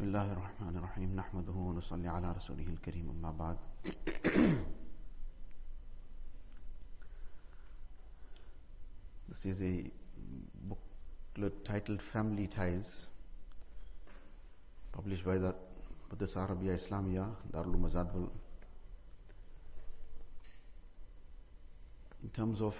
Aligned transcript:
بسم 0.00 0.08
الله 0.08 0.32
الرحمن 0.32 0.76
الرحيم 0.76 1.16
نحمده 1.16 1.52
ونصلي 1.52 2.08
على 2.08 2.32
رسوله 2.32 2.66
الكريم 2.66 3.10
أما 3.10 3.30
بعد 3.32 3.56
This 9.28 9.44
is 9.44 9.60
a 9.60 9.84
booklet 10.70 11.64
titled 11.66 12.00
Family 12.00 12.46
Ties 12.46 13.08
published 14.92 15.22
by 15.22 15.36
the 15.36 15.54
Madrasah 16.10 16.48
Arabia 16.48 16.76
Islamia 16.76 17.26
Darul 17.52 17.76
Mazadul 17.84 18.30
In 22.22 22.30
terms 22.30 22.62
of 22.62 22.74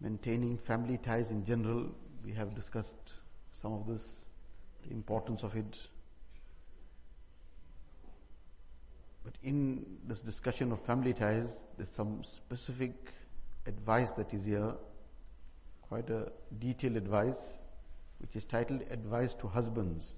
maintaining 0.00 0.56
family 0.56 0.96
ties 0.96 1.30
in 1.30 1.44
general 1.44 1.84
we 2.24 2.32
have 2.32 2.54
discussed 2.54 3.12
some 3.52 3.74
of 3.74 3.86
this 3.86 4.08
importance 4.90 5.42
of 5.42 5.56
it. 5.56 5.76
But 9.24 9.34
in 9.42 9.84
this 10.06 10.20
discussion 10.20 10.72
of 10.72 10.80
family 10.80 11.12
ties, 11.12 11.64
there's 11.76 11.90
some 11.90 12.24
specific 12.24 12.94
advice 13.66 14.12
that 14.12 14.32
is 14.32 14.46
here, 14.46 14.72
quite 15.82 16.08
a 16.10 16.32
detailed 16.58 16.96
advice, 16.96 17.64
which 18.20 18.34
is 18.36 18.44
titled 18.44 18.82
Advice 18.90 19.34
to 19.34 19.46
Husbands. 19.46 20.14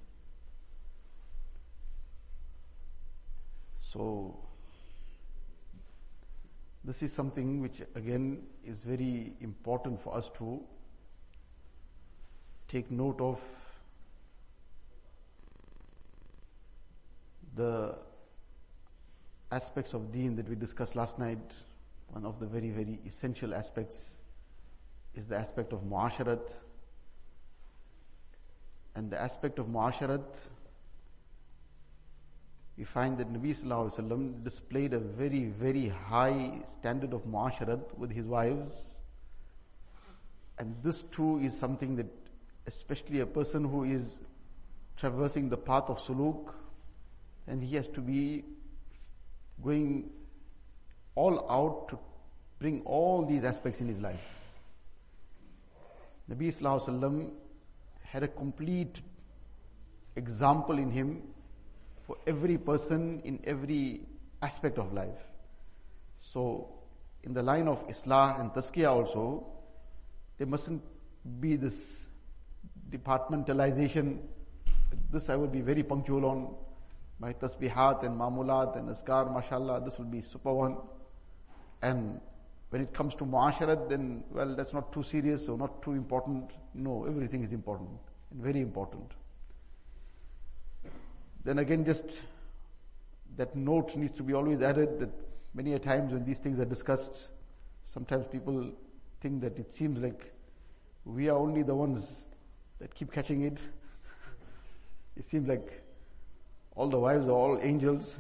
So, 3.93 4.39
this 6.85 7.03
is 7.03 7.13
something 7.13 7.61
which 7.61 7.83
again 7.95 8.43
is 8.65 8.81
very 8.81 9.33
important 9.41 10.01
for 10.01 10.17
us 10.17 10.31
to 10.39 10.63
take 12.69 12.91
note 12.91 13.21
of 13.21 13.41
the 17.55 17.97
aspects 19.51 19.95
of 19.95 20.13
deen 20.13 20.37
that 20.37 20.49
we 20.49 20.55
discussed 20.55 20.95
last 20.95 21.19
night. 21.19 21.53
One 22.09 22.25
of 22.25 22.41
the 22.41 22.47
very, 22.47 22.71
very 22.71 22.99
essential 23.07 23.55
aspects 23.55 24.19
is 25.15 25.27
the 25.27 25.37
aspect 25.37 25.73
of 25.73 25.83
muasharat. 25.83 26.53
And 28.95 29.11
the 29.11 29.21
aspect 29.21 29.59
of 29.59 29.67
muasharat, 29.67 30.39
we 32.77 32.85
find 32.85 33.19
that 33.19 33.33
Nabi 33.33 33.51
Sallallahu 33.51 33.95
Wasallam 33.95 34.43
displayed 34.45 34.95
a 34.95 34.99
very, 34.99 35.45
very 35.47 35.89
high 35.89 36.61
standard 36.65 37.13
of 37.13 37.25
muasharat 37.25 37.97
with 37.99 38.11
his 38.11 38.27
wives. 38.27 38.75
And 40.59 40.75
this 40.83 41.03
too 41.03 41.39
is 41.39 41.57
something 41.57 41.97
that 41.97 42.07
especially 42.67 43.21
a 43.21 43.27
person 43.27 43.65
who 43.65 43.85
is 43.85 44.21
traversing 44.97 45.49
the 45.49 45.57
path 45.57 45.89
of 45.89 45.99
suluk, 45.99 46.53
and 47.51 47.63
he 47.63 47.75
has 47.77 47.89
to 47.89 48.01
be 48.01 48.45
going 49.63 50.09
all 51.17 51.39
out 51.51 51.89
to 51.89 51.99
bring 52.61 52.83
all 52.85 53.27
these 53.27 53.43
aspects 53.45 53.81
in 53.81 53.89
his 53.89 54.01
life. 54.01 54.27
Nabi 56.31 56.47
Sallallahu 56.49 56.81
Alaihi 56.81 57.01
Wasallam 57.01 57.31
had 58.05 58.23
a 58.23 58.29
complete 58.29 59.01
example 60.15 60.79
in 60.79 60.91
him 60.93 61.23
for 62.07 62.17
every 62.27 62.57
person 62.57 63.21
in 63.25 63.41
every 63.45 64.03
aspect 64.43 64.79
of 64.79 64.93
life. 64.93 65.27
So, 66.19 66.69
in 67.25 67.35
the 67.35 67.43
line 67.43 67.67
of 67.67 67.87
Islah 67.89 68.41
and 68.41 68.51
Tazkiyah 68.53 68.89
also, 68.91 69.47
there 70.39 70.47
mustn't 70.47 70.83
be 71.41 71.57
this 71.57 72.07
departmentalization. 72.91 74.19
This 75.13 75.29
I 75.29 75.37
will 75.37 75.49
be 75.49 75.61
very 75.63 75.83
punctual 75.83 76.25
on. 76.27 76.55
My 77.21 77.35
tasbihat 77.35 78.03
and 78.03 78.19
mamulat 78.19 78.77
and 78.77 78.89
azkar, 78.89 79.33
mashallah, 79.33 79.83
this 79.85 79.99
will 79.99 80.07
be 80.07 80.23
super 80.23 80.55
one. 80.55 80.79
And 81.83 82.19
when 82.71 82.81
it 82.81 82.95
comes 82.95 83.15
to 83.17 83.25
muasharat, 83.25 83.91
then, 83.91 84.25
well, 84.31 84.57
that's 84.57 84.73
not 84.73 84.91
too 84.91 85.03
serious 85.03 85.47
or 85.47 85.59
not 85.59 85.83
too 85.83 85.93
important. 85.93 86.51
No, 86.75 87.05
everything 87.05 87.45
is 87.45 87.53
important 87.53 87.91
and 88.31 88.43
very 88.43 88.61
important. 88.61 89.13
Then 91.45 91.59
again, 91.59 91.85
just 91.85 92.23
that 93.37 93.55
note 93.55 93.95
needs 93.97 94.13
to 94.13 94.23
be 94.23 94.33
always 94.33 94.63
added 94.63 94.99
that 95.01 95.11
many 95.55 95.75
a 95.75 95.79
times 95.79 96.13
when 96.13 96.25
these 96.25 96.39
things 96.39 96.59
are 96.59 96.65
discussed, 96.65 97.29
sometimes 97.85 98.27
people 98.27 98.71
think 99.21 99.43
that 99.43 99.59
it 99.59 99.75
seems 99.75 100.01
like 100.01 100.33
we 101.05 101.29
are 101.29 101.37
only 101.37 101.63
the 101.63 101.75
ones 101.75 102.29
that 102.79 102.95
keep 102.95 103.13
catching 103.13 103.43
it. 103.43 103.59
It 105.17 105.25
seems 105.25 105.49
like 105.49 105.83
all 106.81 106.89
the 106.89 106.99
wives 106.99 107.29
are 107.29 107.33
all 107.33 107.59
angels. 107.61 108.19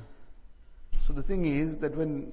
So 1.07 1.15
the 1.15 1.23
thing 1.23 1.47
is 1.47 1.79
that 1.79 1.97
when 1.97 2.31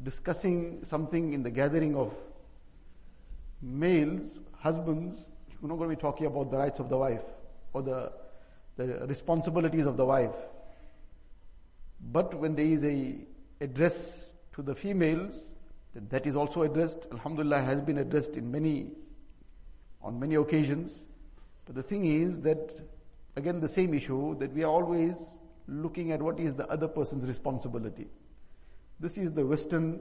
discussing 0.00 0.84
something 0.84 1.32
in 1.32 1.42
the 1.42 1.50
gathering 1.50 1.96
of 1.96 2.14
males, 3.60 4.38
husbands, 4.60 5.30
you're 5.50 5.68
not 5.68 5.78
going 5.78 5.90
to 5.90 5.96
be 5.96 6.00
talking 6.00 6.26
about 6.26 6.52
the 6.52 6.58
rights 6.58 6.78
of 6.78 6.88
the 6.88 6.96
wife 6.96 7.24
or 7.72 7.82
the, 7.82 8.12
the 8.76 9.04
responsibilities 9.08 9.84
of 9.84 9.96
the 9.96 10.04
wife. 10.04 10.36
But 12.00 12.34
when 12.34 12.54
there 12.54 12.66
is 12.66 12.84
a 12.84 13.16
address 13.60 14.30
to 14.52 14.62
the 14.62 14.76
females, 14.76 15.54
that 16.10 16.24
is 16.24 16.36
also 16.36 16.62
addressed. 16.62 17.08
Alhamdulillah 17.10 17.62
has 17.62 17.82
been 17.82 17.98
addressed 17.98 18.36
in 18.36 18.52
many, 18.52 18.92
on 20.00 20.20
many 20.20 20.36
occasions. 20.36 21.04
But 21.66 21.74
the 21.74 21.82
thing 21.82 22.04
is 22.04 22.42
that, 22.42 22.80
again 23.38 23.60
the 23.60 23.68
same 23.68 23.94
issue, 23.94 24.36
that 24.38 24.52
we 24.52 24.64
are 24.64 24.70
always 24.70 25.38
looking 25.66 26.12
at 26.12 26.20
what 26.20 26.40
is 26.40 26.54
the 26.54 26.66
other 26.66 26.88
person's 26.88 27.26
responsibility. 27.26 28.08
This 29.00 29.16
is 29.16 29.32
the 29.32 29.46
Western 29.46 30.00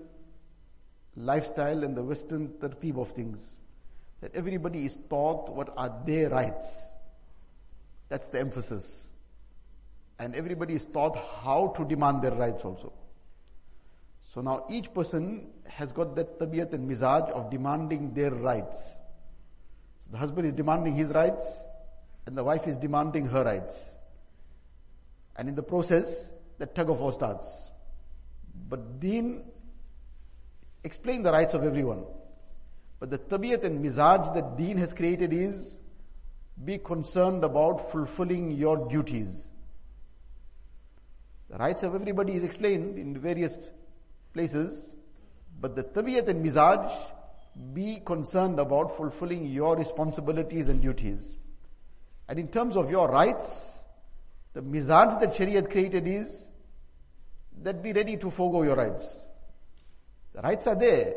lifestyle 1.15 1.83
and 1.83 1.95
the 1.95 2.03
Western 2.03 2.49
tertib 2.59 2.99
of 2.99 3.11
things. 3.11 3.55
That 4.21 4.35
everybody 4.35 4.85
is 4.85 4.97
taught 5.09 5.53
what 5.53 5.73
are 5.77 5.93
their 6.05 6.29
rights. 6.29 6.87
That's 8.09 8.29
the 8.29 8.39
emphasis. 8.39 9.09
And 10.17 10.33
everybody 10.33 10.73
is 10.73 10.85
taught 10.85 11.15
how 11.43 11.73
to 11.77 11.85
demand 11.85 12.23
their 12.23 12.31
rights 12.31 12.65
also. 12.65 12.91
So 14.33 14.41
now 14.41 14.65
each 14.69 14.91
person 14.93 15.51
has 15.65 15.91
got 15.91 16.15
that 16.15 16.39
tabiyat 16.39 16.73
and 16.73 16.89
mizaj 16.89 17.29
of 17.29 17.51
demanding 17.51 18.13
their 18.13 18.31
rights. 18.31 18.95
So 20.05 20.11
the 20.13 20.17
husband 20.17 20.47
is 20.47 20.53
demanding 20.53 20.95
his 20.95 21.09
rights 21.11 21.63
and 22.27 22.37
the 22.37 22.43
wife 22.43 22.67
is 22.67 22.75
demanding 22.75 23.25
her 23.25 23.43
rights. 23.43 23.89
And 25.37 25.47
in 25.47 25.55
the 25.55 25.63
process, 25.63 26.33
the 26.57 26.65
tug 26.65 26.89
of 26.89 26.99
war 26.99 27.13
starts. 27.13 27.71
But 28.69 28.99
deen 28.99 29.45
explain 30.83 31.23
the 31.23 31.31
rights 31.31 31.53
of 31.53 31.63
everyone. 31.63 32.03
But 32.99 33.11
the 33.11 33.17
tabiyat 33.17 33.63
and 33.63 33.83
mizaj 33.83 34.33
that 34.33 34.57
deen 34.57 34.77
has 34.77 34.93
created 34.93 35.31
is 35.31 35.79
be 36.63 36.79
concerned 36.79 37.45
about 37.45 37.91
fulfilling 37.91 38.51
your 38.51 38.89
duties. 38.89 39.47
The 41.49 41.57
rights 41.57 41.83
of 41.83 41.95
everybody 41.95 42.33
is 42.33 42.43
explained 42.43 42.97
in 42.97 43.17
various 43.17 43.57
places, 44.33 44.93
but 45.61 45.77
the 45.77 45.83
tabiyat 45.83 46.27
and 46.27 46.45
mizaj, 46.45 46.91
be 47.73 48.01
concerned 48.05 48.59
about 48.59 48.97
fulfilling 48.97 49.45
your 49.45 49.77
responsibilities 49.77 50.67
and 50.67 50.81
duties. 50.81 51.37
And 52.27 52.39
in 52.39 52.47
terms 52.49 52.75
of 52.75 52.91
your 52.91 53.07
rights, 53.09 53.81
the 54.53 54.61
mizaj 54.61 55.19
that 55.19 55.33
Shariat 55.33 55.71
created 55.71 56.07
is 56.07 56.47
that 57.63 57.81
be 57.81 57.93
ready 57.93 58.17
to 58.17 58.29
forego 58.29 58.63
your 58.63 58.75
rights. 58.75 59.17
The 60.33 60.41
rights 60.41 60.67
are 60.67 60.75
there, 60.75 61.15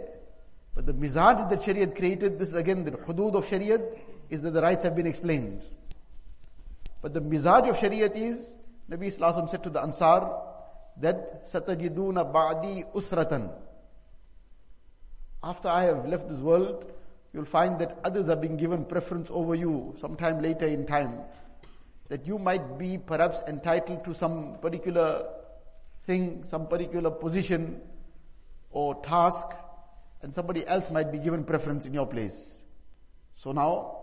but 0.75 0.87
the 0.87 0.94
mizaj 0.94 1.48
that 1.50 1.62
Shariat 1.62 1.97
created, 1.97 2.38
this 2.38 2.53
again 2.54 2.84
the 2.84 2.93
hudud 2.93 3.34
of 3.34 3.47
Shariat, 3.47 3.98
is 4.28 4.43
that 4.43 4.53
the 4.53 4.62
rights 4.62 4.84
have 4.84 4.94
been 4.94 5.06
explained. 5.06 5.62
But 7.03 7.15
the 7.15 7.21
mizaj 7.21 7.68
of 7.68 7.77
Shariat 7.77 8.16
is, 8.16 8.56
Nabi 8.91 9.06
Islam 9.06 9.48
said 9.48 9.65
to 9.65 9.71
the 9.71 9.80
Ansar, 9.80 10.30
that 10.98 11.48
satajiduna 11.48 12.33
ba'di 12.33 12.92
usratan. 12.92 13.51
After 15.42 15.68
I 15.68 15.84
have 15.84 16.06
left 16.06 16.28
this 16.28 16.39
world, 16.39 16.92
you'll 17.32 17.44
find 17.44 17.78
that 17.78 17.98
others 18.04 18.28
are 18.28 18.36
being 18.36 18.56
given 18.56 18.84
preference 18.84 19.30
over 19.30 19.54
you 19.54 19.94
sometime 20.00 20.42
later 20.42 20.66
in 20.66 20.86
time. 20.86 21.21
That 22.09 22.27
you 22.27 22.38
might 22.38 22.78
be 22.78 22.98
perhaps 22.98 23.41
entitled 23.47 24.04
to 24.04 24.15
some 24.15 24.56
particular 24.60 25.27
thing, 26.04 26.44
some 26.48 26.66
particular 26.66 27.10
position 27.10 27.80
or 28.71 29.00
task, 29.03 29.47
and 30.22 30.34
somebody 30.34 30.66
else 30.66 30.91
might 30.91 31.12
be 31.12 31.18
given 31.18 31.44
preference 31.44 31.86
in 31.86 31.94
your 31.94 32.06
place. 32.06 32.62
So 33.36 33.53
now, 33.53 33.97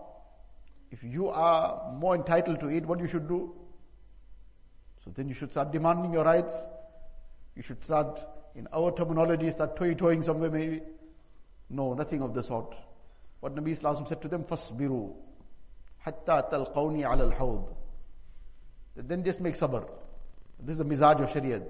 if 0.90 1.04
you 1.04 1.28
are 1.28 1.92
more 1.92 2.14
entitled 2.14 2.60
to 2.60 2.68
it, 2.68 2.86
what 2.86 2.98
you 2.98 3.06
should 3.06 3.28
do? 3.28 3.54
So 5.04 5.12
then 5.14 5.28
you 5.28 5.34
should 5.34 5.50
start 5.50 5.70
demanding 5.70 6.12
your 6.12 6.24
rights. 6.24 6.60
You 7.54 7.62
should 7.62 7.84
start, 7.84 8.20
in 8.54 8.68
our 8.72 8.90
terminology, 8.90 9.50
start 9.50 9.76
toy-toying 9.76 10.22
somewhere 10.22 10.50
maybe. 10.50 10.82
No, 11.70 11.92
nothing 11.92 12.22
of 12.22 12.34
the 12.34 12.42
sort. 12.42 12.74
What 13.40 13.54
Nabi 13.54 13.78
Sallallahu 13.78 14.08
said 14.08 14.22
to 14.22 14.28
them, 14.28 14.44
Fasbiru, 14.44 15.14
hatta 15.98 16.46
talqawni 16.50 17.04
ala 17.04 17.34
al 17.34 17.78
Then 18.96 19.24
just 19.24 19.40
make 19.40 19.54
sabr. 19.54 19.88
This 20.60 20.72
is 20.72 20.78
the 20.78 20.84
mizaj 20.84 21.22
of 21.22 21.30
Shariat. 21.30 21.64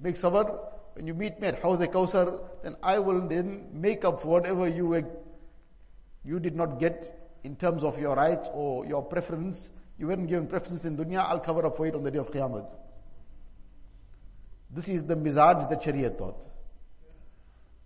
Make 0.00 0.16
sabr. 0.16 0.58
When 0.94 1.06
you 1.06 1.14
meet 1.14 1.40
me 1.40 1.48
at 1.48 1.60
Hawz 1.60 1.84
Kausar, 1.88 2.40
then 2.62 2.76
I 2.82 2.98
will 3.00 3.26
then 3.28 3.68
make 3.72 4.04
up 4.04 4.22
for 4.22 4.28
whatever 4.28 4.68
you 4.68 4.86
were, 4.86 5.04
you 6.24 6.38
did 6.38 6.54
not 6.54 6.78
get 6.78 7.20
in 7.42 7.56
terms 7.56 7.82
of 7.82 7.98
your 7.98 8.14
rights 8.14 8.48
or 8.52 8.86
your 8.86 9.02
preference. 9.02 9.70
You 9.98 10.08
weren't 10.08 10.28
given 10.28 10.46
preference 10.46 10.84
in 10.84 10.96
dunya, 10.96 11.18
I'll 11.18 11.40
cover 11.40 11.66
up 11.66 11.76
for 11.76 11.86
it 11.86 11.94
on 11.94 12.02
the 12.02 12.10
day 12.10 12.18
of 12.18 12.30
Qiyamah. 12.30 12.66
This 14.70 14.88
is 14.88 15.04
the 15.04 15.16
mizaj 15.16 15.68
that 15.68 15.82
Shariah 15.82 16.16
taught. 16.16 16.53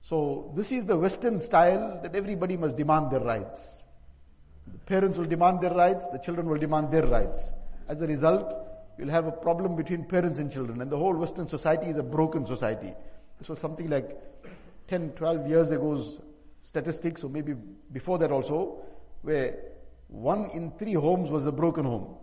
So 0.03 0.53
this 0.55 0.73
is 0.73 0.87
the 0.87 0.97
Western 0.97 1.41
style 1.41 2.00
that 2.03 2.15
everybody 2.15 2.56
must 2.56 2.77
demand 2.77 3.11
their 3.11 3.21
rights. 3.21 3.83
The 4.67 4.79
parents 4.79 5.19
will 5.19 5.27
demand 5.27 5.61
their 5.61 5.75
rights, 5.75 6.09
the 6.09 6.19
children 6.19 6.49
will 6.49 6.59
demand 6.59 6.91
their 6.91 7.06
rights. 7.06 7.53
As 7.89 8.00
a 8.03 8.06
result, 8.06 8.55
you'll 8.99 9.11
have 9.11 9.27
a 9.27 9.33
problem 9.33 9.77
between 9.77 10.05
parents 10.05 10.39
and 10.39 10.53
children 10.53 10.81
and 10.81 10.91
the 10.91 10.97
whole 10.97 11.15
Western 11.15 11.49
society 11.49 11.87
is 11.87 11.97
a 11.97 12.03
broken 12.03 12.47
society. 12.47 12.93
This 13.39 13.49
was 13.49 13.59
something 13.59 13.89
like 13.89 14.17
10, 14.89 15.11
12 15.11 15.49
years 15.49 15.73
ago's 15.73 16.21
statistics 16.62 17.23
or 17.23 17.31
maybe 17.31 17.55
before 17.93 18.19
that 18.19 18.33
also 18.33 18.79
where 19.23 19.59
one 20.09 20.50
in 20.50 20.71
three 20.73 20.95
homes 20.95 21.31
was 21.31 21.47
a 21.47 21.53
broken 21.53 21.85
home. 21.85 22.17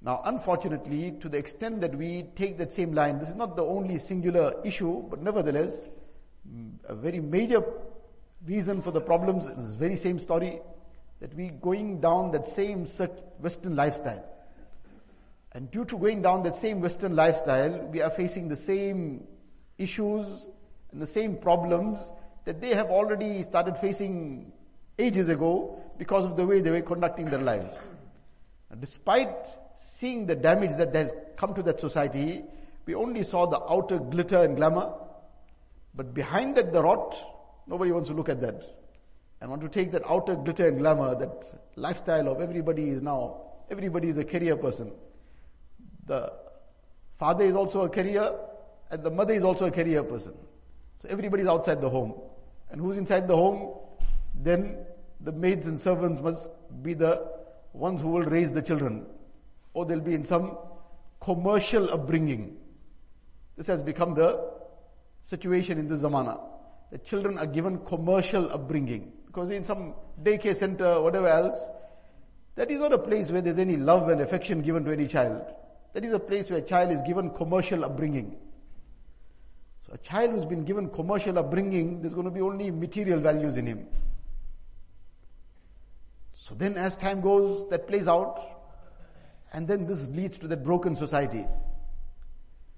Now, 0.00 0.20
unfortunately, 0.24 1.12
to 1.20 1.28
the 1.28 1.38
extent 1.38 1.80
that 1.80 1.94
we 1.94 2.24
take 2.34 2.58
that 2.58 2.72
same 2.72 2.92
line, 2.92 3.20
this 3.20 3.28
is 3.28 3.36
not 3.36 3.54
the 3.54 3.62
only 3.62 3.98
singular 3.98 4.54
issue, 4.64 5.02
but 5.08 5.22
nevertheless, 5.22 5.88
a 6.88 6.94
very 6.94 7.20
major 7.20 7.62
reason 8.46 8.82
for 8.82 8.90
the 8.90 9.00
problems 9.00 9.46
is 9.46 9.66
this 9.66 9.74
very 9.76 9.96
same 9.96 10.18
story 10.18 10.60
that 11.20 11.34
we 11.34 11.48
going 11.48 12.00
down 12.00 12.32
that 12.32 12.46
same 12.46 12.86
Western 13.40 13.76
lifestyle. 13.76 14.24
And 15.52 15.70
due 15.70 15.84
to 15.84 15.98
going 15.98 16.22
down 16.22 16.42
that 16.44 16.54
same 16.54 16.80
Western 16.80 17.14
lifestyle, 17.14 17.88
we 17.92 18.00
are 18.00 18.10
facing 18.10 18.48
the 18.48 18.56
same 18.56 19.26
issues 19.78 20.46
and 20.90 21.00
the 21.00 21.06
same 21.06 21.36
problems 21.36 22.12
that 22.44 22.60
they 22.60 22.70
have 22.70 22.90
already 22.90 23.42
started 23.42 23.76
facing 23.78 24.52
ages 24.98 25.28
ago 25.28 25.80
because 25.98 26.24
of 26.24 26.36
the 26.36 26.46
way 26.46 26.60
they 26.60 26.70
were 26.70 26.80
conducting 26.80 27.26
their 27.26 27.40
lives. 27.40 27.78
And 28.70 28.80
despite 28.80 29.46
seeing 29.76 30.26
the 30.26 30.34
damage 30.34 30.76
that 30.76 30.94
has 30.94 31.12
come 31.36 31.54
to 31.54 31.62
that 31.64 31.80
society, 31.80 32.42
we 32.86 32.94
only 32.94 33.22
saw 33.22 33.46
the 33.46 33.62
outer 33.62 33.98
glitter 33.98 34.42
and 34.42 34.56
glamour, 34.56 34.92
but 35.94 36.14
behind 36.14 36.56
that 36.56 36.72
the 36.72 36.82
rot, 36.82 37.14
nobody 37.66 37.92
wants 37.92 38.08
to 38.08 38.14
look 38.14 38.28
at 38.28 38.40
that. 38.40 38.62
And 39.40 39.50
want 39.50 39.62
to 39.62 39.68
take 39.68 39.90
that 39.92 40.08
outer 40.08 40.36
glitter 40.36 40.68
and 40.68 40.78
glamour, 40.78 41.16
that 41.16 41.60
lifestyle 41.76 42.28
of 42.28 42.40
everybody 42.40 42.88
is 42.88 43.02
now, 43.02 43.42
everybody 43.70 44.08
is 44.08 44.16
a 44.16 44.24
career 44.24 44.56
person. 44.56 44.92
The 46.06 46.32
father 47.18 47.44
is 47.44 47.54
also 47.54 47.82
a 47.82 47.88
career, 47.88 48.32
and 48.90 49.02
the 49.02 49.10
mother 49.10 49.34
is 49.34 49.44
also 49.44 49.66
a 49.66 49.70
career 49.70 50.04
person. 50.04 50.34
So 51.02 51.08
everybody 51.08 51.42
is 51.42 51.48
outside 51.48 51.80
the 51.80 51.90
home. 51.90 52.14
And 52.70 52.80
who's 52.80 52.96
inside 52.96 53.26
the 53.26 53.36
home? 53.36 53.74
Then 54.34 54.78
the 55.20 55.32
maids 55.32 55.66
and 55.66 55.80
servants 55.80 56.20
must 56.20 56.48
be 56.82 56.94
the 56.94 57.28
ones 57.72 58.00
who 58.00 58.08
will 58.08 58.22
raise 58.22 58.52
the 58.52 58.62
children. 58.62 59.06
Or 59.74 59.84
they'll 59.84 60.00
be 60.00 60.14
in 60.14 60.24
some 60.24 60.56
commercial 61.20 61.92
upbringing. 61.92 62.56
This 63.56 63.66
has 63.66 63.82
become 63.82 64.14
the 64.14 64.61
situation 65.22 65.78
in 65.78 65.88
this 65.88 66.02
zamana. 66.02 66.40
The 66.90 66.98
children 66.98 67.38
are 67.38 67.46
given 67.46 67.78
commercial 67.78 68.52
upbringing. 68.52 69.12
Because 69.26 69.50
in 69.50 69.64
some 69.64 69.94
daycare 70.22 70.54
center, 70.54 71.00
whatever 71.00 71.28
else, 71.28 71.58
that 72.54 72.70
is 72.70 72.78
not 72.78 72.92
a 72.92 72.98
place 72.98 73.30
where 73.30 73.40
there's 73.40 73.58
any 73.58 73.76
love 73.76 74.08
and 74.08 74.20
affection 74.20 74.60
given 74.60 74.84
to 74.84 74.92
any 74.92 75.06
child. 75.06 75.42
That 75.94 76.04
is 76.04 76.12
a 76.12 76.18
place 76.18 76.50
where 76.50 76.58
a 76.58 76.62
child 76.62 76.90
is 76.90 77.00
given 77.02 77.30
commercial 77.30 77.84
upbringing. 77.84 78.36
So 79.86 79.94
a 79.94 79.98
child 79.98 80.32
who's 80.32 80.44
been 80.44 80.64
given 80.64 80.90
commercial 80.90 81.38
upbringing, 81.38 82.02
there's 82.02 82.14
going 82.14 82.26
to 82.26 82.30
be 82.30 82.40
only 82.40 82.70
material 82.70 83.20
values 83.20 83.56
in 83.56 83.66
him. 83.66 83.86
So 86.34 86.54
then 86.54 86.76
as 86.76 86.96
time 86.96 87.20
goes, 87.20 87.68
that 87.70 87.86
plays 87.86 88.06
out. 88.06 88.40
And 89.52 89.68
then 89.68 89.86
this 89.86 90.08
leads 90.08 90.38
to 90.38 90.48
that 90.48 90.64
broken 90.64 90.96
society. 90.96 91.46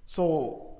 So, 0.06 0.73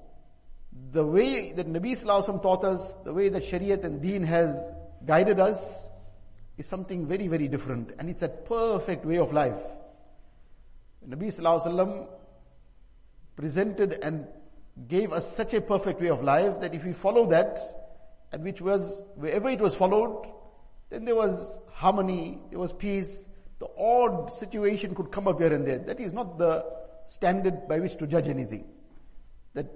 the 0.92 1.04
way 1.04 1.52
that 1.52 1.68
Nabi 1.68 1.92
Sallallahu 1.92 2.42
taught 2.42 2.64
us, 2.64 2.94
the 3.04 3.12
way 3.12 3.28
that 3.28 3.44
Shariat 3.44 3.84
and 3.84 4.02
Deen 4.02 4.24
has 4.24 4.56
guided 5.06 5.38
us, 5.38 5.86
is 6.56 6.66
something 6.66 7.06
very, 7.06 7.28
very 7.28 7.48
different. 7.48 7.92
And 7.98 8.08
it's 8.08 8.22
a 8.22 8.28
perfect 8.28 9.04
way 9.04 9.18
of 9.18 9.32
life. 9.32 9.60
Nabi 11.08 11.26
Sallallahu 11.26 12.08
presented 13.36 13.98
and 14.02 14.26
gave 14.88 15.12
us 15.12 15.36
such 15.36 15.54
a 15.54 15.60
perfect 15.60 16.00
way 16.00 16.08
of 16.08 16.22
life 16.22 16.60
that 16.60 16.74
if 16.74 16.84
we 16.84 16.92
follow 16.92 17.26
that, 17.26 17.58
and 18.32 18.42
which 18.42 18.60
was, 18.60 19.00
wherever 19.14 19.48
it 19.48 19.60
was 19.60 19.74
followed, 19.74 20.26
then 20.90 21.04
there 21.04 21.14
was 21.14 21.58
harmony, 21.72 22.38
there 22.50 22.58
was 22.58 22.72
peace. 22.72 23.28
The 23.60 23.68
odd 23.78 24.32
situation 24.32 24.94
could 24.94 25.12
come 25.12 25.28
up 25.28 25.38
here 25.38 25.52
and 25.52 25.66
there. 25.66 25.78
That 25.78 26.00
is 26.00 26.12
not 26.12 26.38
the 26.38 26.64
standard 27.08 27.68
by 27.68 27.78
which 27.78 27.96
to 27.98 28.06
judge 28.06 28.26
anything. 28.26 28.64
That 29.54 29.66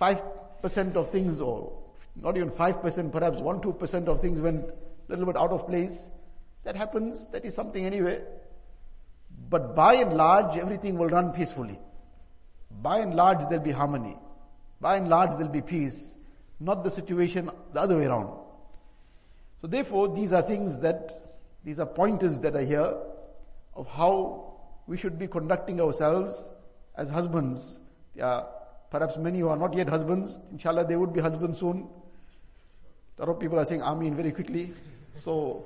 5% 0.00 0.96
of 0.96 1.08
things 1.08 1.40
or 1.40 1.72
not 2.16 2.36
even 2.36 2.50
5%, 2.50 3.12
perhaps 3.12 3.38
1, 3.38 3.60
2% 3.60 4.08
of 4.08 4.20
things 4.20 4.40
went 4.40 4.64
a 4.64 4.72
little 5.08 5.26
bit 5.26 5.36
out 5.36 5.50
of 5.50 5.66
place. 5.66 6.08
That 6.64 6.76
happens. 6.76 7.26
That 7.28 7.44
is 7.44 7.54
something 7.54 7.84
anyway. 7.84 8.22
But 9.48 9.74
by 9.74 9.94
and 9.94 10.14
large, 10.14 10.56
everything 10.56 10.98
will 10.98 11.08
run 11.08 11.32
peacefully. 11.32 11.78
By 12.82 12.98
and 12.98 13.14
large, 13.14 13.40
there'll 13.48 13.64
be 13.64 13.70
harmony. 13.70 14.16
By 14.80 14.96
and 14.96 15.08
large, 15.08 15.30
there'll 15.32 15.48
be 15.48 15.62
peace. 15.62 16.18
Not 16.58 16.84
the 16.84 16.90
situation 16.90 17.50
the 17.72 17.80
other 17.80 17.96
way 17.96 18.06
around. 18.06 18.38
So 19.60 19.66
therefore, 19.66 20.14
these 20.14 20.32
are 20.32 20.42
things 20.42 20.80
that, 20.80 21.34
these 21.64 21.78
are 21.78 21.86
pointers 21.86 22.38
that 22.40 22.54
are 22.54 22.64
here 22.64 22.94
of 23.74 23.86
how 23.88 24.54
we 24.86 24.96
should 24.96 25.18
be 25.18 25.26
conducting 25.26 25.80
ourselves 25.80 26.44
as 26.96 27.08
husbands. 27.08 27.80
Yeah, 28.14 28.44
perhaps 28.90 29.16
many 29.16 29.40
who 29.40 29.48
are 29.48 29.56
not 29.56 29.74
yet 29.74 29.88
husbands, 29.88 30.40
inshallah 30.50 30.86
they 30.86 30.96
would 30.96 31.12
be 31.12 31.20
husbands 31.20 31.58
soon. 31.60 31.88
A 33.18 33.20
lot 33.20 33.28
of 33.32 33.40
people 33.40 33.58
are 33.58 33.64
saying 33.64 33.82
Ameen 33.82 34.16
very 34.16 34.32
quickly. 34.32 34.72
So, 35.16 35.64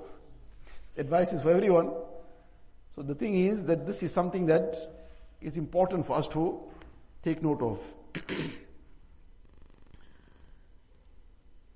advice 0.96 1.32
is 1.32 1.42
for 1.42 1.50
everyone. 1.50 1.92
So 2.94 3.02
the 3.02 3.14
thing 3.14 3.34
is 3.34 3.64
that 3.66 3.86
this 3.86 4.02
is 4.02 4.12
something 4.12 4.46
that 4.46 4.76
is 5.40 5.56
important 5.56 6.06
for 6.06 6.16
us 6.16 6.28
to 6.28 6.60
take 7.22 7.42
note 7.42 7.62
of. 7.62 7.78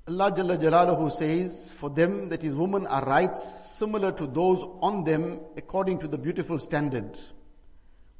Allah 0.08 0.32
Jalla 0.32 0.56
Jalaluhu 0.56 1.12
says, 1.12 1.70
for 1.72 1.90
them 1.90 2.28
that 2.30 2.42
is 2.42 2.54
women 2.54 2.86
are 2.86 3.04
rights 3.04 3.76
similar 3.76 4.10
to 4.12 4.26
those 4.26 4.60
on 4.80 5.04
them 5.04 5.40
according 5.56 5.98
to 5.98 6.08
the 6.08 6.16
beautiful 6.16 6.58
standard. 6.58 7.18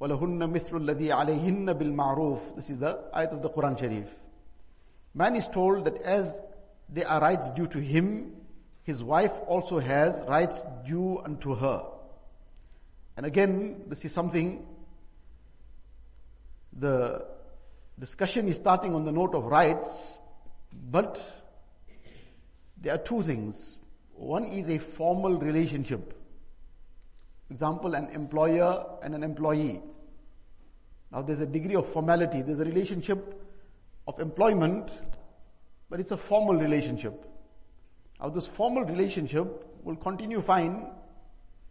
وَلَهُنَّ 0.01 0.51
مِثْلُ 0.51 0.71
الَّذِي 0.71 1.09
عَلَيْهِنَّ 1.11 1.73
بِالْمَعْرُوفِ 1.73 2.55
This 2.55 2.69
is 2.69 2.79
the 2.79 2.99
ayat 3.15 3.31
of 3.31 3.41
the 3.41 3.49
Quran 3.49 3.79
Sharif. 3.79 4.07
Man 5.13 5.35
is 5.35 5.47
told 5.47 5.85
that 5.85 6.01
as 6.01 6.41
there 6.89 7.07
are 7.07 7.21
rights 7.21 7.49
due 7.51 7.67
to 7.67 7.79
him, 7.79 8.35
his 8.83 9.03
wife 9.03 9.31
also 9.47 9.79
has 9.79 10.23
rights 10.27 10.65
due 10.85 11.19
unto 11.19 11.55
her. 11.55 11.85
And 13.15 13.25
again, 13.25 13.83
this 13.87 14.03
is 14.03 14.11
something, 14.11 14.65
the 16.77 17.25
discussion 17.99 18.47
is 18.47 18.57
starting 18.57 18.95
on 18.95 19.05
the 19.05 19.11
note 19.11 19.35
of 19.35 19.45
rights, 19.45 20.19
but 20.91 21.21
there 22.81 22.95
are 22.95 22.97
two 22.97 23.21
things. 23.21 23.77
One 24.15 24.45
is 24.45 24.69
a 24.69 24.79
formal 24.79 25.37
relationship. 25.37 26.13
Example, 27.50 27.94
an 27.94 28.08
employer 28.10 28.84
and 29.02 29.14
an 29.14 29.22
employee. 29.22 29.80
Now 31.10 31.22
there's 31.22 31.40
a 31.40 31.46
degree 31.46 31.74
of 31.74 31.88
formality. 31.88 32.42
There's 32.42 32.60
a 32.60 32.64
relationship 32.64 33.42
of 34.06 34.18
employment, 34.20 34.90
but 35.88 36.00
it's 36.00 36.10
a 36.10 36.16
formal 36.16 36.56
relationship. 36.56 37.24
Now 38.20 38.28
this 38.28 38.46
formal 38.46 38.84
relationship 38.84 39.66
will 39.82 39.96
continue 39.96 40.40
fine 40.40 40.86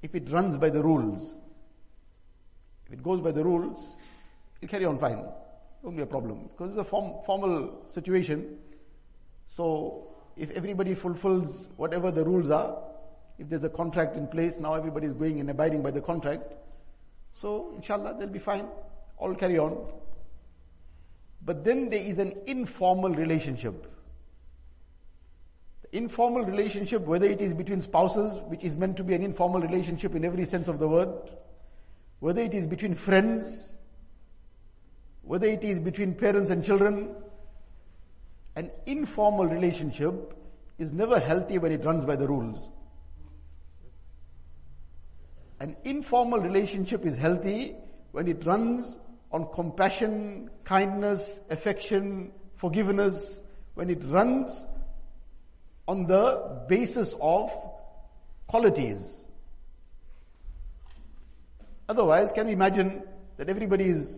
if 0.02 0.16
it 0.16 0.32
runs 0.32 0.58
by 0.58 0.70
the 0.70 0.82
rules. 0.82 1.36
If 2.88 2.94
it 2.94 3.04
goes 3.04 3.22
by 3.22 3.32
the 3.32 3.44
rules, 3.44 3.98
it'll 4.62 4.72
carry 4.72 4.86
on 4.86 4.98
fine. 4.98 5.20
It 5.20 5.84
Won't 5.84 5.98
be 5.98 6.04
a 6.04 6.08
problem. 6.08 6.50
Because 6.52 6.70
it's 6.72 6.80
a 6.80 6.84
form, 6.84 7.24
formal 7.26 7.86
situation. 7.90 8.58
So 9.48 10.16
if 10.36 10.52
everybody 10.52 10.96
fulfills 10.96 11.68
whatever 11.76 12.12
the 12.12 12.24
rules 12.24 12.50
are, 12.50 12.82
if 13.40 13.50
there's 13.50 13.64
a 13.64 13.70
contract 13.70 14.16
in 14.16 14.28
place, 14.28 14.60
now 14.60 14.74
everybody 14.74 15.08
is 15.08 15.14
going 15.14 15.40
and 15.40 15.50
abiding 15.50 15.82
by 15.84 15.92
the 15.92 16.02
contract. 16.02 16.54
So, 17.32 17.74
inshallah, 17.76 18.16
they'll 18.18 18.28
be 18.28 18.40
fine. 18.40 18.68
All 19.18 19.36
carry 19.36 19.60
on. 19.60 19.78
But 21.46 21.64
then 21.64 21.90
there 21.90 22.02
is 22.02 22.20
an 22.20 22.34
informal 22.48 23.12
relationship. 23.12 23.92
The 25.84 25.98
informal 25.98 26.44
relationship, 26.44 27.04
whether 27.04 27.28
it 27.28 27.40
is 27.40 27.54
between 27.54 27.82
spouses, 27.82 28.34
which 28.48 28.64
is 28.64 28.76
meant 28.76 28.98
to 28.98 29.04
be 29.04 29.14
an 29.14 29.24
informal 29.24 29.62
relationship 29.62 30.16
in 30.16 30.26
every 30.26 30.46
sense 30.46 30.68
of 30.68 30.80
the 30.80 30.88
word, 30.88 31.10
whether 32.20 32.42
it 32.42 32.54
is 32.54 32.66
between 32.66 32.96
friends, 32.96 33.76
whether 35.22 35.48
it 35.48 35.64
is 35.64 35.80
between 35.80 36.16
parents 36.16 36.50
and 36.50 36.64
children, 36.64 37.16
an 38.56 38.72
informal 38.88 39.46
relationship 39.46 40.34
is 40.80 40.92
never 40.92 41.20
healthy 41.20 41.60
when 41.60 41.72
it 41.72 41.86
runs 41.86 42.04
by 42.06 42.16
the 42.16 42.28
rules. 42.28 42.70
An 45.60 45.76
informal 45.84 46.40
relationship 46.40 47.06
is 47.06 47.16
healthy 47.16 47.76
when 48.12 48.28
it 48.28 48.46
runs 48.46 48.98
on 49.32 49.48
compassion, 49.54 50.50
kindness, 50.64 51.42
affection, 51.50 52.32
forgiveness, 52.54 53.44
when 53.74 53.90
it 53.90 54.04
runs 54.06 54.66
on 55.88 56.06
the 56.06 56.66
basis 56.68 57.16
of 57.22 57.52
qualities. 58.48 59.24
Otherwise, 61.90 62.32
can 62.32 62.48
we 62.48 62.54
imagine 62.54 63.04
that 63.38 63.50
everybody 63.50 63.86
is 63.86 64.18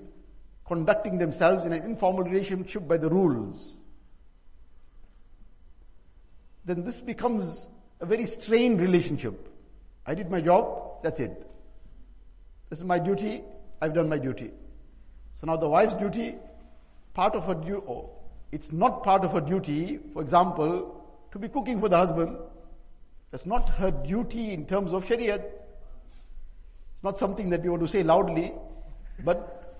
conducting 0.66 1.18
themselves 1.18 1.66
in 1.66 1.74
an 1.74 1.84
informal 1.84 2.24
relationship 2.24 2.88
by 2.88 2.98
the 2.98 3.10
rules? 3.10 3.78
Then 6.66 6.84
this 6.84 7.00
becomes 7.00 7.70
a 8.00 8.06
very 8.06 8.26
strained 8.26 8.82
relationship. 8.82 9.50
I 10.06 10.16
did 10.16 10.30
my 10.30 10.42
job, 10.42 10.89
that's 11.02 11.20
it. 11.20 11.46
This 12.70 12.80
is 12.80 12.86
my 12.86 13.00
duty, 13.00 13.44
I've 13.82 13.94
done 13.94 14.10
my 14.10 14.18
duty. 14.18 14.52
So 15.40 15.48
now 15.48 15.58
the 15.58 15.68
wife's 15.68 15.94
duty, 15.94 16.36
part 17.14 17.36
of 17.36 17.46
her 17.46 17.56
duty, 17.56 17.82
oh, 17.88 18.12
it's 18.52 18.72
not 18.72 19.04
part 19.04 19.24
of 19.24 19.34
her 19.34 19.42
duty, 19.42 20.00
for 20.14 20.22
example, 20.22 21.06
to 21.32 21.40
be 21.40 21.48
cooking 21.48 21.80
for 21.80 21.90
the 21.90 21.98
husband. 21.98 22.38
That's 23.32 23.46
not 23.46 23.70
her 23.70 23.92
duty 23.92 24.54
in 24.54 24.66
terms 24.66 24.92
of 24.92 25.06
Shariat. 25.06 25.44
It's 26.96 27.04
not 27.04 27.18
something 27.18 27.50
that 27.52 27.62
we 27.64 27.70
want 27.70 27.82
to 27.84 27.88
say 27.88 28.04
loudly, 28.04 28.54
but 29.24 29.78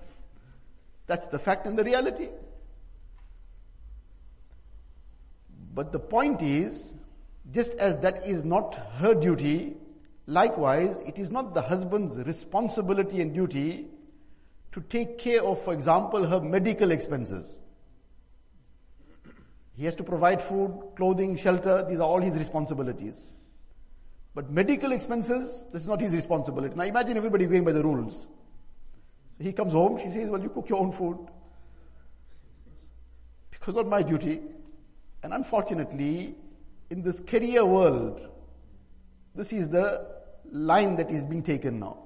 that's 1.06 1.28
the 1.28 1.38
fact 1.38 1.66
and 1.66 1.76
the 1.76 1.84
reality. 1.84 2.28
But 5.74 5.92
the 5.92 5.98
point 5.98 6.42
is, 6.42 6.94
just 7.52 7.74
as 7.74 7.98
that 7.98 8.26
is 8.26 8.44
not 8.44 8.74
her 8.98 9.14
duty, 9.14 9.76
likewise, 10.30 11.02
it 11.06 11.18
is 11.18 11.30
not 11.30 11.54
the 11.54 11.62
husband's 11.62 12.16
responsibility 12.16 13.20
and 13.20 13.34
duty 13.34 13.86
to 14.72 14.80
take 14.80 15.18
care 15.18 15.42
of, 15.42 15.60
for 15.62 15.74
example, 15.74 16.24
her 16.24 16.40
medical 16.40 16.92
expenses. 16.92 17.60
He 19.76 19.84
has 19.86 19.96
to 19.96 20.04
provide 20.04 20.40
food, 20.40 20.92
clothing, 20.94 21.36
shelter. 21.36 21.84
These 21.88 22.00
are 22.00 22.08
all 22.08 22.20
his 22.20 22.36
responsibilities. 22.36 23.32
But 24.34 24.50
medical 24.50 24.92
expenses, 24.92 25.66
this 25.72 25.82
is 25.82 25.88
not 25.88 26.00
his 26.00 26.14
responsibility. 26.14 26.74
Now 26.76 26.84
imagine 26.84 27.16
everybody 27.16 27.46
going 27.46 27.64
by 27.64 27.72
the 27.72 27.82
rules. 27.82 28.28
So 29.38 29.44
he 29.44 29.52
comes 29.52 29.72
home, 29.72 29.98
she 29.98 30.10
says, 30.10 30.28
well, 30.28 30.40
you 30.40 30.50
cook 30.50 30.68
your 30.68 30.78
own 30.78 30.92
food. 30.92 31.18
Because 33.50 33.76
of 33.76 33.88
my 33.88 34.02
duty. 34.02 34.40
And 35.22 35.34
unfortunately, 35.34 36.34
in 36.90 37.02
this 37.02 37.20
career 37.20 37.64
world, 37.64 38.20
this 39.34 39.52
is 39.52 39.68
the 39.68 40.19
line 40.50 40.96
that 40.96 41.10
is 41.10 41.24
being 41.24 41.42
taken 41.42 41.80
now. 41.80 41.98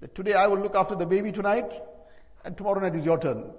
That 0.00 0.14
today 0.14 0.34
I 0.34 0.46
will 0.46 0.58
look 0.58 0.74
after 0.74 0.94
the 0.94 1.06
baby 1.06 1.32
tonight, 1.32 1.72
and 2.44 2.56
tomorrow 2.56 2.80
night 2.80 2.94
is 2.94 3.04
your 3.04 3.18
turn. 3.18 3.50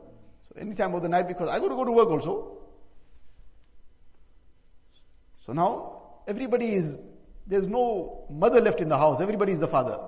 So 0.48 0.56
any 0.60 0.74
time 0.74 0.94
of 0.96 1.02
the 1.02 1.10
night, 1.10 1.28
because 1.28 1.50
I 1.50 1.60
got 1.60 1.70
to 1.70 1.76
go 1.76 1.86
to 1.86 1.92
work 1.92 2.10
also. 2.10 2.58
So 5.46 5.54
now, 5.54 6.02
everybody 6.28 6.74
is, 6.74 6.98
there's 7.48 7.68
no 7.68 8.26
mother 8.30 8.62
left 8.62 8.80
in 8.82 8.90
the 8.90 8.98
house, 8.98 9.20
everybody 9.20 9.52
is 9.52 9.60
the 9.60 9.68
father. 9.68 10.00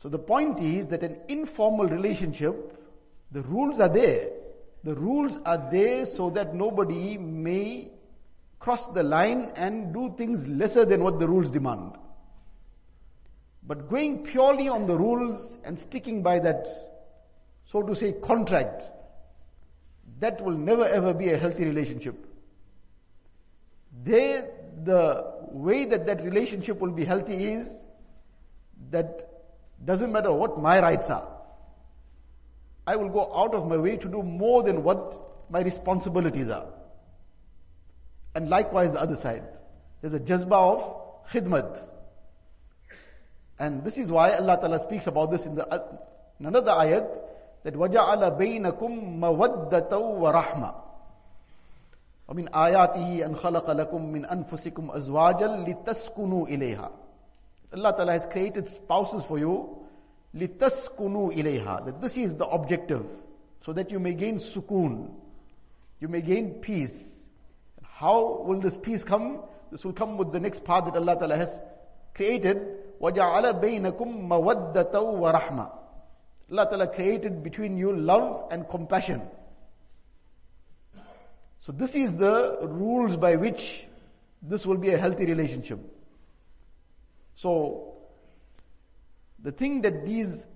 So 0.00 0.08
the 0.08 0.18
point 0.18 0.60
is 0.60 0.88
that 0.88 1.02
an 1.02 1.18
informal 1.28 1.86
relationship, 1.86 2.78
the 3.32 3.42
rules 3.42 3.80
are 3.80 3.88
there. 3.88 4.28
The 4.84 4.94
rules 4.94 5.40
are 5.46 5.70
there 5.70 6.04
so 6.04 6.28
that 6.30 6.54
nobody 6.54 7.16
may 7.16 7.90
cross 8.58 8.86
the 8.86 9.02
line 9.02 9.52
and 9.56 9.92
do 9.92 10.14
things 10.16 10.46
lesser 10.46 10.84
than 10.84 11.02
what 11.02 11.18
the 11.18 11.28
rules 11.28 11.50
demand. 11.50 11.92
But 13.66 13.88
going 13.88 14.24
purely 14.24 14.68
on 14.68 14.86
the 14.86 14.96
rules 14.96 15.56
and 15.64 15.78
sticking 15.78 16.22
by 16.22 16.38
that, 16.40 16.66
so 17.64 17.82
to 17.82 17.94
say, 17.94 18.12
contract, 18.12 18.82
that 20.20 20.40
will 20.40 20.56
never 20.56 20.84
ever 20.84 21.14
be 21.14 21.30
a 21.30 21.36
healthy 21.36 21.64
relationship. 21.64 22.26
There, 24.02 24.50
the 24.82 25.24
way 25.50 25.84
that 25.86 26.06
that 26.06 26.22
relationship 26.24 26.80
will 26.80 26.90
be 26.90 27.04
healthy 27.04 27.52
is 27.52 27.84
that 28.90 29.30
doesn't 29.84 30.12
matter 30.12 30.32
what 30.32 30.60
my 30.60 30.80
rights 30.80 31.10
are. 31.10 31.28
I 32.86 32.96
will 32.96 33.08
go 33.08 33.32
out 33.34 33.54
of 33.54 33.66
my 33.66 33.76
way 33.76 33.96
to 33.96 34.08
do 34.08 34.22
more 34.22 34.62
than 34.62 34.82
what 34.82 35.50
my 35.50 35.60
responsibilities 35.60 36.50
are. 36.50 36.73
And 38.35 38.49
likewise 38.49 38.93
the 38.93 39.01
other 39.01 39.15
side. 39.15 39.43
There's 40.01 40.13
a 40.13 40.19
jazba 40.19 40.51
of 40.51 41.29
khidmat. 41.31 41.79
And 43.57 43.83
this 43.83 43.97
is 43.97 44.09
why 44.09 44.31
Allah 44.31 44.57
Ta'ala 44.59 44.79
speaks 44.79 45.07
about 45.07 45.31
this 45.31 45.45
in, 45.45 45.55
the, 45.55 45.83
in 46.39 46.45
another 46.45 46.71
ayat, 46.71 47.09
that 47.63 47.73
وَجَعَلَ 47.73 48.39
بَيْنَكُمْ 48.39 49.19
مَوَدَّةً 49.19 49.91
وَرَحْمَةً 49.91 50.75
ومن 52.29 52.47
آياته 52.55 53.25
أن 53.25 53.35
خلق 53.35 53.71
لكم 53.71 54.05
من 54.05 54.25
أنفسكم 54.25 54.91
أزواجا 54.91 55.47
لتسكنوا 55.47 56.47
إليها 56.47 56.91
Allah 57.73 57.93
Ta'ala 57.95 58.13
has 58.13 58.25
created 58.25 58.69
spouses 58.69 59.25
for 59.25 59.37
you 59.39 59.79
لِتَسْكُنُوا 60.35 61.33
إِلَيْهَا 61.33 61.85
That 61.85 62.01
this 62.01 62.17
is 62.17 62.35
the 62.35 62.45
objective. 62.45 63.05
So 63.61 63.73
that 63.73 63.91
you 63.91 63.99
may 63.99 64.13
gain 64.13 64.37
sukoon. 64.37 65.11
You 65.99 66.07
may 66.07 66.21
gain 66.21 66.55
peace. 66.61 67.22
How 67.93 68.43
will 68.43 68.59
this 68.59 68.77
peace 68.77 69.03
come? 69.03 69.41
This 69.71 69.83
will 69.83 69.93
come 69.93 70.17
with 70.17 70.31
the 70.31 70.39
next 70.39 70.63
part 70.63 70.85
that 70.85 70.95
Allah 70.95 71.15
Ta'ala 71.17 71.35
has 71.35 71.53
created. 72.13 72.57
وَجَعَلَ 73.01 73.61
بَيْنَكُمْ 73.61 74.27
مَوَدَّةً 74.27 74.91
وَرَحْمَةً 74.93 75.71
Allah 76.51 76.69
Ta'ala 76.69 76.87
created 76.87 77.43
between 77.43 77.77
you 77.77 77.95
love 77.95 78.47
and 78.51 78.67
compassion. 78.67 79.21
So 81.59 81.71
this 81.71 81.93
is 81.95 82.15
the 82.15 82.57
rules 82.61 83.15
by 83.15 83.35
which 83.35 83.85
this 84.41 84.65
will 84.65 84.77
be 84.77 84.91
a 84.91 84.97
healthy 84.97 85.25
relationship. 85.25 85.79
So 87.35 87.93
the 89.41 89.51
thing 89.51 89.81
that 89.81 90.05
these 90.05 90.47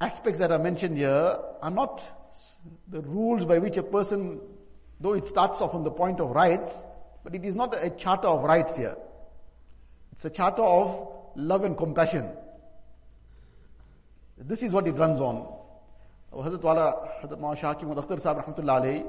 aspects 0.00 0.38
that 0.40 0.52
are 0.52 0.58
mentioned 0.58 0.98
here 0.98 1.38
are 1.62 1.70
not 1.70 2.04
the 2.88 3.00
rules 3.00 3.44
by 3.44 3.58
which 3.58 3.76
a 3.76 3.82
person, 3.82 4.40
though 5.03 5.13
it 5.13 5.27
starts 5.27 5.59
off 5.59 5.75
on 5.75 5.83
the 5.83 5.91
point 5.91 6.21
of 6.21 6.31
rights, 6.31 6.85
but 7.25 7.35
it 7.35 7.43
is 7.43 7.55
not 7.55 7.75
a 7.83 7.89
charter 7.89 8.27
of 8.27 8.43
rights 8.43 8.77
here. 8.77 8.95
It's 10.13 10.23
a 10.23 10.29
charter 10.29 10.61
of 10.61 11.09
love 11.35 11.65
and 11.65 11.75
compassion. 11.77 12.29
This 14.37 14.63
is 14.63 14.71
what 14.71 14.87
it 14.87 14.93
runs 14.93 15.19
on. 15.19 15.45
Hazrat 16.31 16.61
Wala, 16.61 17.09
Hazrat 17.21 17.39
Akhtar 17.39 18.19
Sahib 18.21 18.45
Rahmatullah 18.45 18.81
alayhi, 18.81 19.05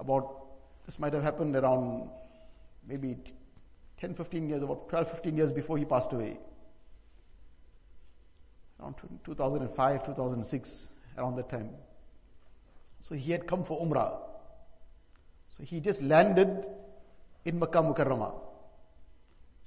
about, 0.00 0.46
this 0.86 0.98
might 0.98 1.12
have 1.12 1.22
happened 1.22 1.54
around 1.54 2.10
maybe 2.88 3.16
10, 4.00 4.14
15 4.14 4.48
years, 4.48 4.62
about 4.64 4.88
12, 4.88 5.10
15 5.12 5.36
years 5.36 5.52
before 5.52 5.78
he 5.78 5.84
passed 5.84 6.12
away 6.12 6.38
around 8.80 8.94
2005, 9.24 10.06
2006, 10.06 10.88
around 11.16 11.36
that 11.36 11.48
time. 11.50 11.70
So 13.00 13.14
he 13.14 13.32
had 13.32 13.46
come 13.46 13.64
for 13.64 13.80
Umrah. 13.80 14.12
So 15.56 15.64
he 15.64 15.80
just 15.80 16.02
landed 16.02 16.66
in 17.44 17.58
Makkah 17.58 17.82
Mukarramah. 17.82 18.34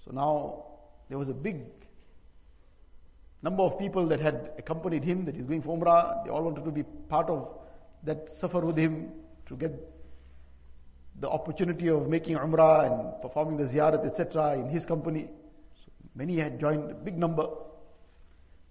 So 0.05 0.11
now 0.11 0.65
there 1.09 1.17
was 1.17 1.29
a 1.29 1.33
big 1.33 1.63
number 3.41 3.63
of 3.63 3.77
people 3.77 4.05
that 4.07 4.19
had 4.19 4.51
accompanied 4.57 5.03
him 5.03 5.25
that 5.25 5.35
he's 5.35 5.45
going 5.45 5.61
for 5.61 5.77
Umrah. 5.77 6.23
They 6.23 6.29
all 6.29 6.43
wanted 6.43 6.65
to 6.65 6.71
be 6.71 6.83
part 6.83 7.29
of 7.29 7.49
that 8.03 8.35
safar 8.35 8.61
with 8.61 8.77
him 8.77 9.11
to 9.47 9.55
get 9.55 9.73
the 11.19 11.29
opportunity 11.29 11.87
of 11.89 12.07
making 12.07 12.37
Umrah 12.37 12.85
and 12.85 13.21
performing 13.21 13.57
the 13.57 13.63
ziyarat, 13.63 14.05
etc. 14.05 14.55
in 14.55 14.69
his 14.69 14.85
company. 14.85 15.27
So 15.85 15.91
many 16.15 16.37
had 16.37 16.59
joined, 16.59 16.91
a 16.91 16.93
big 16.93 17.17
number. 17.17 17.47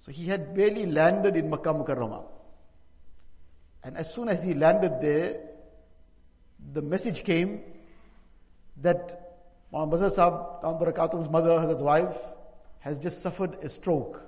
So 0.04 0.10
he 0.10 0.26
had 0.26 0.54
barely 0.54 0.86
landed 0.86 1.36
in 1.36 1.50
Makkah 1.50 1.74
Mukarramah. 1.74 2.24
And 3.82 3.96
as 3.96 4.12
soon 4.12 4.28
as 4.28 4.42
he 4.42 4.54
landed 4.54 5.00
there, 5.00 5.40
the 6.72 6.82
message 6.82 7.24
came 7.24 7.62
that 8.78 9.38
Muhammad 9.72 10.12
Sahib, 10.12 10.62
Barakatuh's 10.62 11.30
mother, 11.30 11.60
his 11.68 11.80
wife, 11.80 12.16
has 12.80 12.98
just 12.98 13.22
suffered 13.22 13.62
a 13.62 13.68
stroke. 13.68 14.22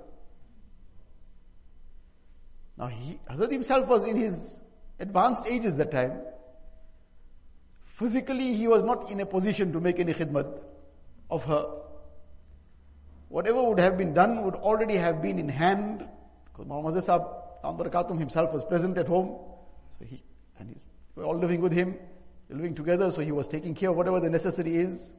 Now 2.77 2.87
he, 2.87 3.19
Hazrat 3.29 3.51
himself 3.51 3.87
was 3.87 4.05
in 4.05 4.15
his 4.15 4.61
advanced 4.99 5.45
ages 5.45 5.79
at 5.79 5.91
that 5.91 6.09
time. 6.09 6.21
Physically, 7.85 8.53
he 8.53 8.67
was 8.67 8.83
not 8.83 9.11
in 9.11 9.19
a 9.19 9.25
position 9.25 9.73
to 9.73 9.79
make 9.79 9.99
any 9.99 10.13
khidmat 10.13 10.63
of 11.29 11.43
her. 11.45 11.65
whatever 13.33 13.63
would 13.63 13.79
have 13.79 13.97
been 13.97 14.13
done 14.13 14.43
would 14.43 14.53
already 14.53 14.95
have 14.95 15.21
been 15.21 15.39
in 15.39 15.49
hand, 15.49 16.07
because 16.45 16.67
Muhammad 16.67 17.03
Sahib 17.03 17.23
himself 18.17 18.53
was 18.53 18.63
present 18.63 18.97
at 18.97 19.07
home, 19.07 19.39
so 19.99 20.05
he, 20.05 20.21
and 20.59 20.69
he's, 20.69 20.77
we're 21.15 21.25
all 21.25 21.37
living 21.37 21.61
with 21.61 21.71
him, 21.71 21.95
living 22.49 22.75
together, 22.75 23.11
so 23.11 23.21
he 23.21 23.31
was 23.31 23.47
taking 23.47 23.73
care 23.73 23.89
of 23.89 23.95
whatever 23.95 24.19
the 24.19 24.29
necessary 24.29 24.75
is. 24.75 25.11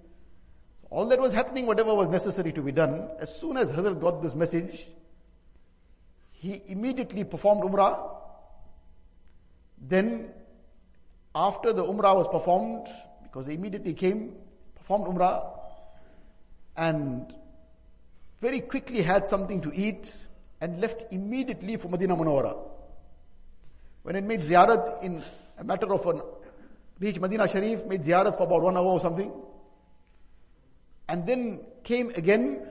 All 0.90 1.06
that 1.06 1.20
was 1.20 1.32
happening, 1.32 1.66
whatever 1.66 1.94
was 1.94 2.08
necessary 2.08 2.52
to 2.52 2.62
be 2.62 2.72
done, 2.72 3.08
as 3.18 3.34
soon 3.34 3.56
as 3.56 3.72
Hazrat 3.72 4.00
got 4.00 4.22
this 4.22 4.34
message, 4.34 4.86
he 6.32 6.62
immediately 6.66 7.24
performed 7.24 7.62
Umrah. 7.62 8.10
Then, 9.78 10.30
after 11.34 11.72
the 11.72 11.82
Umrah 11.82 12.14
was 12.14 12.28
performed, 12.28 12.86
because 13.22 13.46
he 13.46 13.54
immediately 13.54 13.94
came, 13.94 14.34
performed 14.76 15.06
Umrah, 15.06 15.58
and 16.76 17.34
very 18.40 18.60
quickly 18.60 19.02
had 19.02 19.26
something 19.26 19.62
to 19.62 19.72
eat, 19.74 20.14
and 20.64 20.80
left 20.80 21.12
immediately 21.12 21.76
for 21.76 21.88
Medina 21.88 22.16
Munawwara. 22.16 22.56
When 24.02 24.16
it 24.16 24.24
made 24.24 24.40
ziyarat 24.40 25.02
in 25.02 25.22
a 25.58 25.62
matter 25.62 25.92
of 25.92 26.06
an, 26.06 26.22
reached 26.98 27.20
Medina 27.20 27.46
Sharif, 27.46 27.84
made 27.84 28.02
ziyarat 28.02 28.38
for 28.38 28.44
about 28.44 28.62
one 28.62 28.74
hour 28.78 28.86
or 28.86 29.00
something, 29.00 29.30
and 31.06 31.26
then 31.26 31.60
came 31.82 32.12
again 32.14 32.66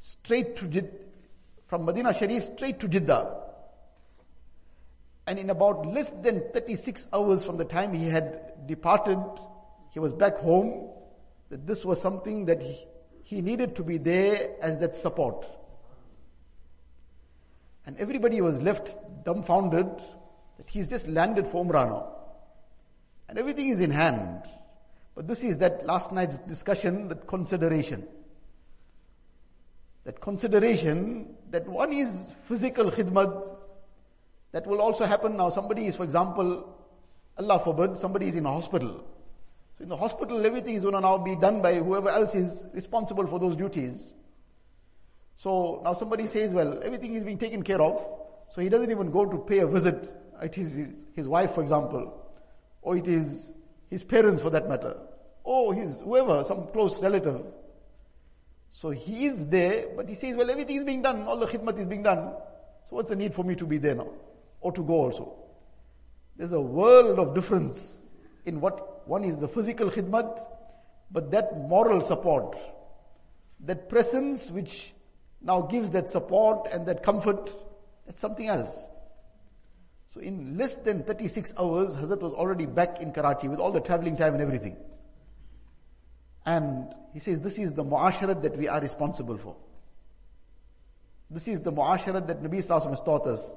straight 0.00 0.56
to 0.56 0.64
Jid, 0.66 0.90
from 1.68 1.84
Medina 1.84 2.12
Sharif 2.12 2.42
straight 2.42 2.80
to 2.80 2.88
Jeddah. 2.88 3.38
And 5.28 5.38
in 5.38 5.48
about 5.50 5.86
less 5.86 6.10
than 6.10 6.42
36 6.52 7.06
hours 7.12 7.44
from 7.44 7.56
the 7.56 7.64
time 7.64 7.92
he 7.92 8.08
had 8.08 8.66
departed, 8.66 9.18
he 9.90 10.00
was 10.00 10.12
back 10.12 10.38
home, 10.38 10.90
that 11.50 11.68
this 11.68 11.84
was 11.84 12.00
something 12.00 12.46
that 12.46 12.60
he, 12.60 12.84
he 13.22 13.40
needed 13.42 13.76
to 13.76 13.84
be 13.84 13.98
there 13.98 14.56
as 14.60 14.80
that 14.80 14.96
support. 14.96 15.46
And 17.86 17.98
everybody 17.98 18.40
was 18.40 18.60
left 18.60 18.94
dumbfounded 19.24 19.86
that 20.56 20.68
he's 20.68 20.88
just 20.88 21.08
landed 21.08 21.46
for 21.46 21.64
Umrah 21.64 21.88
now. 21.88 22.12
And 23.28 23.38
everything 23.38 23.68
is 23.68 23.80
in 23.80 23.90
hand. 23.90 24.42
But 25.14 25.26
this 25.26 25.42
is 25.42 25.58
that 25.58 25.84
last 25.84 26.12
night's 26.12 26.38
discussion, 26.38 27.08
that 27.08 27.26
consideration 27.26 28.06
that 30.04 30.20
consideration 30.20 31.36
that 31.50 31.68
one 31.68 31.92
is 31.92 32.32
physical 32.48 32.90
khidmat 32.90 33.56
that 34.52 34.66
will 34.66 34.80
also 34.80 35.04
happen 35.04 35.36
now. 35.36 35.50
Somebody 35.50 35.86
is, 35.86 35.96
for 35.96 36.04
example, 36.04 36.76
Allah 37.38 37.60
forbid, 37.60 37.96
somebody 37.96 38.28
is 38.28 38.34
in 38.34 38.44
a 38.44 38.52
hospital. 38.52 39.04
So 39.78 39.82
in 39.82 39.88
the 39.88 39.96
hospital, 39.96 40.44
everything 40.44 40.74
is 40.74 40.82
going 40.82 40.94
to 40.94 41.00
now 41.00 41.18
be 41.18 41.36
done 41.36 41.62
by 41.62 41.76
whoever 41.76 42.10
else 42.10 42.34
is 42.34 42.64
responsible 42.74 43.26
for 43.26 43.38
those 43.38 43.56
duties. 43.56 44.12
So 45.36 45.80
now 45.84 45.94
somebody 45.94 46.26
says, 46.26 46.52
well, 46.52 46.80
everything 46.82 47.14
is 47.14 47.24
being 47.24 47.38
taken 47.38 47.62
care 47.62 47.80
of, 47.80 48.04
so 48.54 48.60
he 48.60 48.68
doesn't 48.68 48.90
even 48.90 49.10
go 49.10 49.24
to 49.24 49.38
pay 49.38 49.58
a 49.58 49.66
visit. 49.66 50.10
It 50.40 50.56
is 50.58 50.78
his 51.14 51.28
wife, 51.28 51.54
for 51.54 51.62
example, 51.62 52.30
or 52.80 52.96
it 52.96 53.08
is 53.08 53.52
his 53.90 54.04
parents 54.04 54.42
for 54.42 54.50
that 54.50 54.68
matter, 54.68 54.96
or 55.44 55.74
his 55.74 55.98
whoever, 56.00 56.44
some 56.44 56.68
close 56.68 57.00
relative. 57.00 57.42
So 58.70 58.90
he 58.90 59.26
is 59.26 59.48
there, 59.48 59.88
but 59.94 60.08
he 60.08 60.14
says, 60.14 60.34
well, 60.34 60.50
everything 60.50 60.76
is 60.76 60.84
being 60.84 61.02
done, 61.02 61.22
all 61.22 61.36
the 61.36 61.46
khidmat 61.46 61.78
is 61.78 61.86
being 61.86 62.02
done. 62.02 62.32
So 62.88 62.96
what's 62.96 63.10
the 63.10 63.16
need 63.16 63.34
for 63.34 63.44
me 63.44 63.54
to 63.56 63.66
be 63.66 63.78
there 63.78 63.94
now? 63.94 64.08
Or 64.60 64.72
to 64.72 64.82
go 64.82 64.94
also? 64.94 65.34
There's 66.36 66.52
a 66.52 66.60
world 66.60 67.18
of 67.18 67.34
difference 67.34 67.98
in 68.46 68.60
what 68.60 69.06
one 69.06 69.24
is 69.24 69.38
the 69.38 69.48
physical 69.48 69.90
khidmat, 69.90 70.40
but 71.10 71.30
that 71.32 71.56
moral 71.68 72.00
support, 72.00 72.56
that 73.60 73.88
presence 73.88 74.50
which 74.50 74.92
now 75.42 75.62
gives 75.62 75.90
that 75.90 76.10
support 76.10 76.68
and 76.70 76.86
that 76.86 77.02
comfort, 77.02 77.50
that's 78.06 78.20
something 78.20 78.46
else. 78.46 78.78
So 80.14 80.20
in 80.20 80.58
less 80.58 80.76
than 80.76 81.04
36 81.04 81.54
hours, 81.58 81.96
Hazrat 81.96 82.20
was 82.20 82.34
already 82.34 82.66
back 82.66 83.00
in 83.00 83.12
Karachi 83.12 83.48
with 83.48 83.58
all 83.58 83.72
the 83.72 83.80
traveling 83.80 84.16
time 84.16 84.34
and 84.34 84.42
everything. 84.42 84.76
And 86.44 86.94
he 87.14 87.20
says 87.20 87.40
this 87.40 87.58
is 87.58 87.72
the 87.72 87.84
muasharat 87.84 88.42
that 88.42 88.56
we 88.56 88.68
are 88.68 88.80
responsible 88.80 89.38
for. 89.38 89.56
This 91.30 91.48
is 91.48 91.62
the 91.62 91.72
muasharat 91.72 92.26
that 92.26 92.42
Nabi 92.42 92.58
Sallallahu 92.58 92.90
has 92.90 93.00
taught 93.00 93.26
us. 93.26 93.50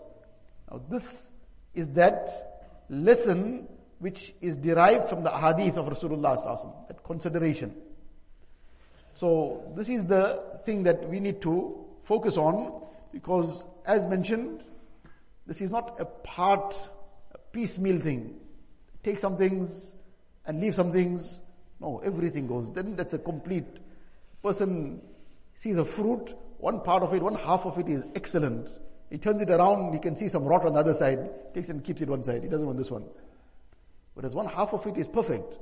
Now 0.71 0.81
this 0.89 1.29
is 1.73 1.89
that 1.89 2.83
lesson 2.89 3.67
which 3.99 4.33
is 4.39 4.55
derived 4.55 5.09
from 5.09 5.23
the 5.23 5.31
hadith 5.31 5.77
of 5.77 5.87
Rasulullah 5.87 6.37
Sallallahu 6.37 6.87
that 6.87 7.03
consideration. 7.03 7.75
So 9.15 9.73
this 9.75 9.89
is 9.89 10.05
the 10.05 10.43
thing 10.65 10.83
that 10.83 11.09
we 11.09 11.19
need 11.19 11.41
to 11.41 11.85
focus 12.01 12.37
on 12.37 12.81
because 13.11 13.65
as 13.85 14.05
mentioned, 14.07 14.63
this 15.47 15.61
is 15.61 15.71
not 15.71 15.95
a 15.99 16.05
part, 16.05 16.75
a 17.33 17.37
piecemeal 17.51 17.99
thing. 17.99 18.35
Take 19.03 19.19
some 19.19 19.37
things 19.37 19.93
and 20.45 20.61
leave 20.61 20.75
some 20.75 20.91
things 20.91 21.41
no, 21.79 22.01
everything 22.03 22.47
goes. 22.47 22.71
Then 22.71 22.95
that's 22.95 23.13
a 23.13 23.19
complete 23.19 23.65
person 24.41 25.01
sees 25.53 25.77
a 25.77 25.85
fruit, 25.85 26.33
one 26.57 26.81
part 26.81 27.03
of 27.03 27.13
it, 27.13 27.21
one 27.21 27.35
half 27.35 27.65
of 27.65 27.77
it 27.77 27.89
is 27.89 28.03
excellent. 28.15 28.69
He 29.09 29.17
turns 29.17 29.41
it 29.41 29.49
around, 29.49 29.93
he 29.93 29.99
can 29.99 30.15
see 30.15 30.27
some 30.27 30.43
rot 30.43 30.65
on 30.65 30.73
the 30.73 30.79
other 30.79 30.93
side, 30.93 31.53
takes 31.53 31.69
and 31.69 31.83
keeps 31.83 32.01
it 32.01 32.09
one 32.09 32.23
side. 32.23 32.43
He 32.43 32.49
doesn't 32.49 32.65
want 32.65 32.77
this 32.77 32.91
one. 32.91 33.05
Whereas 34.13 34.33
one 34.33 34.47
half 34.47 34.73
of 34.73 34.85
it 34.87 34.97
is 34.97 35.07
perfect. 35.07 35.57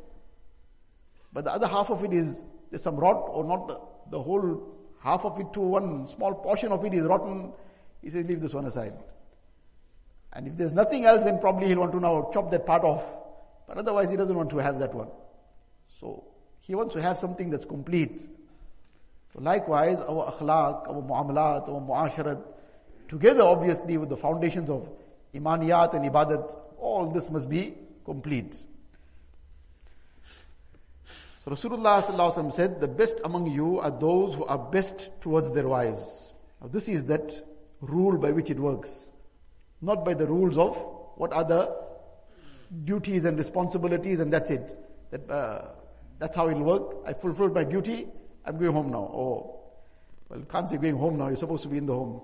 But 1.32 1.46
the 1.46 1.52
other 1.52 1.68
half 1.68 1.89
of 1.89 2.04
it 2.04 2.13
is, 2.13 2.46
there's 2.74 2.82
some 2.82 2.96
rot 2.96 3.28
or 3.30 3.44
not 3.44 3.68
the, 3.68 3.80
the 4.10 4.20
whole 4.20 4.76
half 5.00 5.26
of 5.26 5.40
it 5.40 5.54
to 5.54 5.60
one 5.60 6.08
small 6.08 6.34
portion 6.34 6.72
of 6.72 6.84
it 6.84 6.92
is 6.96 7.04
rotten. 7.06 7.54
He 8.02 8.10
says, 8.10 8.26
leave 8.26 8.42
this 8.42 8.56
one 8.56 8.66
aside. 8.66 8.94
And 10.34 10.48
if 10.48 10.58
there's 10.58 10.74
nothing 10.74 11.06
else, 11.06 11.24
then 11.24 11.38
probably 11.38 11.68
he'll 11.68 11.82
want 11.82 11.92
to 11.92 12.00
now 12.00 12.32
chop 12.34 12.50
that 12.50 12.66
part 12.66 12.84
off. 12.84 13.04
But 13.68 13.78
otherwise 13.78 14.10
he 14.10 14.18
doesn't 14.18 14.36
want 14.36 14.50
to 14.50 14.58
have 14.58 14.80
that 14.80 14.92
one. 14.92 15.10
So 16.00 16.24
he 16.62 16.74
wants 16.74 16.96
to 16.96 17.02
have 17.04 17.20
something 17.20 17.52
that's 17.52 17.64
complete. 17.64 18.28
So 19.34 19.40
likewise, 19.40 20.00
our 20.00 20.34
akhlaq, 20.34 20.88
our 20.88 21.04
muamalat, 21.04 21.70
our 21.70 21.80
muasharat, 21.80 22.42
together 23.08 23.44
obviously 23.44 23.98
with 23.98 24.10
the 24.10 24.18
foundations 24.18 24.72
of 24.72 24.90
imaniyat 25.36 25.94
and 25.94 26.12
ibadat, 26.12 26.58
all 26.80 27.12
this 27.12 27.30
must 27.30 27.48
be 27.48 27.76
complete. 28.04 28.58
So 31.43 31.51
Rasulullah 31.51 32.53
said, 32.53 32.79
the 32.79 32.88
best 32.88 33.19
among 33.25 33.47
you 33.47 33.79
are 33.79 33.91
those 33.91 34.34
who 34.34 34.45
are 34.45 34.58
best 34.58 35.10
towards 35.19 35.51
their 35.51 35.67
wives. 35.67 36.32
Now 36.62 36.67
this 36.67 36.88
is 36.88 37.06
that 37.06 37.34
rule 37.82 38.17
by 38.17 38.32
which 38.32 38.49
it 38.49 38.58
works. 38.58 39.12
Not 39.82 40.06
by 40.06 40.13
the 40.13 40.25
rules 40.25 40.58
of 40.58 40.77
what 41.15 41.34
are 41.34 41.43
the 41.43 41.75
duties 42.86 43.25
and 43.25 43.38
responsibilities 43.38 44.21
and 44.21 44.32
that's 44.32 44.49
it. 44.49 44.77
That 45.12 45.29
uh, 45.29 45.65
that's 46.17 46.36
how 46.36 46.49
it'll 46.49 46.63
work. 46.63 46.95
I 47.06 47.12
fulfilled 47.12 47.53
my 47.53 47.65
duty. 47.65 48.08
I'm 48.45 48.58
going 48.58 48.71
home 48.71 48.91
now. 48.91 49.12
Oh, 49.13 49.60
well, 50.29 50.41
can't 50.49 50.69
say 50.69 50.77
going 50.77 50.95
home 50.95 51.17
now. 51.17 51.27
You're 51.27 51.38
supposed 51.38 51.63
to 51.63 51.69
be 51.69 51.77
in 51.77 51.86
the 51.86 51.93
home. 51.93 52.21